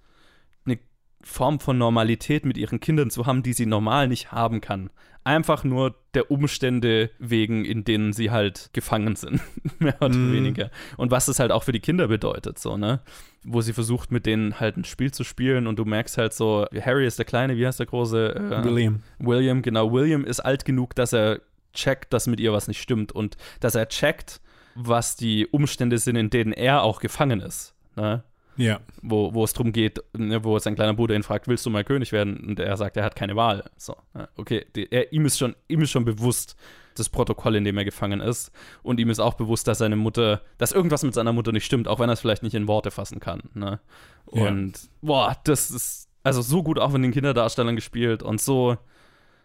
[1.21, 4.89] Form von Normalität mit ihren Kindern zu haben, die sie normal nicht haben kann.
[5.25, 9.41] Einfach nur der Umstände wegen, in denen sie halt gefangen sind,
[9.79, 10.33] mehr oder Mhm.
[10.33, 10.71] weniger.
[10.97, 13.01] Und was das halt auch für die Kinder bedeutet, so, ne?
[13.43, 16.65] Wo sie versucht, mit denen halt ein Spiel zu spielen und du merkst halt so,
[16.81, 18.35] Harry ist der Kleine, wie heißt der große?
[18.35, 19.01] Äh, William.
[19.19, 19.91] William, genau.
[19.91, 21.41] William ist alt genug, dass er
[21.73, 24.41] checkt, dass mit ihr was nicht stimmt und dass er checkt,
[24.75, 27.73] was die Umstände sind, in denen er auch gefangen ist.
[27.95, 28.23] Ne?
[28.59, 28.81] Ja.
[29.01, 31.85] Wo, wo es darum geht, ne, wo sein kleiner Bruder ihn fragt, willst du mal
[31.85, 32.45] König werden?
[32.45, 33.63] Und er sagt, er hat keine Wahl.
[33.77, 33.95] So,
[34.35, 36.57] okay, er, ihm, ist schon, ihm ist schon bewusst,
[36.95, 38.51] das Protokoll, in dem er gefangen ist.
[38.83, 41.87] Und ihm ist auch bewusst, dass seine Mutter, dass irgendwas mit seiner Mutter nicht stimmt,
[41.87, 43.43] auch wenn er es vielleicht nicht in Worte fassen kann.
[43.53, 43.79] Ne?
[44.25, 44.89] Und ja.
[45.01, 48.77] boah, das ist also so gut auch von den Kinderdarstellern gespielt und so.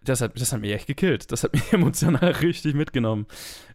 [0.03, 1.31] Das hat, das hat mich echt gekillt.
[1.31, 3.27] Das hat mich emotional richtig mitgenommen.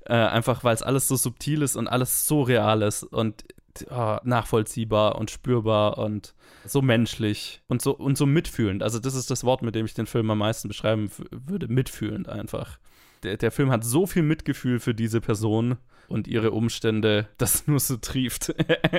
[0.06, 3.46] Äh, einfach weil es alles so subtil ist und alles so real ist und
[3.90, 6.34] oh, nachvollziehbar und spürbar und
[6.66, 8.84] so menschlich und so und so mitfühlend.
[8.84, 12.30] Also das ist das Wort, mit dem ich den Film am meisten beschreiben würde, mitfühlend
[12.30, 12.80] einfach.
[13.24, 15.78] Der, der Film hat so viel Mitgefühl für diese Person
[16.08, 18.54] und ihre Umstände, das nur so trieft.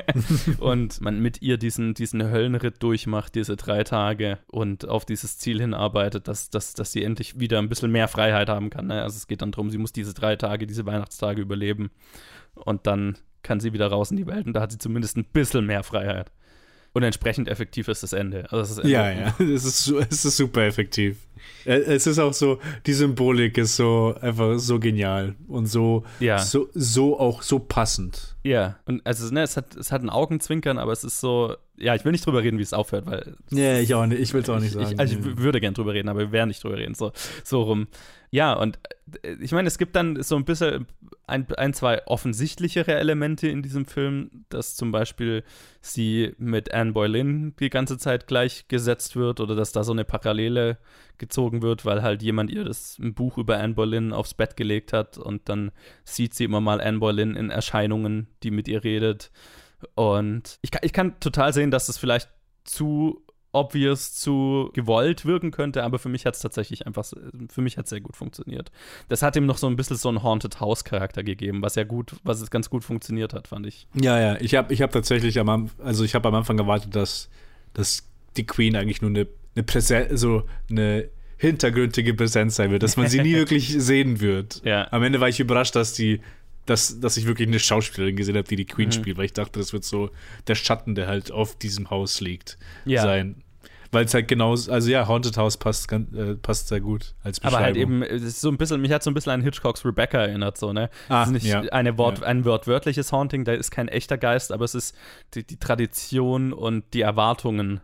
[0.59, 5.61] und man mit ihr diesen, diesen Höllenritt durchmacht, diese drei Tage und auf dieses Ziel
[5.61, 8.87] hinarbeitet, dass, dass, dass sie endlich wieder ein bisschen mehr Freiheit haben kann.
[8.87, 9.03] Ne?
[9.03, 11.91] Also es geht dann darum, sie muss diese drei Tage, diese Weihnachtstage überleben
[12.55, 15.25] und dann kann sie wieder raus in die Welt und da hat sie zumindest ein
[15.25, 16.31] bisschen mehr Freiheit.
[16.93, 18.51] Und entsprechend effektiv ist das Ende.
[18.51, 21.19] Also das Ende ja, ja, es ist, es ist super effektiv.
[21.65, 26.39] Es ist auch so, die Symbolik ist so einfach so genial und so, ja.
[26.39, 28.37] so, so auch so passend.
[28.43, 31.95] Ja, und also ne, es hat, es hat ein Augenzwinkern, aber es ist so, ja,
[31.95, 33.37] ich will nicht drüber reden, wie es aufhört, weil.
[33.51, 34.93] Ja, ich auch nicht, ich will es auch nicht sagen.
[34.93, 37.13] Ich, also ich würde gern drüber reden, aber wir werden nicht drüber reden, so,
[37.45, 37.89] so rum.
[38.31, 38.79] Ja, und
[39.23, 40.87] äh, ich meine, es gibt dann so ein bisschen
[41.27, 45.45] ein, ein, zwei offensichtlichere Elemente in diesem Film, dass zum Beispiel
[45.81, 50.79] sie mit Anne Boleyn die ganze Zeit gleichgesetzt wird oder dass da so eine Parallele
[51.19, 54.93] gezogen wird, weil halt jemand ihr das ein Buch über Anne Boleyn aufs Bett gelegt
[54.93, 55.71] hat und dann
[56.05, 59.31] sieht sie immer mal Anne Boleyn in Erscheinungen, die mit ihr redet.
[59.95, 62.29] Und ich kann, ich kann total sehen, dass es das vielleicht
[62.65, 67.05] zu obvious zu gewollt wirken könnte, aber für mich hat es tatsächlich einfach,
[67.49, 68.71] für mich hat es sehr gut funktioniert.
[69.09, 71.85] Das hat ihm noch so ein bisschen so einen Haunted House Charakter gegeben, was ja
[71.85, 73.89] gut, was es ganz gut funktioniert hat, fand ich.
[73.95, 77.29] Ja, ja, ich habe ich hab tatsächlich am, also ich habe am Anfang erwartet, dass,
[77.75, 79.27] dass die Queen eigentlich nur eine,
[79.57, 84.63] eine Präsenz, so eine hintergründige Präsenz sein wird, dass man sie nie wirklich sehen wird.
[84.65, 84.87] Ja.
[84.93, 86.21] Am Ende war ich überrascht, dass die
[86.71, 88.93] dass, dass ich wirklich eine Schauspielerin gesehen habe, die die Queen Mhm.
[88.93, 90.11] spielt, weil ich dachte, das wird so
[90.47, 93.03] der Schatten, der halt auf diesem Haus liegt, Ja.
[93.03, 93.43] sein.
[93.93, 97.41] Weil es halt genau, also ja, Haunted House passt, ganz- äh, passt sehr gut als
[97.41, 97.57] Beschreibung.
[97.57, 99.85] Aber halt eben, es ist so ein bisschen, mich hat so ein bisschen an Hitchcocks
[99.85, 100.91] Rebecca erinnert, so, ne?
[101.09, 102.27] Ah, es ist nicht ja, eine Wort, ja.
[102.27, 104.95] ein wortwörtliches Haunting, da ist kein echter Geist, aber es ist
[105.35, 107.81] die, die Tradition und die Erwartungen,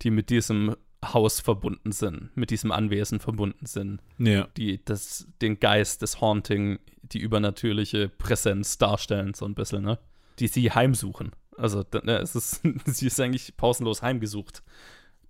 [0.00, 4.00] die mit diesem Haus verbunden sind, mit diesem Anwesen verbunden sind.
[4.18, 4.48] Ja.
[4.56, 9.98] Die das, den Geist des Haunting, die übernatürliche Präsenz darstellen, so ein bisschen, ne?
[10.38, 11.32] Die sie heimsuchen.
[11.56, 14.62] Also, ne, es ist, sie ist eigentlich pausenlos heimgesucht.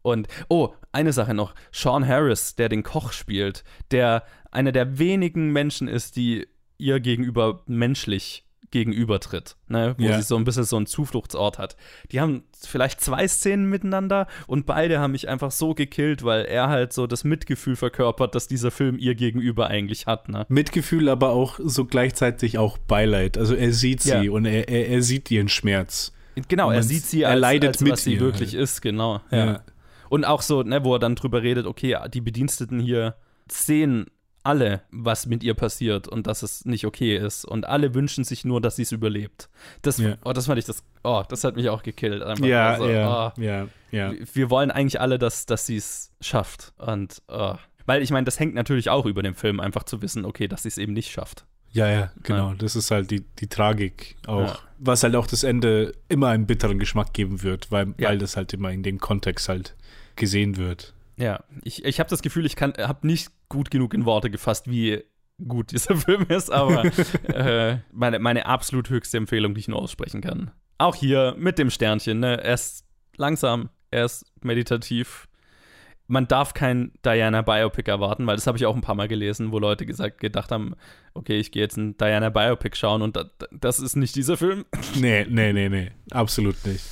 [0.03, 1.55] Und, oh, eine Sache noch.
[1.73, 6.49] Sean Harris, der den Koch spielt, der einer der wenigen Menschen ist, die
[6.79, 9.95] ihr gegenüber menschlich gegenübertritt, ne?
[9.99, 10.17] wo Ja.
[10.17, 11.77] sie so ein bisschen so einen Zufluchtsort hat.
[12.13, 16.69] Die haben vielleicht zwei Szenen miteinander und beide haben mich einfach so gekillt, weil er
[16.69, 20.29] halt so das Mitgefühl verkörpert, das dieser Film ihr gegenüber eigentlich hat.
[20.29, 20.47] Ne?
[20.49, 23.37] Mitgefühl, aber auch so gleichzeitig auch Beileid.
[23.39, 24.31] Also er sieht sie Ja.
[24.31, 26.13] und er, er, er sieht ihren Schmerz.
[26.49, 28.63] Genau, Und er sieht sie er als, leidet als mit was sie wirklich halt.
[28.63, 29.21] ist, genau.
[29.31, 29.45] Ja.
[29.47, 29.65] Ja.
[30.09, 33.17] Und auch so, ne, wo er dann drüber redet, okay, die Bediensteten hier
[33.51, 34.07] sehen
[34.43, 37.45] alle, was mit ihr passiert und dass es nicht okay ist.
[37.45, 39.49] Und alle wünschen sich nur, dass sie es überlebt.
[39.83, 40.17] Das, Ja.
[40.25, 42.23] oh, das fand ich das, oh, das hat mich auch gekillt.
[42.43, 43.41] Ja, Also, ja, oh.
[43.41, 44.13] ja, ja.
[44.33, 46.73] Wir wollen eigentlich alle, dass, dass sie es schafft.
[46.79, 47.55] Und, oh.
[47.87, 50.63] weil ich meine, das hängt natürlich auch über dem Film, einfach zu wissen, okay, dass
[50.63, 51.45] sie es eben nicht schafft.
[51.73, 52.55] Ja, ja, genau.
[52.55, 54.41] Das ist halt die, die Tragik auch.
[54.49, 54.59] Ja.
[54.79, 58.09] Was halt auch das Ende immer einen bitteren Geschmack geben wird, weil, Ja.
[58.09, 59.77] weil das halt immer in dem Kontext halt
[60.17, 60.95] gesehen wird.
[61.21, 65.05] Ja, ich, ich habe das Gefühl, ich habe nicht gut genug in Worte gefasst, wie
[65.47, 66.85] gut dieser Film ist, aber
[67.29, 70.51] äh, meine, meine absolut höchste Empfehlung, die ich nur aussprechen kann.
[70.79, 72.43] Auch hier mit dem Sternchen, ne?
[72.43, 72.87] Er ist
[73.17, 75.29] langsam, er ist meditativ.
[76.07, 79.53] Man darf kein Diana Biopic erwarten, weil das habe ich auch ein paar Mal gelesen,
[79.53, 80.75] wo Leute gesagt, gedacht haben,
[81.13, 84.65] okay, ich gehe jetzt ein Diana Biopic schauen und da, das ist nicht dieser Film.
[84.97, 85.93] Nee, nee, nee, nee.
[86.11, 86.83] Absolut nicht.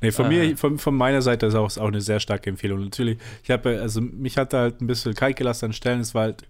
[0.00, 0.28] Nee, von Ah.
[0.28, 2.80] mir, von, von meiner Seite ist auch, ist auch eine sehr starke Empfehlung.
[2.84, 6.00] Natürlich, ich habe, also mich hat da halt ein bisschen kalt gelassen an Stellen.
[6.00, 6.44] Es war halt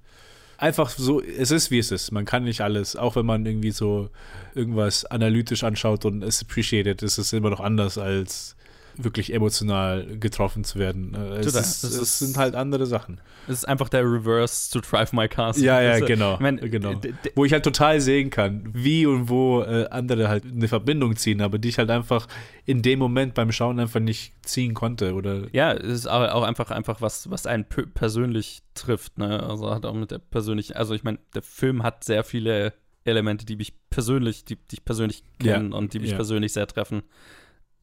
[0.58, 2.10] einfach so, es ist wie es ist.
[2.12, 4.10] Man kann nicht alles, auch wenn man irgendwie so
[4.54, 8.54] irgendwas analytisch anschaut und es appreciated, ist es immer noch anders als
[9.02, 11.14] wirklich emotional getroffen zu werden.
[11.14, 13.20] Äh, Es, ist, Das es sind halt andere Sachen.
[13.46, 15.56] Es ist einfach der Reverse zu Drive My Car.
[15.56, 16.34] Ja, ja, Also, genau.
[16.34, 17.00] ich mein, genau.
[17.34, 21.40] Wo ich halt total sehen kann, wie und wo äh, andere halt eine Verbindung ziehen,
[21.40, 22.26] aber die ich halt einfach
[22.64, 25.14] in dem Moment beim Schauen einfach nicht ziehen konnte.
[25.14, 27.64] Oder Ja, es ist aber auch einfach, einfach was, was einen
[27.94, 29.42] persönlich trifft, ne?
[29.42, 32.72] Also hat auch mit der persönlichen, also ich meine, der Film hat sehr viele
[33.04, 36.16] Elemente, die mich persönlich, die, die ich persönlich Ja, kenne und die mich ja.
[36.16, 37.02] persönlich sehr treffen.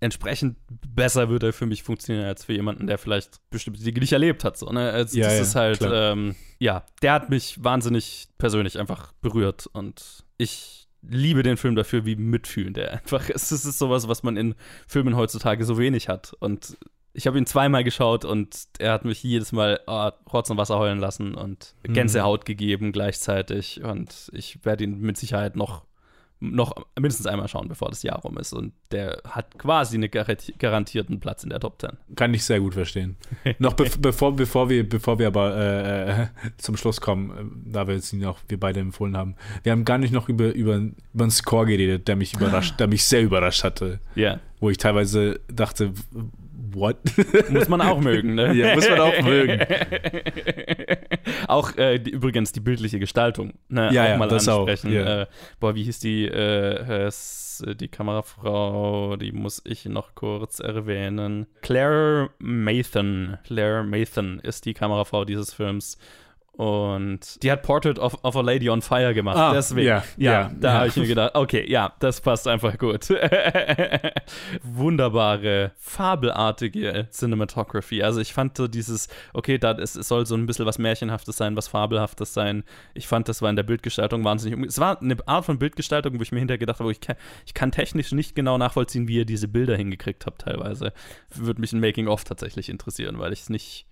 [0.05, 4.13] Entsprechend besser würde er für mich funktionieren als für jemanden, der vielleicht bestimmte Dinge nicht
[4.13, 4.57] erlebt hat.
[4.57, 4.91] So, ne?
[4.91, 9.67] also, Ja, das ja, ist halt, ähm, ja, der hat mich wahnsinnig persönlich einfach berührt
[9.67, 13.51] und ich liebe den Film dafür, wie mitfühlend er einfach ist.
[13.51, 14.55] Es ist sowas, was man in
[14.87, 16.77] Filmen heutzutage so wenig hat und
[17.17, 20.77] ich habe ihn zweimal geschaut und er hat mich jedes Mal oh, Rotz und Wasser
[20.77, 21.93] heulen lassen und Mhm.
[21.93, 25.85] Gänsehaut gegeben gleichzeitig und ich werde ihn mit Sicherheit noch
[26.51, 28.53] noch mindestens einmal schauen, bevor das Jahr rum ist.
[28.53, 31.91] Und der hat quasi einen garanti- garantierten Platz in der Top 10.
[32.15, 33.17] Kann ich sehr gut verstehen.
[33.59, 36.27] Noch be bevor, bevor, wir, bevor wir aber äh,
[36.57, 39.85] zum Schluss kommen, äh, da wir jetzt ihn auch wir beide empfohlen haben, wir haben
[39.85, 43.21] gar nicht noch über, über, über einen Score geredet, der mich überrascht, der mich sehr
[43.23, 43.99] überrascht hatte.
[44.15, 44.39] Ja.
[44.59, 45.93] Wo ich teilweise dachte,
[46.75, 46.97] what?
[47.49, 48.53] Muss man auch mögen, ne?
[48.53, 49.59] Ja, muss man auch mögen.
[51.47, 53.89] auch äh, die, übrigens die bildliche Gestaltung, ne?
[53.91, 54.91] Ja, auch ja, mal das auch, ansprechen.
[54.93, 55.21] ja.
[55.23, 55.25] Äh,
[55.59, 61.47] boah, wie hieß die, äh, es- die Kamerafrau, die muss ich noch kurz erwähnen.
[61.61, 63.37] Claire Mathan.
[63.45, 65.97] Claire Mathan ist die Kamerafrau dieses Films.
[66.57, 69.37] Und die hat Portrait of, of a Lady on Fire gemacht.
[69.37, 69.87] Ah, Deswegen.
[69.87, 70.73] ja, ja, ja, da ja.
[70.75, 73.09] habe ich mir gedacht, okay, ja, das passt einfach gut.
[74.63, 78.03] Wunderbare, fabelartige Cinematography.
[78.03, 81.35] Also ich fand so dieses, okay, da es, es soll so ein bisschen was Märchenhaftes
[81.35, 82.63] sein, was Fabelhaftes sein.
[82.93, 84.65] Ich fand, das war in der Bildgestaltung wahnsinnig.
[84.65, 87.53] Es war eine Art von Bildgestaltung, wo ich mir hinterher gedacht habe, ich kann, ich
[87.53, 90.93] kann technisch nicht genau nachvollziehen, wie ihr diese Bilder hingekriegt habt teilweise.
[91.33, 93.87] Würde mich ein Making-of tatsächlich interessieren, weil ich es nicht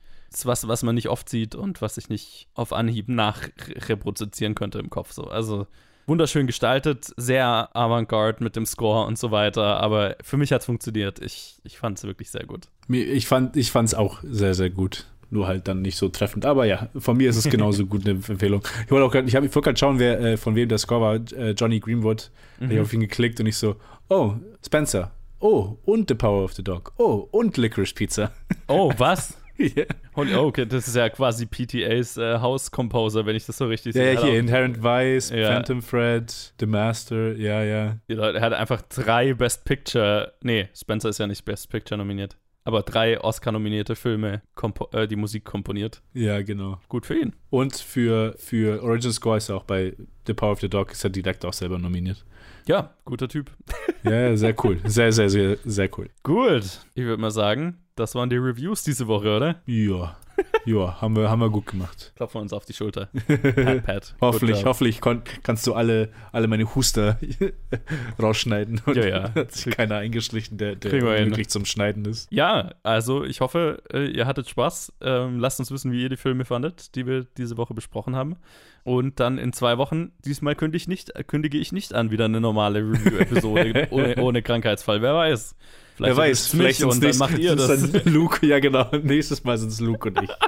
[0.46, 4.90] was, was man nicht oft sieht und was ich nicht auf Anhieb nachreproduzieren könnte im
[4.90, 5.12] Kopf.
[5.12, 5.24] So.
[5.26, 5.68] Also
[6.06, 10.66] wunderschön gestaltet, sehr avantgarde mit dem Score und so weiter, aber für mich hat es
[10.66, 11.20] funktioniert.
[11.22, 12.68] Ich, ich fand es wirklich sehr gut.
[12.90, 15.06] Ich fand ich es auch sehr, sehr gut.
[15.30, 16.46] Nur halt dann nicht so treffend.
[16.46, 18.62] Aber ja, von mir ist es genauso gut eine Empfehlung.
[18.86, 20.78] Ich wollte auch grad, ich, hab- ich wollte gerade schauen, wer, äh, von wem der
[20.78, 21.16] Score war.
[21.40, 22.30] Äh, Johnny Greenwood.
[22.60, 22.66] Mhm.
[22.68, 23.78] Ich habe auf ihn geklickt und ich so,
[24.10, 25.12] oh, Spencer.
[25.40, 26.94] Oh, und The Power of the Dog.
[26.98, 28.32] Oh, und Licorice Pizza.
[28.68, 29.36] Oh, was?
[29.76, 29.84] ja.
[30.16, 33.94] Holy, oh, okay, das ist ja quasi PTAs äh, House-Composer, wenn ich das so richtig
[33.94, 34.14] sehe.
[34.14, 35.54] ja, hier, Inherent Vice, Ja.
[35.54, 37.98] Phantom Thread, The Master, ja, ja.
[38.08, 42.82] Er hat einfach drei Best Picture, nee, Spencer ist ja nicht Best Picture nominiert, aber
[42.82, 44.42] drei Oscar-nominierte Filme,
[44.92, 46.02] äh, die Musik komponiert.
[46.14, 46.80] Ja, genau.
[46.90, 47.36] Gut für ihn.
[47.50, 49.96] Und für, für Original Score ist er auch bei
[50.28, 52.26] The Power of the Dog, ist er direkt auch selber nominiert.
[52.66, 53.52] Ja, guter Typ.
[54.04, 54.80] Ja, ja, sehr cool.
[54.86, 56.10] Sehr, sehr, sehr, sehr cool.
[56.24, 56.64] Gut,
[56.96, 59.62] ich würde mal sagen, das waren die Reviews diese Woche, oder?
[59.66, 60.16] Ja.
[60.66, 62.14] Ja, haben wir, haben wir gut gemacht.
[62.16, 63.10] Klopfen wir uns auf die Schulter.
[63.28, 64.16] Pat, Pat.
[64.22, 67.20] hoffentlich, hoffentlich kannst du alle, alle meine Huster
[68.22, 68.82] rausschneiden.
[68.86, 69.36] Und Ja, ja.
[69.36, 72.32] Hat sich keiner eingeschlichen, der, der wirklich zum Schneiden ist.
[72.32, 74.94] Ja, also ich hoffe, äh, ihr hattet Spaß.
[75.02, 78.38] Ähm, lasst uns wissen, wie ihr die Filme fandet, die wir diese Woche besprochen haben.
[78.84, 82.42] Und dann in zwei Wochen, diesmal kündige ich nicht, kündige ich nicht an, wieder eine
[82.42, 85.02] normale Review-Episode ohne, ohne Krankheitsfall.
[85.02, 85.56] Wer weiß.
[85.98, 87.92] Wer weiß, vielleicht und dann sind's macht ihr das.
[87.92, 88.90] dann Luke, ja genau.
[89.04, 90.30] Nächstes Mal sind es Luke und ich.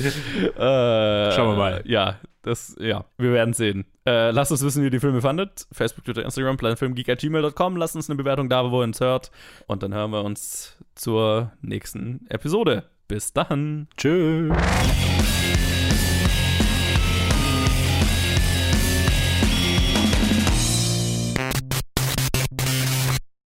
[0.00, 1.82] Äh, Schauen wir mal.
[1.84, 3.84] Ja, das, ja, wir werden sehen.
[4.06, 5.66] Äh, lasst uns wissen, wie ihr die Filme fandet.
[5.72, 7.76] Facebook, Twitter, Instagram, planfilmgeek.gmail.com.
[7.76, 9.30] Lasst uns eine Bewertung da, wo ihr uns hört.
[9.66, 12.84] Und dann hören wir uns zur nächsten Episode.
[13.08, 13.88] Bis dann.
[13.96, 14.54] Tschüss.